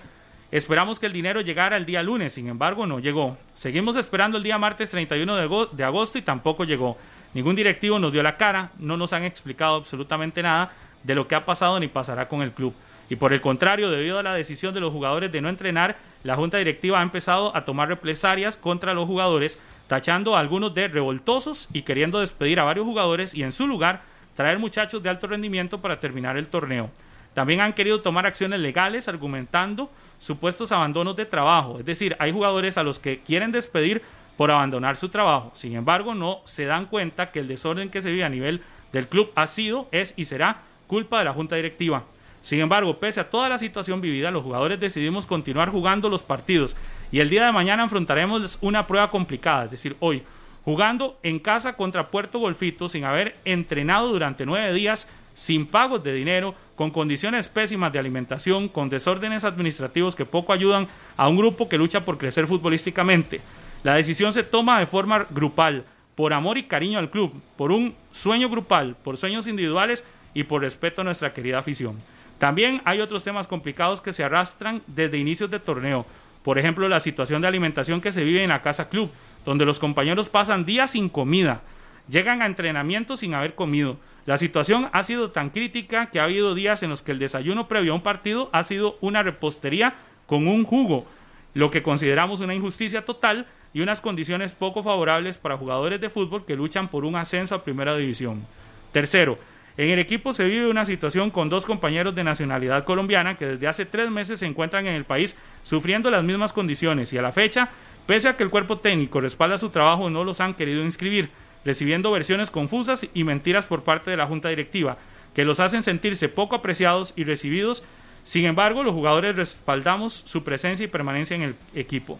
[0.51, 3.37] esperamos que el dinero llegara el día lunes, sin embargo no llegó.
[3.53, 6.97] Seguimos esperando el día martes 31 de agosto y tampoco llegó.
[7.33, 10.71] Ningún directivo nos dio la cara, no nos han explicado absolutamente nada
[11.03, 12.73] de lo que ha pasado ni pasará con el club.
[13.09, 16.35] Y por el contrario, debido a la decisión de los jugadores de no entrenar, la
[16.35, 21.67] junta directiva ha empezado a tomar represalias contra los jugadores, tachando a algunos de revoltosos
[21.73, 24.01] y queriendo despedir a varios jugadores y en su lugar
[24.35, 26.89] traer muchachos de alto rendimiento para terminar el torneo.
[27.33, 29.89] También han querido tomar acciones legales argumentando
[30.19, 31.79] supuestos abandonos de trabajo.
[31.79, 34.01] Es decir, hay jugadores a los que quieren despedir
[34.37, 35.51] por abandonar su trabajo.
[35.55, 38.61] Sin embargo, no se dan cuenta que el desorden que se vive a nivel
[38.91, 42.03] del club ha sido, es y será culpa de la junta directiva.
[42.41, 46.75] Sin embargo, pese a toda la situación vivida, los jugadores decidimos continuar jugando los partidos
[47.11, 50.23] y el día de mañana enfrentaremos una prueba complicada, es decir, hoy,
[50.65, 56.13] jugando en casa contra Puerto Golfito sin haber entrenado durante nueve días, sin pagos de
[56.13, 61.69] dinero, con condiciones pésimas de alimentación, con desórdenes administrativos que poco ayudan a un grupo
[61.69, 63.39] que lucha por crecer futbolísticamente.
[63.83, 65.83] La decisión se toma de forma grupal,
[66.15, 70.61] por amor y cariño al club, por un sueño grupal, por sueños individuales y por
[70.61, 71.97] respeto a nuestra querida afición.
[72.39, 76.05] También hay otros temas complicados que se arrastran desde inicios de torneo.
[76.43, 79.11] Por ejemplo, la situación de alimentación que se vive en la casa club,
[79.45, 81.61] donde los compañeros pasan días sin comida,
[82.07, 83.97] llegan a entrenamiento sin haber comido.
[84.25, 87.67] La situación ha sido tan crítica que ha habido días en los que el desayuno
[87.67, 89.93] previo a un partido ha sido una repostería
[90.25, 91.05] con un jugo,
[91.53, 96.45] lo que consideramos una injusticia total y unas condiciones poco favorables para jugadores de fútbol
[96.45, 98.43] que luchan por un ascenso a primera división.
[98.91, 99.37] Tercero,
[99.75, 103.67] en el equipo se vive una situación con dos compañeros de nacionalidad colombiana que desde
[103.67, 107.31] hace tres meses se encuentran en el país sufriendo las mismas condiciones y a la
[107.31, 107.69] fecha,
[108.05, 111.31] pese a que el cuerpo técnico respalda su trabajo, no los han querido inscribir,
[111.65, 114.97] recibiendo versiones confusas y mentiras por parte de la junta directiva,
[115.33, 117.83] que los hacen sentirse poco apreciados y recibidos.
[118.21, 122.19] Sin embargo, los jugadores respaldamos su presencia y permanencia en el equipo.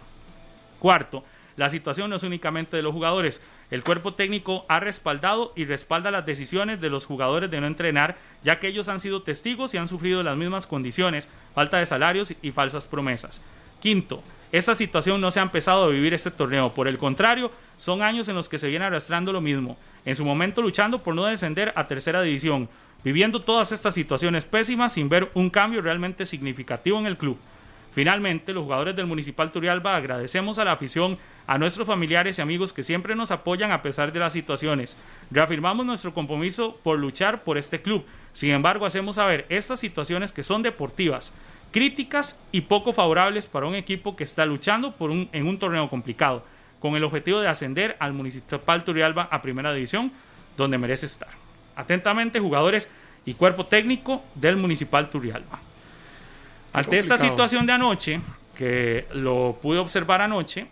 [0.80, 1.24] Cuarto,
[1.56, 3.42] la situación no es únicamente de los jugadores.
[3.72, 8.16] El cuerpo técnico ha respaldado y respalda las decisiones de los jugadores de no entrenar,
[8.44, 12.34] ya que ellos han sido testigos y han sufrido las mismas condiciones, falta de salarios
[12.42, 13.42] y falsas promesas.
[13.80, 18.02] Quinto, esta situación no se ha empezado a vivir este torneo, por el contrario, son
[18.02, 21.26] años en los que se viene arrastrando lo mismo, en su momento luchando por no
[21.26, 22.70] descender a tercera división,
[23.04, 27.38] viviendo todas estas situaciones pésimas sin ver un cambio realmente significativo en el club.
[27.94, 32.74] Finalmente, los jugadores del Municipal Turialba agradecemos a la afición, a nuestros familiares y amigos
[32.74, 34.98] que siempre nos apoyan a pesar de las situaciones.
[35.30, 38.04] Reafirmamos nuestro compromiso por luchar por este club.
[38.32, 41.34] Sin embargo, hacemos saber estas situaciones que son deportivas,
[41.72, 45.88] críticas y poco favorables para un equipo que está luchando por un, en un torneo
[45.88, 46.44] complicado,
[46.80, 50.12] con el objetivo de ascender al Municipal Turialba a Primera División,
[50.58, 51.30] donde merece estar.
[51.76, 52.90] Atentamente, jugadores
[53.24, 55.60] y cuerpo técnico del Municipal Turialba.
[56.74, 58.20] Ante esta situación de anoche,
[58.58, 60.68] que lo pude observar anoche,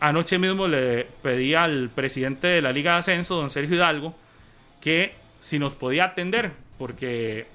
[0.00, 4.14] anoche mismo le pedí al presidente de la Liga de Ascenso, don Sergio Hidalgo,
[4.80, 7.46] que si nos podía atender, porque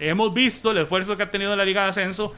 [0.00, 2.34] hemos visto el esfuerzo que ha tenido la Liga de Ascenso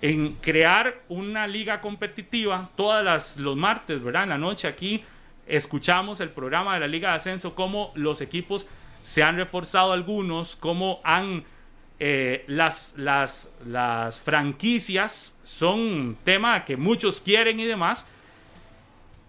[0.00, 4.24] en crear una liga competitiva todas los martes, ¿verdad?
[4.24, 5.04] En la noche aquí
[5.46, 8.66] escuchamos el programa de la Liga de Ascenso, cómo los equipos
[9.02, 11.44] se han reforzado algunos, cómo han
[11.98, 18.06] eh, las, las, las franquicias son un tema que muchos quieren y demás,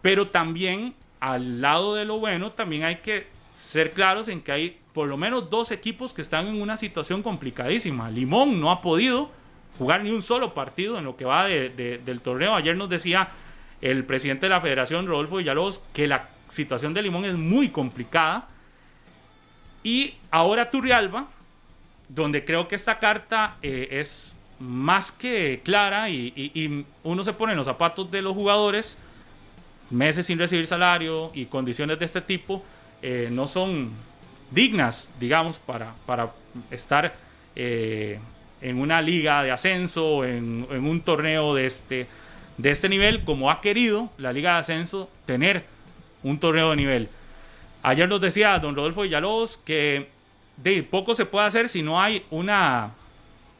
[0.01, 4.79] pero también al lado de lo bueno, también hay que ser claros en que hay
[4.93, 8.09] por lo menos dos equipos que están en una situación complicadísima.
[8.09, 9.31] Limón no ha podido
[9.77, 12.55] jugar ni un solo partido en lo que va del torneo.
[12.55, 13.29] Ayer nos decía
[13.81, 18.47] el presidente de la federación, Rodolfo Villalobos, que la situación de Limón es muy complicada.
[19.83, 21.27] Y ahora Turrialba,
[22.09, 27.57] donde creo que esta carta eh, es más que clara y, uno se pone en
[27.57, 28.97] los zapatos de los jugadores,
[29.89, 32.63] meses sin recibir salario y condiciones de este tipo,
[33.01, 33.91] eh, no son
[34.51, 36.31] dignas, digamos, para, para
[36.71, 37.13] estar
[37.55, 38.19] eh,
[38.61, 42.07] en una liga de ascenso, en, en, un torneo de este,
[42.57, 45.65] de este nivel, como ha querido la liga de ascenso tener
[46.23, 47.09] un torneo de nivel.
[47.83, 50.09] Ayer nos decía don Rodolfo Villalobos que
[50.57, 52.91] de poco se puede hacer si no hay una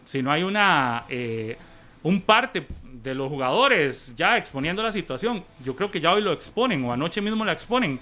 [0.05, 1.57] si no hay una eh,
[2.03, 5.43] un parte de los jugadores ya exponiendo la situación.
[5.63, 7.99] Yo creo que ya hoy lo exponen o anoche mismo la exponen.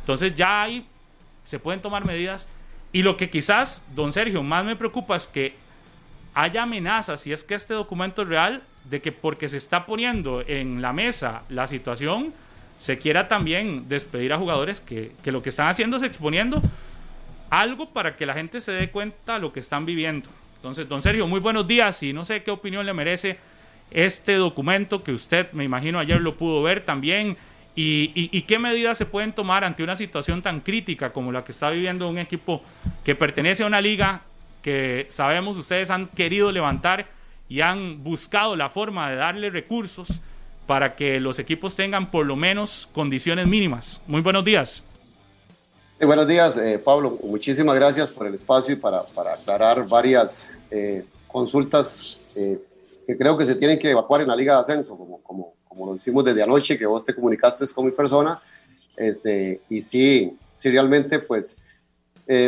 [0.00, 0.86] Entonces ya hay
[1.44, 2.48] se pueden tomar medidas.
[2.92, 5.54] Y lo que quizás don Sergio más me preocupa es que
[6.34, 10.42] haya amenazas si es que este documento es real de que porque se está poniendo
[10.46, 12.32] en la mesa la situación,
[12.78, 16.60] se quiera también despedir a jugadores que, que lo que están haciendo es exponiendo
[17.52, 20.30] algo para que la gente se dé cuenta de lo que están viviendo.
[20.56, 23.36] Entonces, don Sergio, muy buenos días y no sé qué opinión le merece
[23.90, 27.36] este documento que usted, me imagino, ayer lo pudo ver también.
[27.76, 31.68] Y, qué medidas se pueden tomar ante una situación tan crítica como la que está
[31.68, 32.62] viviendo un equipo
[33.04, 34.22] que pertenece a una liga
[34.62, 37.06] que sabemos ustedes han querido levantar
[37.50, 40.22] y han buscado la forma de darle recursos
[40.66, 44.02] para que los equipos tengan por lo menos condiciones mínimas.
[44.06, 44.86] Muy buenos días.
[46.06, 47.18] Buenos días, eh, Pablo.
[47.22, 52.60] Muchísimas gracias por el espacio y para, para aclarar varias eh, consultas eh,
[53.06, 55.86] que creo que se tienen que evacuar en la Liga de Ascenso, como, como, como
[55.86, 58.40] lo hicimos desde anoche, que vos te comunicaste con mi persona.
[58.96, 61.56] Este, y sí, sí realmente, pues,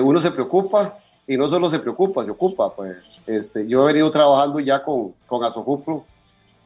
[0.03, 2.75] uno se preocupa y no solo se preocupa, se ocupa.
[2.75, 6.05] Pues, este, yo he venido trabajando ya con, con Asojupro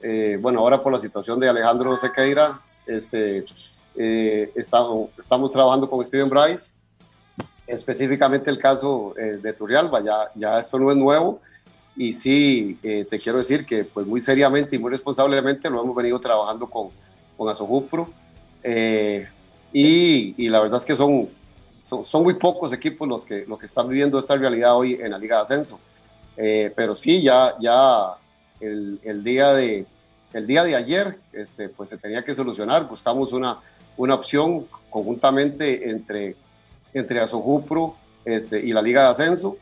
[0.01, 3.45] eh, bueno, ahora por la situación de Alejandro Sequeira, este,
[3.97, 6.73] eh, estamos, estamos trabajando con Steven Bryce,
[7.69, 11.41] específicamente el caso eh, de Turrialba, ya, ya esto no es nuevo,
[11.97, 16.21] y sí, te quiero decir que pues muy seriamente y muy responsablemente lo hemos venido
[16.21, 16.91] trabajando con,
[17.37, 18.09] con Asojupro,
[18.65, 21.29] y, y, la verdad es que son,
[21.81, 25.11] son, son, muy pocos equipos los que, los que están viviendo esta realidad hoy en
[25.11, 25.81] la Liga de Ascenso,
[26.37, 28.17] pero sí, ya, ya
[28.61, 29.85] el, el, día de,
[30.33, 32.89] el día de ayer este, pues se tenía que solucionar.
[32.89, 33.59] Buscamos una,
[33.97, 36.37] una opción conjuntamente entre,
[36.93, 39.57] entre Asojupro este, y la Liga de Ascenso.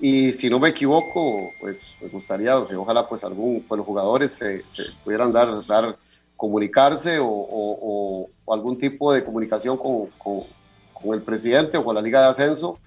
[0.00, 4.64] Y si no me equivoco, pues me gustaría ojalá pues algún, pues los jugadores se,
[5.04, 5.96] pudieran dar, dar
[6.36, 12.28] comunicarse o, algún tipo de comunicación con, con, el presidente o con la Liga de
[12.28, 12.78] Ascenso,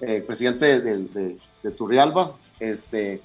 [0.00, 3.20] el eh, presidente de, de, de Turrialba, este,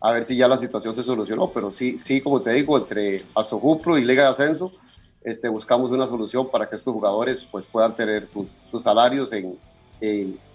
[0.00, 3.24] a ver si ya la situación se solucionó, pero sí, sí como te digo, entre
[3.34, 4.72] Asojupro y Liga de Ascenso,
[5.22, 9.58] este, buscamos una solución para que estos jugadores pues, puedan tener sus, sus salarios en,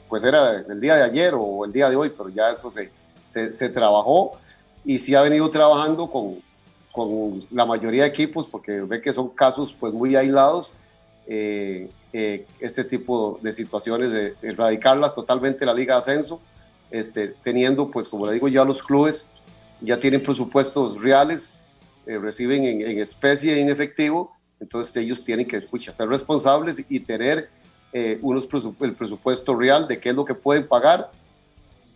[0.10, 2.92] pues era el día de ayer o el día de hoy, pero ya eso se,
[3.28, 4.34] se, se trabajó.
[4.84, 6.40] Y sí ha venido trabajando con,
[6.92, 10.74] con, la mayoría de equipos, porque ve que son casos pues muy aislados,
[11.28, 16.40] eh, eh, este tipo de situaciones, de erradicarlas totalmente la Liga de Ascenso,
[16.92, 19.28] este, teniendo pues como le digo yo a los clubes,
[19.82, 21.56] ya tienen presupuestos reales,
[22.06, 24.35] eh, reciben en, especie y en efectivo,
[24.66, 27.50] entonces ellos tienen que escucha, ser responsables y tener
[27.94, 28.50] eh, unos
[28.82, 31.12] el presupuesto real de qué es lo que pueden pagar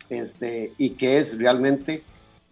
[0.08, 2.04] este, y qué es realmente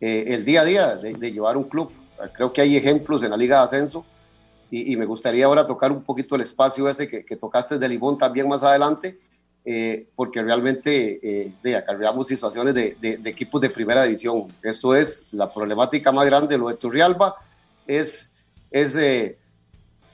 [0.01, 1.91] eh, el día a día de, llevar un club.
[2.33, 4.03] Creo que hay ejemplos en la Liga de Ascenso
[4.71, 8.17] y, me gustaría ahora tocar un poquito el espacio ese que, que tocaste de Limón
[8.17, 9.19] también más adelante,
[9.63, 11.19] eh, porque realmente
[11.63, 14.47] eh, acarreamos situaciones de, de, equipos de primera división.
[14.63, 16.57] Esto es la problemática más grande.
[16.57, 17.35] Lo de Turrialba
[17.87, 18.33] es,
[18.69, 19.37] es eh,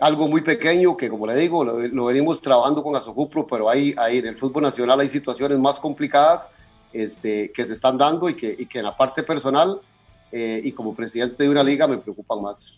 [0.04, 4.18] algo muy pequeño que, como le digo, lo, venimos trabajando con Azocupro, pero hay, hay,
[4.18, 6.52] en el fútbol nacional hay situaciones más complicadas
[6.92, 9.80] este, que se están dando y que, y que en la parte personal
[10.30, 12.76] eh, y como presidente de una liga me preocupan más.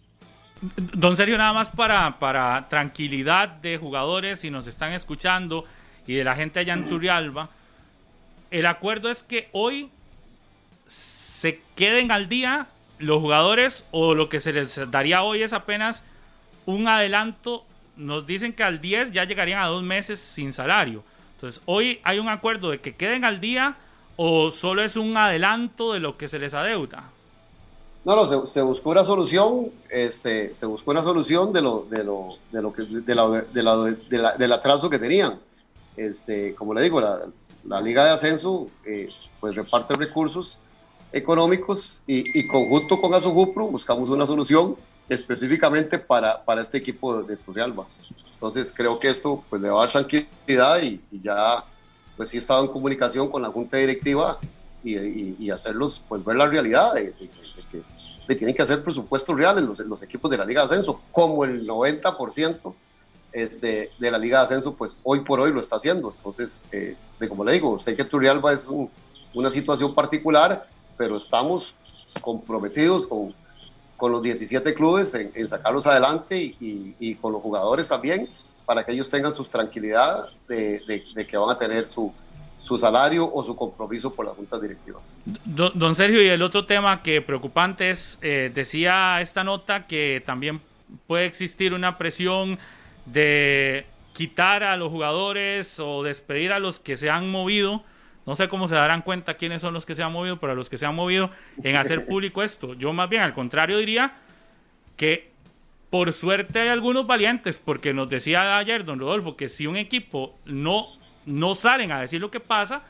[0.93, 5.65] Don Sergio, nada más para, para tranquilidad de jugadores, si nos están escuchando,
[6.05, 7.49] y de la gente allá en Turrialba,
[8.51, 9.89] el acuerdo es que hoy
[10.85, 12.67] se queden al día
[12.99, 16.03] los jugadores o lo que se les daría hoy es apenas
[16.65, 17.63] un adelanto.
[17.97, 21.03] Nos dicen que al 10 ya llegarían a dos meses sin salario.
[21.35, 23.77] Entonces, hoy hay un acuerdo de que queden al día
[24.17, 27.11] o solo es un adelanto de lo que se les adeuda.
[28.05, 32.37] No, no, se, buscó una solución, este, se buscó una solución de lo, de lo,
[32.51, 35.39] de lo que, de la, de la, del atraso que tenían.
[35.97, 39.09] Este, como le digo, la, Liga de Ascenso eh,
[39.39, 40.59] pues reparte recursos
[41.11, 44.75] económicos y, conjunto con Azujupro buscamos una solución
[45.09, 47.87] específicamente para, para este equipo de Turrialba.
[48.33, 51.63] Entonces creo que esto pues le va a dar tranquilidad y, ya
[52.17, 54.39] pues sí he estado en comunicación con la Junta Directiva
[54.83, 57.13] y, hacerlos pues ver la realidad de,
[58.27, 61.45] que tienen que hacer presupuestos reales los, los equipos de la Liga de Ascenso, como
[61.45, 62.73] el 90%
[63.31, 66.13] este, de la Liga de Ascenso, pues hoy por hoy lo está haciendo.
[66.15, 68.69] Entonces, eh, de como le digo, sé que Turrialba es
[69.33, 70.67] una situación particular,
[70.97, 71.75] pero estamos
[72.21, 73.35] comprometidos con,
[73.97, 78.29] con los 17 clubes en, sacarlos adelante y, con los jugadores también,
[78.65, 80.81] para que ellos tengan su tranquilidad de,
[81.15, 82.11] de, que van a tener su,
[82.59, 85.15] su salario o su compromiso por las juntas directivas.
[85.45, 90.61] Don, Sergio, y el otro tema que preocupante es, eh, decía esta nota que también
[91.07, 92.59] puede existir una presión
[93.05, 97.83] de quitar a los jugadores o despedir a los que se han movido.
[98.25, 100.55] No sé cómo se darán cuenta quiénes son los que se han movido, pero a
[100.55, 101.29] los que se han movido
[101.63, 102.73] en hacer público esto.
[102.73, 104.13] Yo más bien al contrario diría
[104.97, 105.31] que
[105.89, 110.37] por suerte hay algunos valientes, porque nos decía ayer don Rodolfo que si un equipo
[110.45, 110.87] no,
[111.25, 112.83] no salen a decir lo que pasa,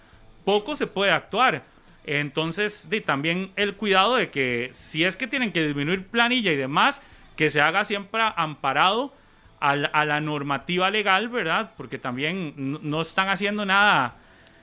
[0.43, 1.63] poco se puede actuar.
[2.05, 7.01] Entonces, también el cuidado de que si es que tienen que disminuir planilla y demás,
[7.35, 9.13] que se haga siempre amparado
[9.59, 11.71] a la, normativa legal, ¿verdad?
[11.75, 14.15] Porque también no, están haciendo nada,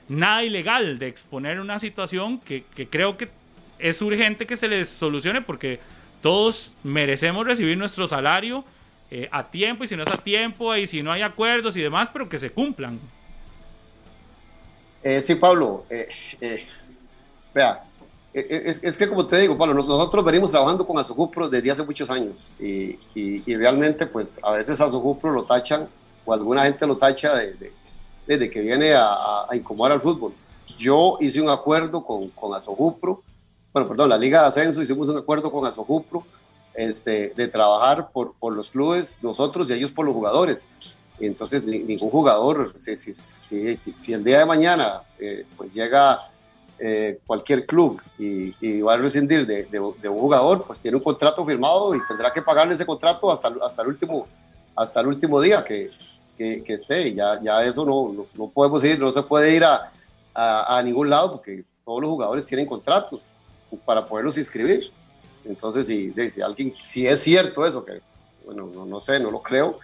[0.07, 3.29] nada ilegal de exponer una situación que, creo que
[3.79, 5.79] es urgente que se les solucione porque
[6.21, 8.63] todos merecemos recibir nuestro salario
[9.11, 11.81] eh, a tiempo y si no es a tiempo y si no hay acuerdos y
[11.81, 12.99] demás, pero que se cumplan.
[15.03, 15.85] Eh, sí, Pablo.
[15.89, 16.65] Eh,
[17.53, 17.83] vea,
[18.33, 22.53] es, que como te digo, Pablo, nosotros venimos trabajando con Azujupro desde hace muchos años
[22.59, 22.97] y,
[23.55, 25.87] realmente pues a veces Azujupro lo tachan
[26.25, 27.71] o alguna gente lo tacha de,
[28.27, 30.33] que viene a, a, incomodar al fútbol.
[30.79, 33.21] Yo hice un acuerdo con, con Azujupro
[33.73, 36.23] bueno, perdón, la Liga de Ascenso, hicimos un acuerdo con Azojupro
[36.75, 40.69] este, de trabajar por, por los clubes, nosotros y ellos por los jugadores.
[41.19, 46.19] Y entonces ningún jugador, si, si, si, si, el día de mañana eh, pues llega
[46.77, 51.03] eh, cualquier club y, y, va a rescindir de, de, un jugador, pues tiene un
[51.03, 54.27] contrato firmado y tendrá que pagarle ese contrato hasta, hasta, el, último,
[54.75, 55.89] hasta el último día que,
[56.37, 57.13] que, que esté.
[57.13, 59.91] Ya, ya eso no, no, podemos ir, no se puede ir a,
[60.33, 63.37] a, a ningún lado porque todos los jugadores tienen contratos
[63.85, 64.91] para poderlos inscribir.
[65.45, 68.01] Entonces, si, si alguien, si es cierto eso, que
[68.45, 69.79] bueno, no, no sé, no lo creo,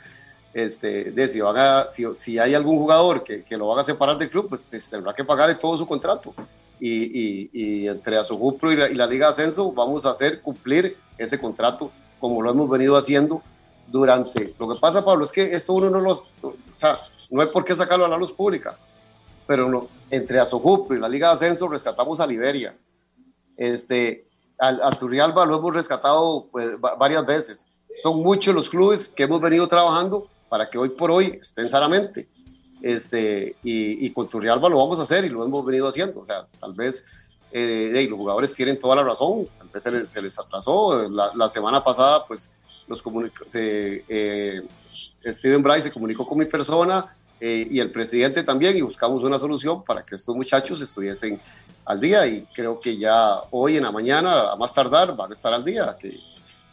[0.53, 3.84] este, de, si, van a, si, si, hay algún jugador que, que, lo van a
[3.84, 6.34] separar del club, pues tendrá que pagarle todo su contrato.
[6.80, 10.97] Y, y, y entre Azujupro y y la Liga de Ascenso vamos a hacer cumplir
[11.17, 13.41] ese contrato como lo hemos venido haciendo
[13.91, 14.53] durante.
[14.57, 16.23] Lo que pasa, Pablo, es que esto uno no los.
[16.41, 16.99] O sea,
[17.29, 18.77] no hay por qué sacarlo a la luz pública,
[19.47, 22.75] pero no, entre Azujupro y la Liga de Ascenso rescatamos a Liberia,
[23.57, 27.67] este, al, al Turrialba lo hemos rescatado pues, varias veces.
[28.01, 32.27] Son muchos los clubes que hemos venido trabajando para que hoy por hoy estén sanamente.
[32.81, 36.21] Este, y, y con Turrialba lo vamos a hacer y lo hemos venido haciendo.
[36.21, 37.05] O sea, tal vez
[37.51, 41.09] eh, los jugadores tienen toda la razón, tal vez se les, se les atrasó.
[41.09, 42.51] La, la, semana pasada, pues,
[42.89, 43.03] los
[43.47, 44.61] se, eh,
[45.23, 49.39] Steven Bryce se comunicó con mi persona eh, y el presidente también y buscamos una
[49.39, 51.39] solución para que estos muchachos estuviesen
[51.85, 55.33] al día y creo que ya hoy en la mañana, a más tardar, van a
[55.33, 56.17] estar al día, que,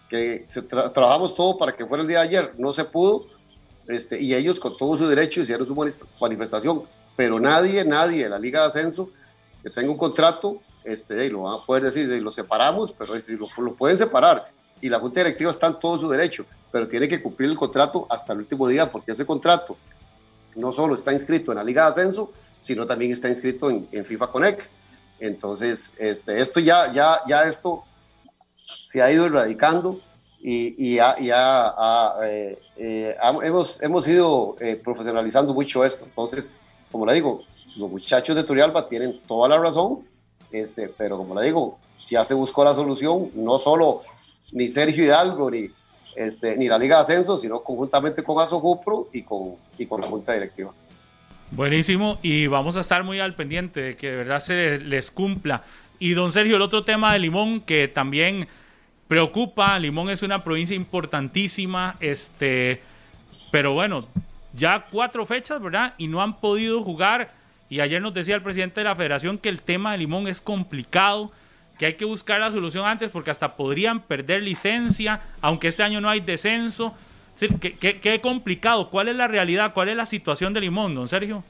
[0.09, 0.47] que
[0.93, 3.27] trabajamos todo para que fuera el día de ayer, no se pudo,
[3.87, 5.75] este, y ellos con todo su derecho hicieron su
[6.21, 6.83] manifestación,
[7.15, 9.11] pero nadie, nadie de la Liga de Ascenso
[9.63, 13.21] que tenga un contrato, este, y lo van a poder decir, y lo separamos, pero
[13.21, 14.47] si lo, lo pueden separar,
[14.81, 18.07] y la Junta Directiva está en todo su derecho, pero tiene que cumplir el contrato
[18.11, 19.77] hasta el último día, porque ese contrato
[20.55, 24.27] no solo está inscrito en la Liga de Ascenso, sino también está inscrito en, FIFA
[24.29, 24.69] Connect.
[25.21, 27.85] Entonces, este, esto ya, ya, ya esto
[28.67, 30.01] se ha ido erradicando
[30.41, 31.15] y, y, ya,
[32.25, 36.05] eh, eh, hemos, hemos ido eh, profesionalizando mucho esto.
[36.05, 36.53] Entonces,
[36.91, 37.43] como le digo,
[37.77, 40.05] los muchachos de Turialba tienen toda la razón,
[40.51, 41.79] este, pero como le digo,
[42.09, 44.03] ya se buscó la solución, no solo
[44.53, 45.71] ni Sergio Hidalgo ni,
[46.15, 50.07] este, ni la Liga de Ascenso, sino conjuntamente con Asojupro y con, y con la
[50.07, 50.73] Junta Directiva.
[51.51, 55.63] Buenísimo, y vamos a estar muy al pendiente de que de verdad se les cumpla.
[55.99, 58.49] Y don Sergio, el otro tema de Limón que también
[59.09, 62.83] preocupa, Limón es una provincia importantísima, este,
[63.53, 64.09] pero bueno,
[64.55, 65.95] ya cuatro fechas, ¿verdad?
[65.99, 67.31] Y no han podido jugar.
[67.69, 70.41] Y ayer nos decía el presidente de la federación que el tema de Limón es
[70.41, 71.31] complicado
[71.79, 76.01] que hay que buscar la solución antes porque hasta podrían perder licencia, aunque este año
[76.01, 76.95] no hay descenso.
[77.39, 78.89] ¿Qué, complicado.
[78.89, 79.75] ¿Cuál es la realidad?
[79.75, 81.45] ¿Cuál es la situación de Limón, don Sergio?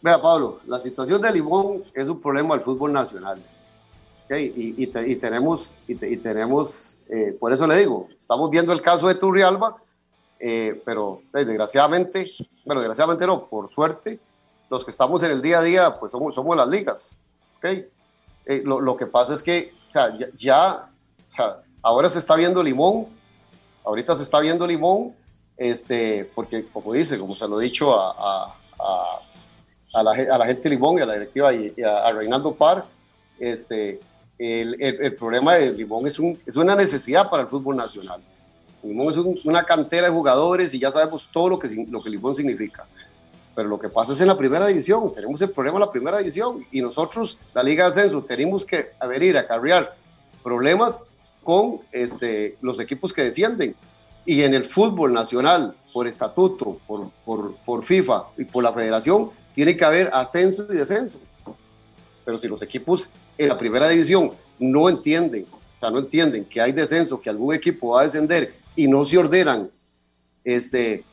[0.00, 3.42] Vea, Pablo, la situación de Limón es un problema del fútbol nacional.
[4.28, 9.76] Y, tenemos, y, tenemos eh, por eso le digo, estamos viendo el caso de Turrialba,
[10.38, 12.28] eh, pero eh, desgraciadamente,
[12.64, 14.18] bueno, desgraciadamente no, por suerte,
[14.68, 17.16] los que estamos en el día a día, pues somos, somos las ligas.
[17.58, 17.88] ¿okay?
[18.46, 19.74] Eh, lo, que pasa es que
[20.36, 20.88] ya,
[21.82, 23.08] ahora se está viendo limón,
[23.84, 25.14] ahorita se está viendo limón,
[25.56, 29.18] este, porque como dice, como se lo he dicho a, a,
[29.94, 32.84] a, la, a la, gente Limón y a la directiva y, a, Reinaldo Par,
[33.40, 33.98] este,
[34.38, 38.20] el, el, problema de Limón es, un, es una necesidad para el fútbol nacional.
[38.84, 42.36] Limón es una cantera de jugadores y ya sabemos todo lo que, lo que Limón
[42.36, 42.86] significa
[43.56, 46.18] pero lo que pasa es en la primera división, tenemos el problema en la primera
[46.18, 49.96] división y nosotros, la Liga de Ascenso, tenemos que adherir, acarrear
[50.42, 51.02] problemas
[51.42, 53.74] con este, los equipos que descienden.
[54.26, 59.30] Y en el fútbol nacional, por estatuto, por, por, por FIFA y por la federación,
[59.54, 61.18] tiene que haber ascenso y descenso.
[62.26, 63.08] Pero si los equipos
[63.38, 67.54] en la primera división no entienden O sea, no entienden que hay descenso, que algún
[67.54, 69.70] equipo va a descender y no se ordenan
[70.44, 71.04] este,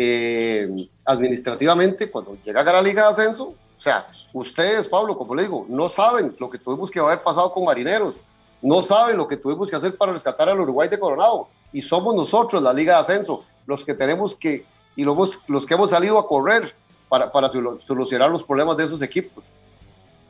[0.00, 3.46] eh, administrativamente cuando llega a la Liga de Ascenso.
[3.46, 7.52] O sea, ustedes, Pablo, como le digo, no saben lo que tuvimos que haber pasado
[7.52, 8.22] con Marineros,
[8.62, 11.48] no saben lo que tuvimos que hacer para rescatar al Uruguay de Coronado.
[11.72, 14.64] Y somos nosotros, la Liga de Ascenso, los que tenemos que,
[14.94, 16.72] y los, los que hemos salido a correr
[17.08, 19.46] para, para solucionar los problemas de esos equipos.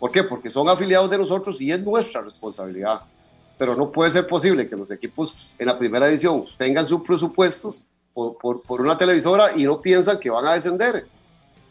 [0.01, 0.25] ¿Por qué?
[0.25, 3.03] Porque son afiliados de nosotros y es nuestra responsabilidad.
[3.59, 7.83] Pero no puede ser posible que los equipos en la primera división tengan sus presupuestos
[8.19, 11.07] por, por, por, una televisora y no piensan que van a descender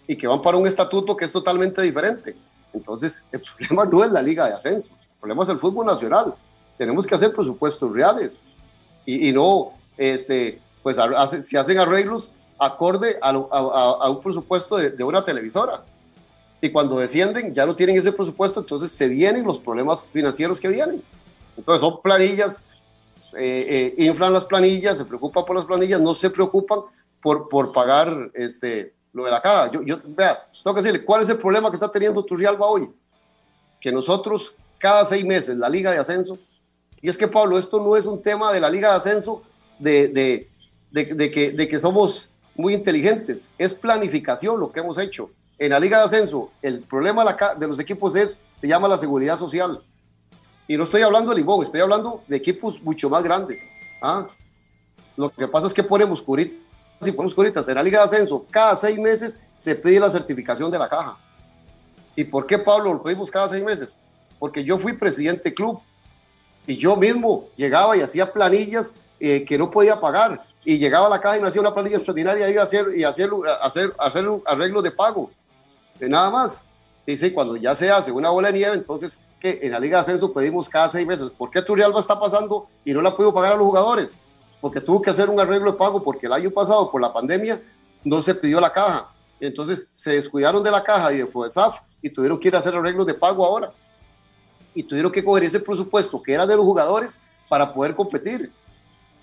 [0.07, 2.37] y que van para un estatuto que es totalmente diferente.
[2.73, 6.33] Entonces, el problema no es la liga de ascenso, el problema es el fútbol nacional.
[6.77, 8.39] Tenemos que hacer presupuestos reales
[9.05, 14.77] y, y no, este, pues hace, si hacen arreglos acorde a, a, a un presupuesto
[14.77, 15.83] de, de una televisora
[16.61, 20.69] y cuando descienden ya no tienen ese presupuesto, entonces se vienen los problemas financieros que
[20.69, 21.03] vienen.
[21.57, 22.63] Entonces son planillas,
[23.33, 26.81] eh, eh, inflan las planillas, se preocupan por las planillas, no se preocupan
[27.21, 29.71] por, por pagar este, lo de la caja.
[29.71, 32.89] Yo, vea, tengo que decirle, ¿cuál es el problema que está teniendo Turrialba hoy?
[33.81, 36.37] Que nosotros cada seis meses, la liga de ascenso,
[37.01, 39.43] y es que Pablo, esto no es un tema de la liga de ascenso
[39.79, 40.49] de, de,
[40.91, 45.29] de que, de que somos muy inteligentes, es planificación lo que hemos hecho
[45.59, 47.25] en la Liga de Ascenso, el problema
[47.57, 49.81] de los equipos es, se llama la seguridad social.
[50.67, 53.67] Y no estoy hablando de Limón, estoy hablando de equipos mucho más grandes.
[54.01, 54.27] ¿ah?
[55.15, 56.57] Lo que pasa es que ponemos curitas
[57.01, 57.67] y ponemos curitas.
[57.67, 61.17] En la Liga de Ascenso, cada seis meses se pide la certificación de la caja.
[62.15, 63.97] ¿Y por qué, Pablo, lo pedimos cada seis meses?
[64.39, 65.79] Porque yo fui presidente club
[66.65, 70.43] y yo mismo llegaba y hacía planillas eh, que no podía pagar.
[70.65, 72.87] Y llegaba a la caja y me hacía una planilla extraordinaria y iba a hacer,
[72.95, 73.29] y hacer,
[73.61, 75.31] hacer, hacer un arreglo de pago
[76.05, 76.65] nada más.
[77.05, 80.01] Dice, cuando ya se hace una bola de nieve, entonces que en la Liga de
[80.01, 81.29] Ascenso pedimos cada seis meses.
[81.29, 84.17] ¿Por qué Turrialba está pasando y no la pudo pagar a los jugadores?
[84.59, 87.61] Porque tuvo que hacer un arreglo de pago porque el año pasado, por la pandemia,
[88.03, 89.11] no se pidió la caja.
[89.39, 92.75] Entonces se descuidaron de la caja y de FODESAF y tuvieron que ir a hacer
[92.75, 93.71] arreglos de pago ahora.
[94.73, 98.51] Y tuvieron que coger ese presupuesto que era de los jugadores para poder competir.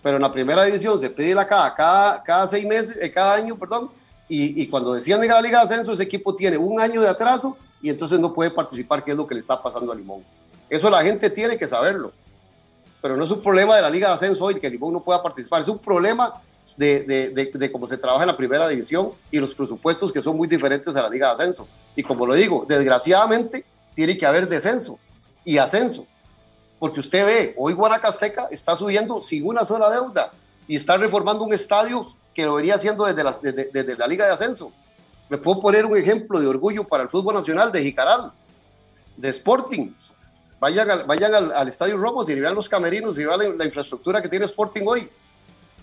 [0.02, 3.34] Pero en la primera división se pide la caja cada, cada seis meses, eh, cada
[3.34, 3.90] año, perdón,
[4.28, 7.56] y, cuando decían en la Liga de Ascenso, ese equipo tiene un año de atraso
[7.84, 10.24] y entonces no puede participar, que es lo que le está pasando a Limón.
[10.70, 12.12] Eso la gente tiene que saberlo.
[13.02, 15.22] Pero no es un problema de la Liga de Ascenso hoy que Limón no pueda
[15.22, 16.32] participar, es un problema
[16.78, 20.34] de, de, de, cómo se trabaja en la primera división y los presupuestos que son
[20.34, 21.68] muy diferentes a la Liga de Ascenso.
[21.94, 24.98] Y como lo digo, desgraciadamente tiene que haber descenso
[25.44, 26.06] y ascenso.
[26.78, 30.32] Porque usted ve, hoy Guanacasteca está subiendo sin una sola deuda
[30.66, 34.32] y está reformando un estadio que lo venía haciendo desde la, desde, la Liga de
[34.32, 34.72] Ascenso.
[35.28, 38.32] Me puedo poner un ejemplo de orgullo para el fútbol nacional de Jicaral,
[39.16, 39.92] de Sporting.
[40.60, 44.28] Vayan al, vayan al, Estadio Romos y vean los camerinos y vean la, infraestructura que
[44.28, 45.08] tiene Sporting hoy.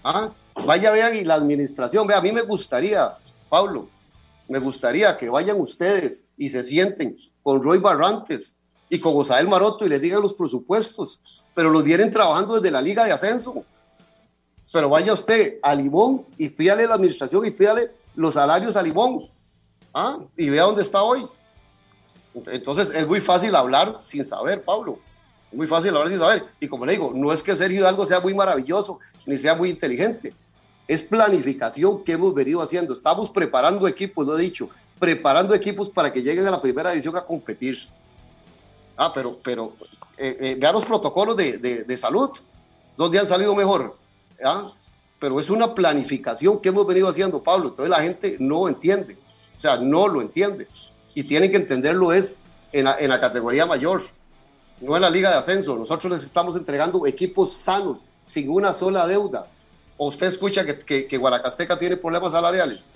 [0.04, 0.32] ¿Ah?
[0.66, 2.08] Vaya, vean y la administración.
[2.08, 3.18] Vea, a mí me gustaría,
[3.50, 3.88] Pablo,
[4.48, 8.56] me gustaría que vayan ustedes y se sienten con Roy Barrantes
[8.90, 11.20] y con Osael Maroto y les digan los presupuestos,
[11.54, 13.64] pero los vienen trabajando desde la Liga de Ascenso
[14.72, 19.30] pero vaya usted a Limón y pídale la administración y pídale los salarios a Limón.
[19.94, 20.20] ¿ah?
[20.38, 21.28] Y vea dónde está hoy.
[22.34, 25.00] Entonces es muy fácil hablar sin saber, Pablo.
[25.52, 26.46] Muy fácil hablar sin saber.
[26.60, 29.70] Y como le digo, no es que Sergio Hidalgo sea muy maravilloso ni sea muy
[29.70, 30.34] inteligente.
[30.88, 32.94] Es planificación que hemos venido haciendo.
[32.94, 34.70] Estamos preparando equipos, lo he dicho,
[35.00, 37.78] preparando equipos para que lleguen a la primera división a competir.
[38.98, 39.74] Ah, pero, pero
[40.18, 42.30] eh, eh, vean los protocolos de, de, de salud.
[42.98, 43.98] ¿Dónde han salido mejor?
[44.44, 44.72] ¿ah?
[45.22, 47.70] Pero es una planificación que hemos venido haciendo, Pablo.
[47.70, 49.16] Entonces la gente no entiende,
[49.56, 50.68] o sea, no lo entiende.
[51.14, 52.34] Y tienen que entenderlo es
[52.72, 54.02] en la, en la categoría mayor,
[54.82, 55.78] no en la liga de ascenso.
[55.78, 59.46] Nosotros les estamos entregando equipos sanos, sin una sola deuda.
[59.96, 62.88] O usted escucha que, que, Guanacasteca tiene problemas salariales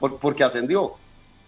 [0.00, 0.94] por, porque ascendió.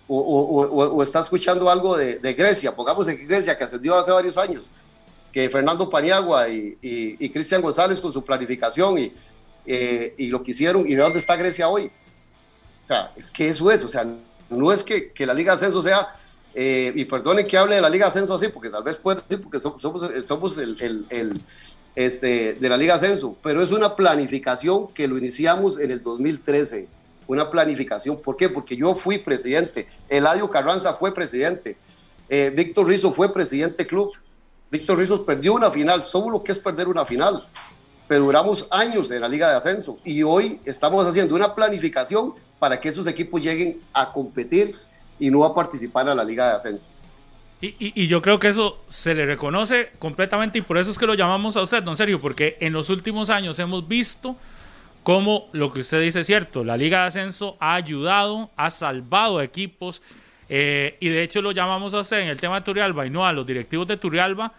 [0.07, 4.13] O, o, o, está escuchando algo de, de, Grecia, pongamos en Grecia, que ascendió hace
[4.13, 4.71] varios años,
[5.33, 9.13] que Fernando Paniagua y, y, y Cristian González con su planificación y,
[9.67, 11.91] eh, y lo que hicieron y ve dónde está Grecia hoy.
[12.83, 14.07] O sea, es que eso es, o sea,
[14.49, 16.17] no es que, que la Liga Ascenso sea,
[16.55, 19.43] eh, y perdone que hable de la Liga Ascenso así, porque tal vez puede decir,
[19.43, 19.83] porque somos,
[20.25, 21.41] somos, el, el, el,
[21.97, 26.87] este, de la Liga Ascenso, pero es una planificación que lo iniciamos en el 2013,
[27.27, 28.49] una planificación, ¿por qué?
[28.49, 31.77] Porque yo fui presidente, Eladio Carranza fue presidente,
[32.29, 34.13] eh, Víctor Rizzo fue presidente club,
[34.71, 37.47] Víctor Rizzo perdió una final, ¿Somos lo que es perder una final
[38.09, 42.81] pero duramos años en la Liga de Ascenso y hoy estamos haciendo una planificación para
[42.81, 44.75] que esos equipos lleguen a competir
[45.19, 46.89] y no a participar a la Liga de Ascenso.
[47.61, 51.07] Y, y, yo creo que eso se le reconoce completamente y por eso es que
[51.07, 54.37] lo llamamos a usted, don Sergio, porque en los últimos años hemos visto
[55.03, 59.41] cómo lo que usted dice es cierto, la Liga de Ascenso ha ayudado, ha salvado
[59.41, 60.03] equipos
[60.51, 63.27] eh, y de hecho lo llamamos a usted en el tema de Turrialba y no
[63.27, 64.53] a los directivos de Turrialba,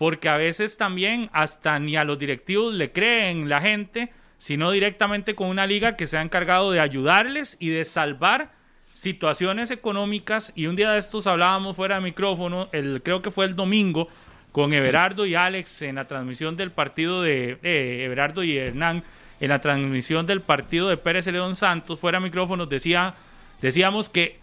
[0.00, 5.34] porque a veces también hasta ni a los directivos le creen la gente, sino directamente
[5.34, 8.50] con una liga que se ha encargado de ayudarles y de salvar
[8.94, 10.54] situaciones económicas.
[10.56, 14.08] Y un día de estos hablábamos fuera de micrófono, el, creo que fue el domingo,
[14.52, 19.04] con Everardo y Alex en la transmisión del partido de eh, Everardo y Hernán,
[19.38, 23.12] en la transmisión del partido de Pérez León Santos, fuera de micrófono, decía,
[23.60, 24.38] decíamos que,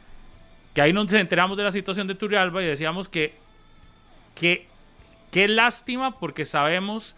[0.75, 3.33] que ahí nos enteramos de la situación de Turrialba y decíamos que,
[4.35, 4.76] que
[5.31, 7.15] qué lástima porque sabemos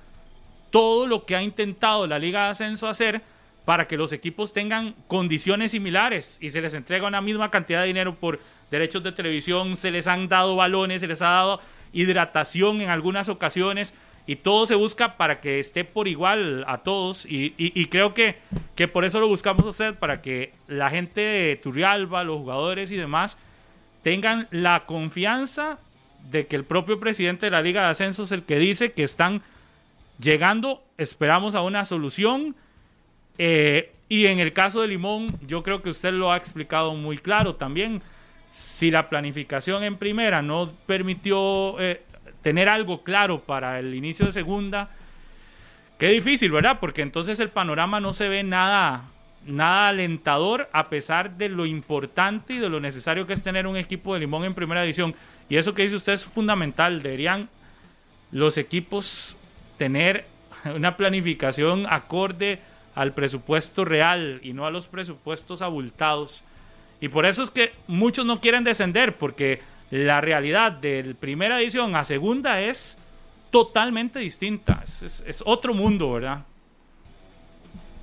[0.70, 3.22] todo lo que ha intentado la Liga de Ascenso hacer
[3.66, 7.88] para que los equipos tengan condiciones similares y se les entrega una misma cantidad de
[7.88, 8.40] dinero por
[8.72, 11.62] derechos de televisión, se les han dado balones, se les ha dado
[11.94, 13.94] hidratación en algunas ocasiones
[14.26, 18.38] y todo se busca para que esté por igual a todos y, creo que,
[18.76, 22.96] que, por eso lo buscamos hacer, para que la gente de Turrialba, los jugadores y
[22.96, 23.38] demás
[24.04, 25.80] tengan la confianza
[26.30, 29.04] de que el propio presidente de la Liga de Ascenso es el que dice que
[29.04, 29.42] están
[30.20, 32.56] llegando, esperamos a una solución
[33.38, 37.18] eh, y en el caso de Limón, yo creo que usted lo ha explicado muy
[37.18, 38.02] claro también.
[38.50, 42.02] Si la planificación en primera no permitió eh,
[42.42, 44.90] tener algo claro para el inicio de segunda,
[46.00, 46.80] qué difícil, ¿verdad?
[46.80, 49.06] Porque entonces el panorama no se ve nada,
[49.46, 53.78] nada alentador a pesar de lo importante y de lo necesario que es tener un
[53.78, 55.14] equipo de Limón en primera división.
[55.50, 57.02] Y eso que dice usted es fundamental.
[57.02, 57.50] Deberían
[58.32, 59.38] los equipos
[59.78, 60.26] tener
[60.76, 62.60] una planificación acorde
[62.96, 66.44] al presupuesto real y no a los presupuestos abultados.
[67.02, 71.96] Y por eso es que muchos no quieren descender, porque la realidad de primera edición
[71.96, 72.98] a segunda es
[73.52, 74.82] totalmente distinta.
[74.84, 76.44] Es, es, es otro mundo, ¿verdad?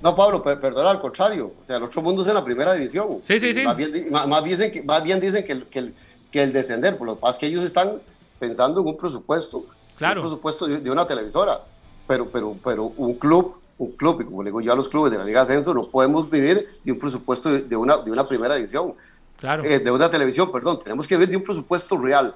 [0.01, 1.53] No, Pablo, per perdona, al contrario.
[1.61, 3.19] O sea, el otro mundo es en la primera división.
[3.23, 3.63] Sí, sí, sí.
[3.63, 5.95] Más bien, más, más bien, dicen que, más bien dicen que el, que, el,
[6.37, 7.99] que el descender, por lo que pasa es que ellos están
[8.37, 9.65] pensando en un presupuesto.
[9.97, 10.21] Claro.
[10.21, 11.63] Un presupuesto de, de una televisora.
[12.07, 15.11] Pero, pero, pero un club un club, y como le digo yo a los clubes
[15.11, 18.27] de la Liga Ascenso, no podemos vivir de un presupuesto de, de una, de una
[18.27, 18.95] primera división,
[19.39, 19.63] claro.
[19.63, 22.33] eh, de una televisión, perdón, tenemos que vivir de un presupuesto real.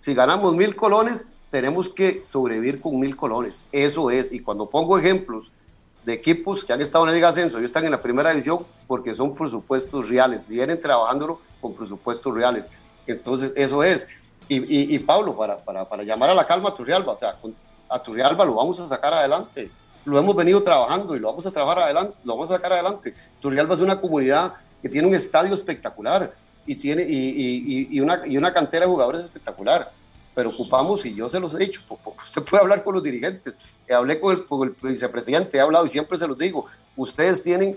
[0.00, 4.98] Si ganamos mil colones, tenemos que sobrevivir con mil colones, eso es, y cuando pongo
[4.98, 5.50] ejemplos
[6.04, 8.58] de equipos que han estado en la Liga Ascenso y están en la primera división,
[8.86, 12.70] porque son presupuestos reales, vienen trabajándolo con presupuestos reales,
[13.06, 14.08] entonces eso es.
[14.48, 17.36] Y, y, y Pablo, para, para, para, llamar a la calma a Turrialba, o sea,
[17.88, 19.70] a Turrialba lo vamos a sacar adelante
[20.04, 23.14] lo hemos venido trabajando y lo vamos a trabajar adelante, lo vamos a sacar adelante.
[23.40, 26.34] Turrialba es una comunidad que tiene un estadio espectacular
[26.66, 29.92] y tiene y, y, una, una cantera de jugadores espectacular.
[30.34, 31.82] Pero ocupamos, y yo se los he dicho,
[32.18, 33.56] usted puede hablar con los dirigentes,
[33.90, 36.66] hablé con el, con el vicepresidente, he hablado y siempre se los digo,
[36.96, 37.76] ustedes tienen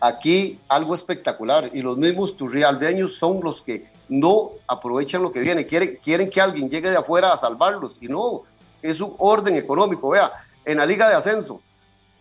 [0.00, 5.66] aquí algo espectacular y los mismos turrialbeños son los que no aprovechan lo que viene,
[5.66, 8.42] quieren, quieren que alguien llegue de afuera a salvarlos y no,
[8.82, 10.32] es un orden económico, vea,
[10.64, 11.60] en la liga de ascenso.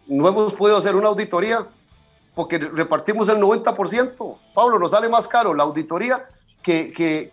[0.07, 1.67] No hemos podido hacer una auditoría
[2.33, 4.37] porque repartimos el 90%.
[4.53, 6.27] Pablo, nos sale más caro la auditoría
[6.61, 7.31] que, que,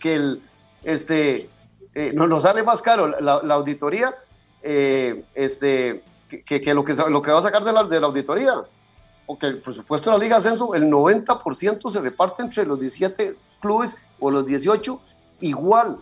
[0.00, 0.42] que, el,
[0.82, 1.48] este,
[1.94, 4.14] eh, no, nos sale más caro la, auditoría
[4.62, 6.02] eh, este,
[6.44, 8.54] que, lo que lo que va a sacar de la, de la auditoría.
[9.26, 13.36] Porque el presupuesto de la Liga de Ascenso, el 90% se reparte entre los 17
[13.60, 15.00] clubes o los 18,
[15.40, 15.98] igual,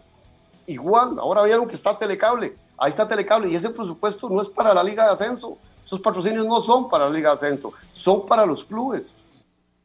[0.67, 1.19] igual.
[1.19, 4.83] Ahora vieron que está Telecable ahí está Telecable y ese presupuesto no es para la
[4.83, 5.59] Liga de Ascenso.
[5.85, 9.17] Esos patrocinios no son para la Liga de Ascenso, son para los clubes.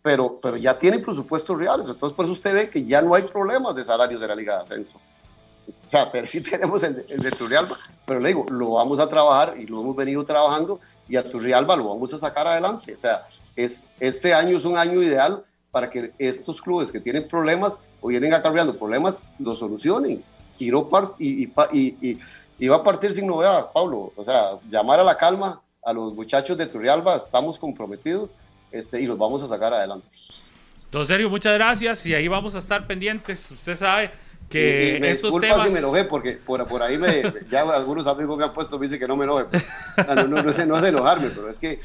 [0.01, 1.89] Pero, pero ya tienen presupuestos reales.
[1.89, 4.55] Entonces, por eso usted ve que ya no hay problemas de salarios de la Liga
[4.57, 4.97] de Ascenso.
[5.67, 7.77] O sea, pero sí tenemos el el de Turrialba.
[8.05, 11.75] Pero le digo, lo vamos a trabajar y lo hemos venido trabajando y a Turrialba
[11.75, 12.95] lo vamos a sacar adelante.
[12.95, 17.27] O sea, es, este año es un año ideal para que estos clubes que tienen
[17.27, 20.23] problemas o vienen acarreando problemas los solucionen
[20.89, 22.19] par y, y, y,
[22.59, 24.11] y va a partir sin novedad, Pablo.
[24.15, 28.35] O sea, llamar a la calma a los muchachos de Turrialba, estamos comprometidos
[28.71, 30.07] este, y los vamos a sacar adelante.
[30.91, 33.51] Don Sergio, muchas gracias y ahí vamos a estar pendientes.
[33.51, 34.11] Usted sabe
[34.49, 35.67] que y me estos disculpa temas...
[35.67, 38.87] si me enojé porque por, por ahí me, ya algunos amigos me han puesto, me
[38.87, 39.45] dicen que no me enoje.
[40.07, 41.79] No, no, no, no, es, no es enojarme, pero es que,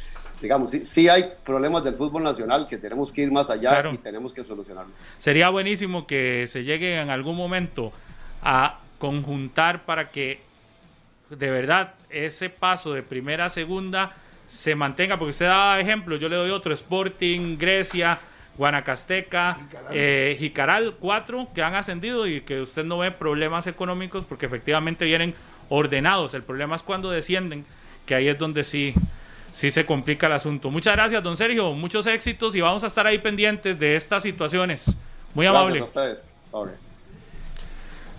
[0.45, 3.93] digamos, sí, sí, hay problemas del fútbol nacional que tenemos que ir más allá Claro.
[3.93, 4.95] y tenemos que solucionarlos.
[5.19, 7.93] Sería buenísimo que se llegue en algún momento
[8.43, 10.41] a conjuntar para que
[11.31, 14.13] de verdad ese paso de primera a segunda
[14.47, 18.21] se mantenga, porque usted da ejemplo, yo le doy otro, Sporting, Grecia,
[18.57, 19.57] Guanacasteca,
[19.91, 25.05] eh, Jicaral, cuatro que han ascendido y que usted no ve problemas económicos porque efectivamente
[25.05, 25.35] vienen
[25.71, 26.35] ordenados.
[26.35, 27.65] El problema es cuando descienden,
[28.07, 28.95] que ahí es donde sí,
[29.55, 30.71] sí se complica el asunto.
[30.71, 31.73] Muchas gracias, don Sergio.
[31.73, 34.97] Muchos éxitos y vamos a estar ahí pendientes de estas situaciones.
[35.33, 35.79] Muy amable.
[35.79, 36.35] Gracias a ustedes.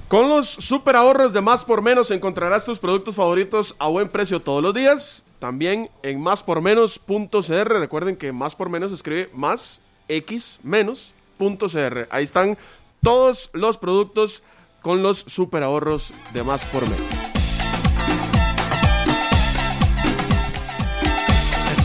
[0.08, 4.40] Con los super ahorros de Más por Menos encontrarás tus productos favoritos a buen precio
[4.40, 5.26] todos los días.
[5.40, 7.68] También en máspormenos.cr.
[7.80, 12.08] Recuerden que Más por Menos se escribe más x menos.cr.
[12.12, 12.58] Ahí están
[13.04, 14.42] todos los productos
[14.82, 17.35] con los super ahorros de Más por Menos.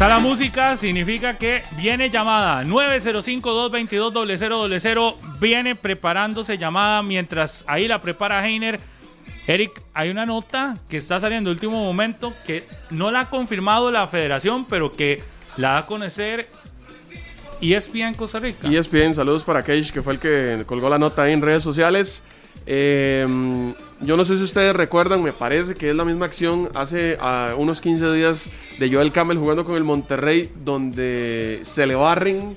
[0.01, 5.15] Está la música, significa que viene llamada 905-222-0000.
[5.39, 8.81] Viene preparándose llamada mientras ahí la prepara Heiner.
[9.47, 14.09] Eric, hay una nota que está saliendo último momento que no la ha confirmado la
[14.09, 15.23] federación, pero que
[15.59, 16.49] la da a conocer
[17.61, 18.69] ESPN Costa Rica.
[18.69, 22.23] ESPN, saludos para Cage, que fue el que colgó la nota ahí en redes sociales.
[22.67, 23.27] Eh,
[24.03, 27.53] yo no sé si ustedes recuerdan, me parece que es la misma acción hace ah,
[27.57, 32.57] unos 15 días de Joel Campbell jugando con el Monterrey, donde se le barren,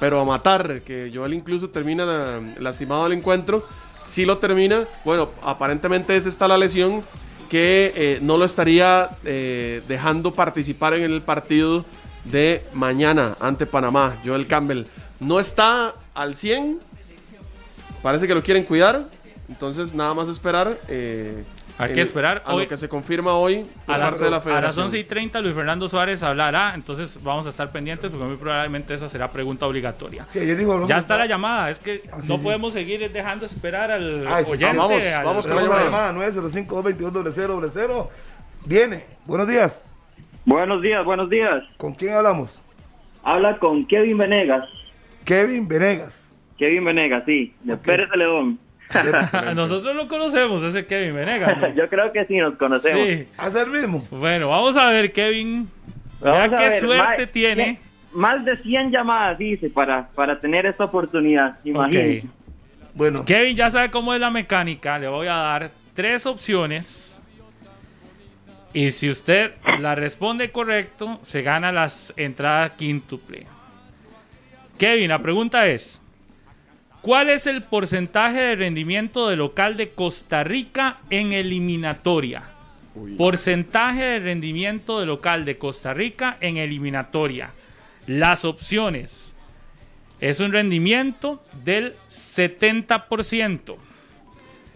[0.00, 3.66] pero a matar, que Joel incluso termina ah, lastimado al encuentro.
[4.06, 7.02] Si lo termina, bueno, aparentemente esa está la lesión
[7.50, 11.84] que eh, no lo estaría eh, dejando participar en el partido
[12.24, 14.18] de mañana ante Panamá.
[14.24, 14.84] Joel Campbell
[15.20, 16.78] no está al 100,
[18.02, 19.17] parece que lo quieren cuidar.
[19.48, 20.78] Entonces, nada más esperar.
[20.88, 21.42] eh,
[21.80, 22.42] Hay que esperar.
[22.44, 24.84] A Hoy- lo que se confirma hoy por A las, de la a las federación.
[24.86, 28.94] 11 y 30 Luis Fernando Suárez hablará, entonces vamos a estar pendientes porque muy probablemente
[28.94, 30.24] esa será pregunta obligatoria.
[30.28, 33.46] Sí, ayer dijo, Ya está la llamada, es que Ah, no sí, podemos seguir dejando
[33.46, 34.56] esperar al Ay, sí, sí.
[34.56, 34.76] oyente.
[34.76, 35.82] Vamos, al- vamos con la llamada.
[35.82, 38.08] una llamada 905-222-0000.
[38.66, 39.04] Viene.
[39.24, 39.94] Buenos días.
[40.44, 41.62] Buenos días, buenos días.
[41.76, 42.62] ¿Con quién hablamos?
[43.22, 44.68] Habla con Kevin Venegas.
[45.24, 46.34] Kevin Venegas.
[46.58, 47.76] Kevin Venegas, sí, de.
[47.76, 48.58] Pérez de León.
[49.54, 51.58] Nosotros lo conocemos, ese Kevin Venegas.
[51.58, 51.68] ¿no?
[51.74, 53.06] Yo creo que sí, nos conocemos.
[53.06, 53.26] Sí.
[53.36, 54.02] ¿Hace el mismo?
[54.10, 55.68] Bueno, vamos a ver, Kevin.
[56.20, 57.80] Vamos Ya qué ver, suerte ma- tiene.
[58.12, 61.58] Más de 100 llamadas, dice, para, para tener esta oportunidad.
[61.64, 62.26] Imagínense.
[62.26, 62.32] Ok.
[62.94, 64.98] Bueno, Kevin ya sabe cómo es la mecánica.
[64.98, 67.20] Le voy a dar tres opciones.
[68.72, 73.46] Y si usted la responde correcto, se gana las entradas quíntuple.
[74.78, 76.02] Kevin, la pregunta es:
[77.08, 82.42] ¿Cuál es el porcentaje de rendimiento del local de Costa Rica en eliminatoria?
[83.16, 87.52] Porcentaje de rendimiento del local de Costa Rica en eliminatoria.
[88.06, 89.34] Las opciones
[90.20, 93.76] es un rendimiento del 70%.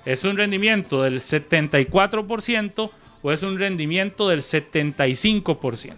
[0.07, 2.91] ¿Es un rendimiento del 74%
[3.21, 5.97] o es un rendimiento del 75%?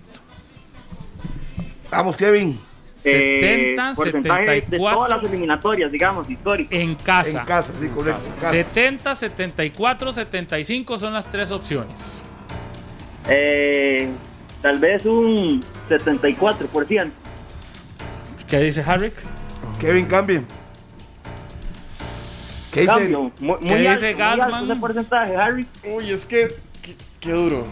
[1.92, 2.58] vamos, Kevin.
[3.04, 6.78] Eh, 70, porcentaje de 74 todas las eliminatorias, digamos, históricas.
[6.78, 7.40] en casa.
[7.40, 8.26] En casa, sí, correcto.
[8.26, 8.50] en casa.
[8.50, 12.22] 70, 74, 75 son las tres opciones.
[13.28, 14.08] Eh,
[14.62, 17.10] tal vez un 74%.
[18.48, 19.14] ¿Qué dice Harrick?
[19.80, 20.46] Kevin, cambien.
[22.72, 22.92] ¿Qué dice?
[22.92, 23.20] Cambio.
[23.20, 24.70] Muy, muy ¿Qué alto, dice muy alto Gassman?
[24.70, 25.66] ese porcentaje, Harry.
[25.84, 26.54] Uy, es que.
[26.82, 27.66] Qué, qué duro.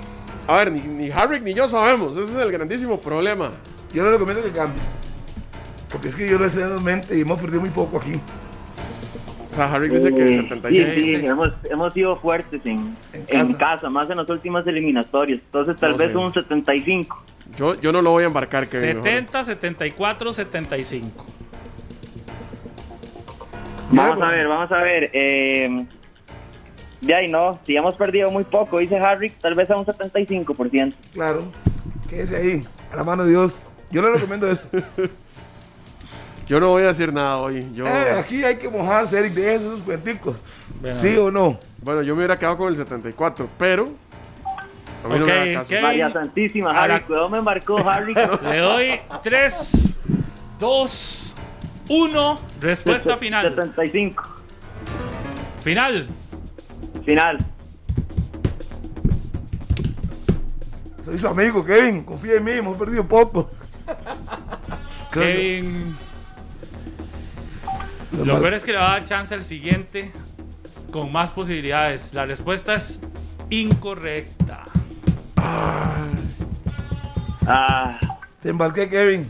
[0.47, 2.17] A ver, ni, ni Harrick ni yo sabemos.
[2.17, 3.51] Ese es el grandísimo problema.
[3.93, 4.81] Yo le recomiendo que cambie.
[5.93, 8.19] Porque es que yo lo dando en mente y hemos perdido muy poco aquí.
[9.51, 10.71] O sea, Harrick dice que Eh, 75.
[10.95, 11.27] Sí, sí, sí.
[11.27, 13.91] hemos, hemos sido fuertes en, En en, casa.
[13.91, 15.41] más en las últimas eliminatorias.
[15.45, 16.17] Entonces, tal No vez sé.
[16.17, 17.23] un 75.
[17.59, 21.27] Yo, yo no lo voy a embarcar, que 70, 74, 75.
[23.91, 25.11] Vamos a ver, vamos a ver.
[25.13, 25.85] Eh,
[27.03, 30.95] de ahí no, si hemos perdido muy poco, dice Harry, tal vez a un 75%.
[31.13, 31.45] Claro.
[32.09, 33.69] Quédese ahí, a la mano de Dios.
[33.91, 34.67] Yo le recomiendo eso.
[36.53, 37.67] Yo no voy a decir nada hoy.
[37.73, 40.43] Yo, Eh, aquí hay que mojarse, Eric, de esos cuenticos.
[40.83, 40.95] Bueno.
[40.95, 41.59] ¿Sí o no?
[41.81, 43.89] bueno, yo me hubiera quedado con el 74, pero.
[45.03, 45.71] A mí no me da caso.
[45.71, 45.81] ¿qué?
[45.81, 48.13] María Santísima, Harry, la- cuidado me embarcó Harry.
[48.43, 50.01] Le doy 3,
[50.61, 51.35] 2,
[51.89, 52.41] 1.
[52.61, 53.49] Respuesta final.
[53.49, 54.23] 75.
[55.65, 56.09] Final.
[57.07, 57.39] Final.
[61.01, 62.03] Soy su amigo, Kevin.
[62.05, 63.49] Confía en mí, hemos perdido poco.
[65.11, 65.97] Kevin.
[68.25, 70.13] Lo peor es que le va a dar chance al siguiente
[70.93, 72.13] con más posibilidades.
[72.15, 73.01] La respuesta es
[73.51, 74.65] incorrecta.
[77.47, 77.99] Ah,
[78.41, 79.29] Te embarqué, Kevin.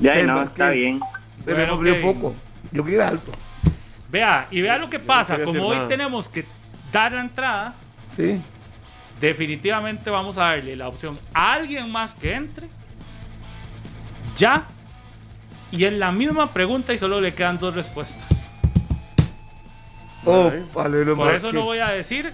[0.00, 0.44] Te no, embarqué.
[0.50, 1.00] está bien.
[1.44, 2.14] Bueno, hemos perdido Kevin.
[2.14, 2.36] poco.
[2.72, 3.32] Yo quiero alto.
[4.10, 5.36] Vea, y vea lo que pasa.
[5.36, 5.88] quería Como hoy nada.
[5.88, 6.44] tenemos que
[6.92, 7.74] dar la entrada,
[8.16, 8.40] Sí.
[9.20, 12.68] definitivamente vamos a darle la opción a alguien más que entre
[14.36, 14.66] ya
[15.70, 18.50] Y en la misma pregunta y solo le quedan dos respuestas.
[20.24, 22.32] Oh, vale, lo Por eso no voy a decir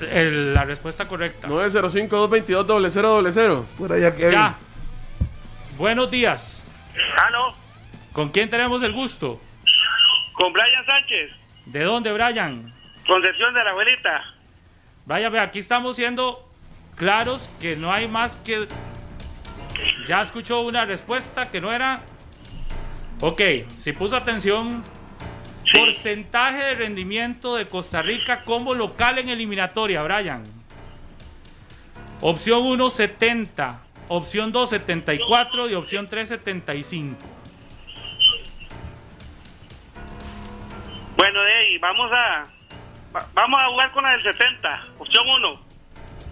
[0.00, 1.48] el- la respuesta correcta.
[1.48, 3.64] 905-222-0000.
[3.78, 4.54] Por allá que Ya.
[5.78, 6.64] Buenos días.
[7.26, 7.54] Aló,
[8.12, 9.40] ¿Con quién tenemos el gusto?
[10.34, 11.30] con Brian Sánchez,
[11.66, 12.72] ¿De dónde, Brian?
[13.06, 14.22] Concepción de la Abuelita.
[15.06, 16.46] Vaya, ve, aquí estamos siendo
[16.96, 18.66] claros que no hay más que...
[20.08, 22.00] Ya escuchó una respuesta que no era...
[23.22, 23.40] Ok,
[23.78, 24.82] si puso atención,
[25.78, 30.42] porcentaje de rendimiento de Costa Rica como local en eliminatoria, Brian.
[32.20, 33.80] Opción 1, 70.
[34.08, 35.70] Opción 2, 74.
[35.70, 37.16] Y opción 3, 75.
[41.16, 42.44] Bueno, ahí, vamos a
[43.14, 45.60] va- vamos a jugar con la del 70, opción 1.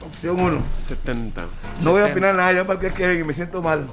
[0.06, 0.64] Opción 1.
[0.66, 1.44] 70.
[1.82, 3.88] No voy a opinar nada, ya porque es que me siento mal.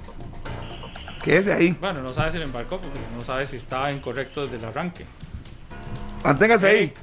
[1.28, 1.76] Quédese ahí.
[1.82, 5.06] Bueno, no sabe si le embarcó porque no sabe si estaba incorrecto desde el arranque.
[6.24, 6.94] Manténgase ahí.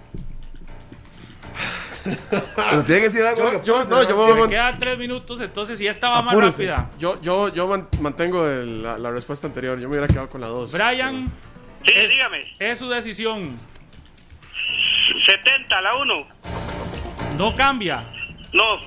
[2.57, 3.63] Pero tiene que decir algo.
[3.63, 6.91] Yo- no, yo me Me man- quedan tres minutos, entonces si esta va más rápida.
[6.99, 9.79] Yo, yo, yo man- mantengo el- la, la respuesta anterior.
[9.79, 10.73] Yo me hubiera quedado con la 2.
[10.73, 11.27] Brian,
[11.87, 12.41] Sí, es, dígame.
[12.59, 13.57] es su decisión.
[15.27, 16.27] 70, la 1.
[17.37, 18.05] No cambia.
[18.55, 18.79] No,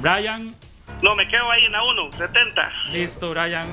[0.00, 0.54] Brian,
[1.02, 2.72] no, me quedo ahí en la 1, 70.
[2.92, 3.66] listo, Brian.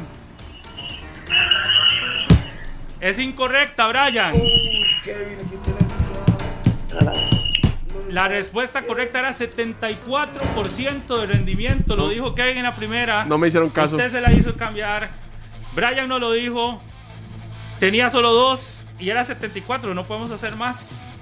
[3.00, 4.34] Es incorrecta, Brian.
[8.10, 11.96] La respuesta correcta era 74% de rendimiento.
[11.96, 13.24] Lo dijo Kevin en la primera.
[13.26, 13.96] No me hicieron caso.
[13.96, 15.12] Usted se la hizo cambiar.
[15.76, 16.82] Brian no lo dijo.
[17.80, 19.94] Tenía solo dos y era 74.
[19.94, 21.18] No podemos hacer más.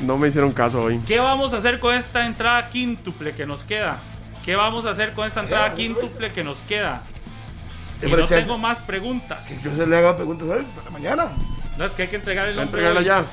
[0.00, 1.00] No me hicieron caso hoy.
[1.06, 3.98] ¿Qué vamos a hacer con esta entrada quíntuple que nos queda?
[4.44, 7.02] ¿Qué vamos a hacer con esta entrada quíntuple que nos queda?
[8.02, 9.62] Y no tengo más preguntas.
[9.64, 11.32] Yo se le haga preguntas hoy, para mañana.
[11.78, 13.24] No es que hay que entregar el entregarla ya.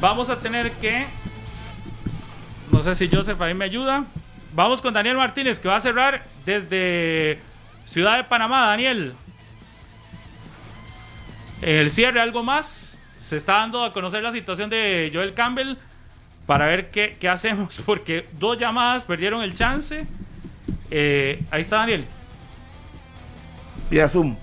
[0.00, 1.06] Vamos a tener que.
[2.70, 4.04] No sé si Joseph ahí me ayuda.
[4.52, 7.40] Vamos con Daniel Martínez que va a cerrar desde
[7.84, 8.68] Ciudad de Panamá.
[8.68, 9.14] Daniel.
[11.60, 13.00] El cierre, algo más.
[13.16, 15.76] Se está dando a conocer la situación de Joel Campbell
[16.46, 20.06] para ver qué, qué hacemos porque dos llamadas perdieron el chance.
[20.90, 22.04] Eh, ahí está Daniel.
[23.90, 24.36] Vía Zoom.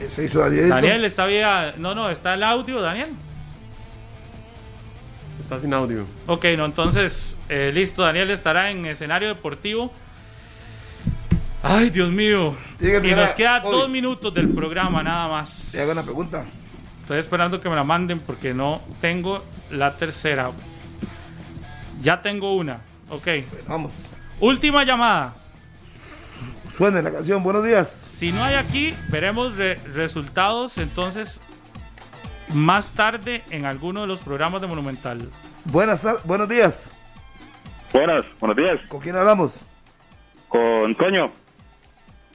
[0.00, 0.68] Eh, Se hizo Daniel.
[0.68, 1.74] Daniel está vía.
[1.78, 3.10] No, no, está el audio, Daniel.
[5.38, 6.06] Está sin audio.
[6.26, 9.92] Ok, no, entonces, eh, listo, Daniel estará en escenario deportivo.
[11.62, 12.54] Ay, Dios mío.
[12.80, 13.72] Y nos queda hoy.
[13.72, 15.70] dos minutos del programa, nada más.
[15.72, 16.44] Te hago una pregunta.
[17.06, 20.50] Estoy esperando que me la manden porque no tengo la tercera.
[22.02, 22.80] Ya tengo una.
[23.10, 23.28] Ok.
[23.68, 23.92] Vamos.
[24.40, 25.32] Última llamada.
[26.68, 27.44] Suena la canción.
[27.44, 27.88] Buenos días.
[27.88, 31.40] Si no hay aquí, veremos re- resultados entonces
[32.52, 35.30] más tarde en alguno de los programas de Monumental.
[35.64, 36.92] Buenas buenos días.
[37.92, 38.80] Buenas, buenos días.
[38.88, 39.64] ¿Con quién hablamos?
[40.48, 41.30] Con Toño.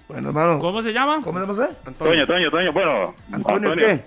[0.08, 0.60] Bueno, hermano.
[0.60, 1.20] ¿Cómo se llama?
[1.22, 1.94] ¿Cómo se llama usted?
[1.98, 2.72] Toño, Toño, Toño.
[2.72, 4.06] Bueno, ¿Antonio, qué?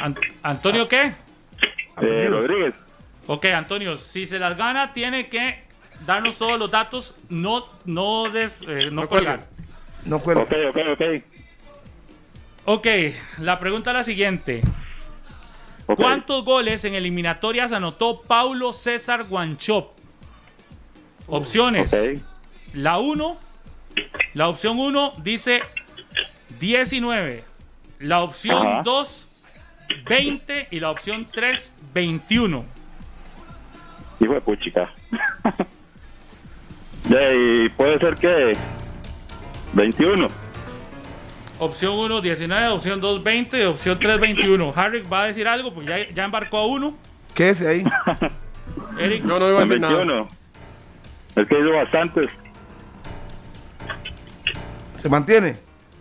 [0.00, 1.14] An- ¿Antonio qué?
[2.02, 2.26] Eh.
[2.28, 2.74] Rodríguez.
[3.26, 5.62] Ok, Antonio, si se las gana, tiene que
[6.06, 9.46] darnos todos los datos, no, no, des- eh, no No colgar.
[10.04, 10.42] No cuelga.
[10.42, 11.22] Ok, ok, ok.
[12.66, 12.86] Ok,
[13.38, 14.62] la pregunta es la siguiente.
[15.86, 19.92] ¿Cuántos goles en eliminatorias anotó Paulo César Guanchop?
[21.26, 21.94] Opciones.
[22.72, 23.38] La 1,
[24.34, 25.62] la opción 1 dice
[26.58, 27.44] 19.
[28.00, 28.82] La opción Ajá.
[28.84, 29.28] 2,
[30.06, 30.68] 20.
[30.70, 32.64] Y la opción 3, 21.
[34.20, 34.90] Hijo de puchica.
[37.06, 38.56] Y puede ser que
[39.74, 40.28] 21.
[41.58, 42.68] Opción 1, 19.
[42.68, 43.60] Opción 2, 20.
[43.60, 44.72] Y opción 3, 21.
[44.74, 46.96] Harry va a decir algo porque ya, ya embarcó a uno.
[47.34, 47.84] Quédese ahí.
[48.98, 49.96] Eric, Yo no iba a decir nada.
[49.98, 50.28] 21.
[51.36, 52.32] Es que hizo bastantes.
[54.94, 55.56] Se mantiene.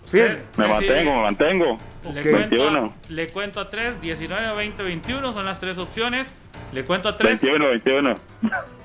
[0.06, 0.38] Firme.
[0.58, 1.78] Me mantengo, me mantengo.
[2.04, 2.94] Le, cuento a, 21.
[3.10, 5.34] le cuento a 3, 19, 20, 21.
[5.34, 6.34] Son las tres opciones.
[6.72, 7.42] Le cuento a 3.
[7.42, 8.16] 21, 21.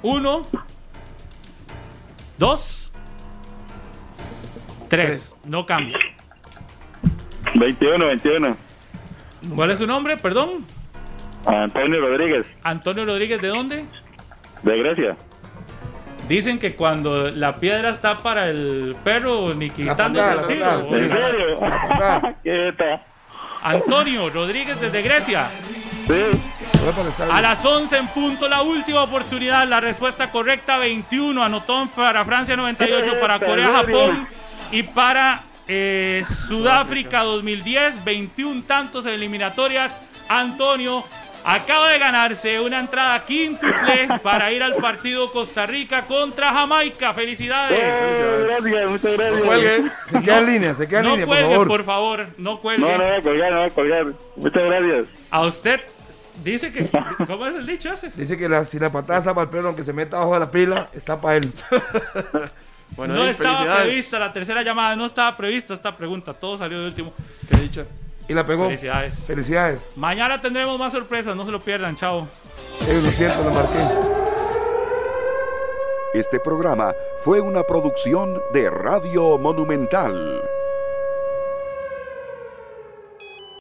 [0.03, 0.47] 1,
[2.39, 2.93] 2,
[4.89, 5.37] 3.
[5.45, 5.99] No cambia.
[7.55, 8.57] 21, 21.
[9.55, 10.17] ¿Cuál es su nombre?
[10.17, 10.65] Perdón.
[11.47, 13.85] Antonio Rodríguez, Antonio Rodríguez, ¿de dónde?
[14.63, 15.17] de Grecia.
[16.29, 20.81] Dicen que cuando la piedra está para el perro, ni quitándose el la tiro.
[20.81, 21.59] ¿En serio?
[21.59, 22.35] patada.
[22.45, 23.03] ¿Qué tal?
[23.63, 25.49] Antonio Rodríguez desde Grecia.
[26.07, 26.23] Sí.
[27.31, 29.67] A las 11 en punto, la última oportunidad.
[29.67, 31.43] La respuesta correcta, 21.
[31.43, 34.29] Anotó para Francia 98, para Corea, Japón
[34.71, 38.05] y para eh, Sudáfrica 2010.
[38.05, 39.97] 21 tantos en eliminatorias.
[40.29, 41.05] Antonio
[41.55, 47.15] acaba de ganarse una entrada quíntuple para ir al partido Costa Rica contra Jamaica.
[47.15, 47.79] ¡Felicidades!
[47.79, 49.39] gracias, muchas gracias.
[49.41, 49.91] No cuelgue.
[50.11, 51.69] Se queda en línea, se queda en No línea, por cuelgue, favor.
[51.69, 52.27] por favor.
[52.37, 52.87] No cuelgue.
[52.87, 54.07] No, no a colgar, no colgar.
[54.37, 55.07] Muchas gracias.
[55.31, 55.81] A usted
[56.45, 56.89] dice que.
[57.27, 58.11] ¿Cómo es el dicho ese?
[58.15, 60.41] Dice que la, si la patada está para el pelo, aunque se meta abajo de
[60.41, 61.43] la pila, está para él.
[62.97, 66.87] Bueno, no estaba prevista la tercera llamada, no estaba prevista esta pregunta, todo salió de
[66.87, 67.13] último.
[67.49, 67.85] Qué dicha.
[68.29, 68.67] Y la pegó.
[68.67, 69.25] Felicidades.
[69.27, 69.93] Felicidades.
[69.97, 72.29] Mañana tendremos más sorpresas, no se lo pierdan, chao.
[72.87, 73.79] Eh, lo siento, lo marqué.
[76.15, 80.38] Este programa fue una producción de Radio Monumental.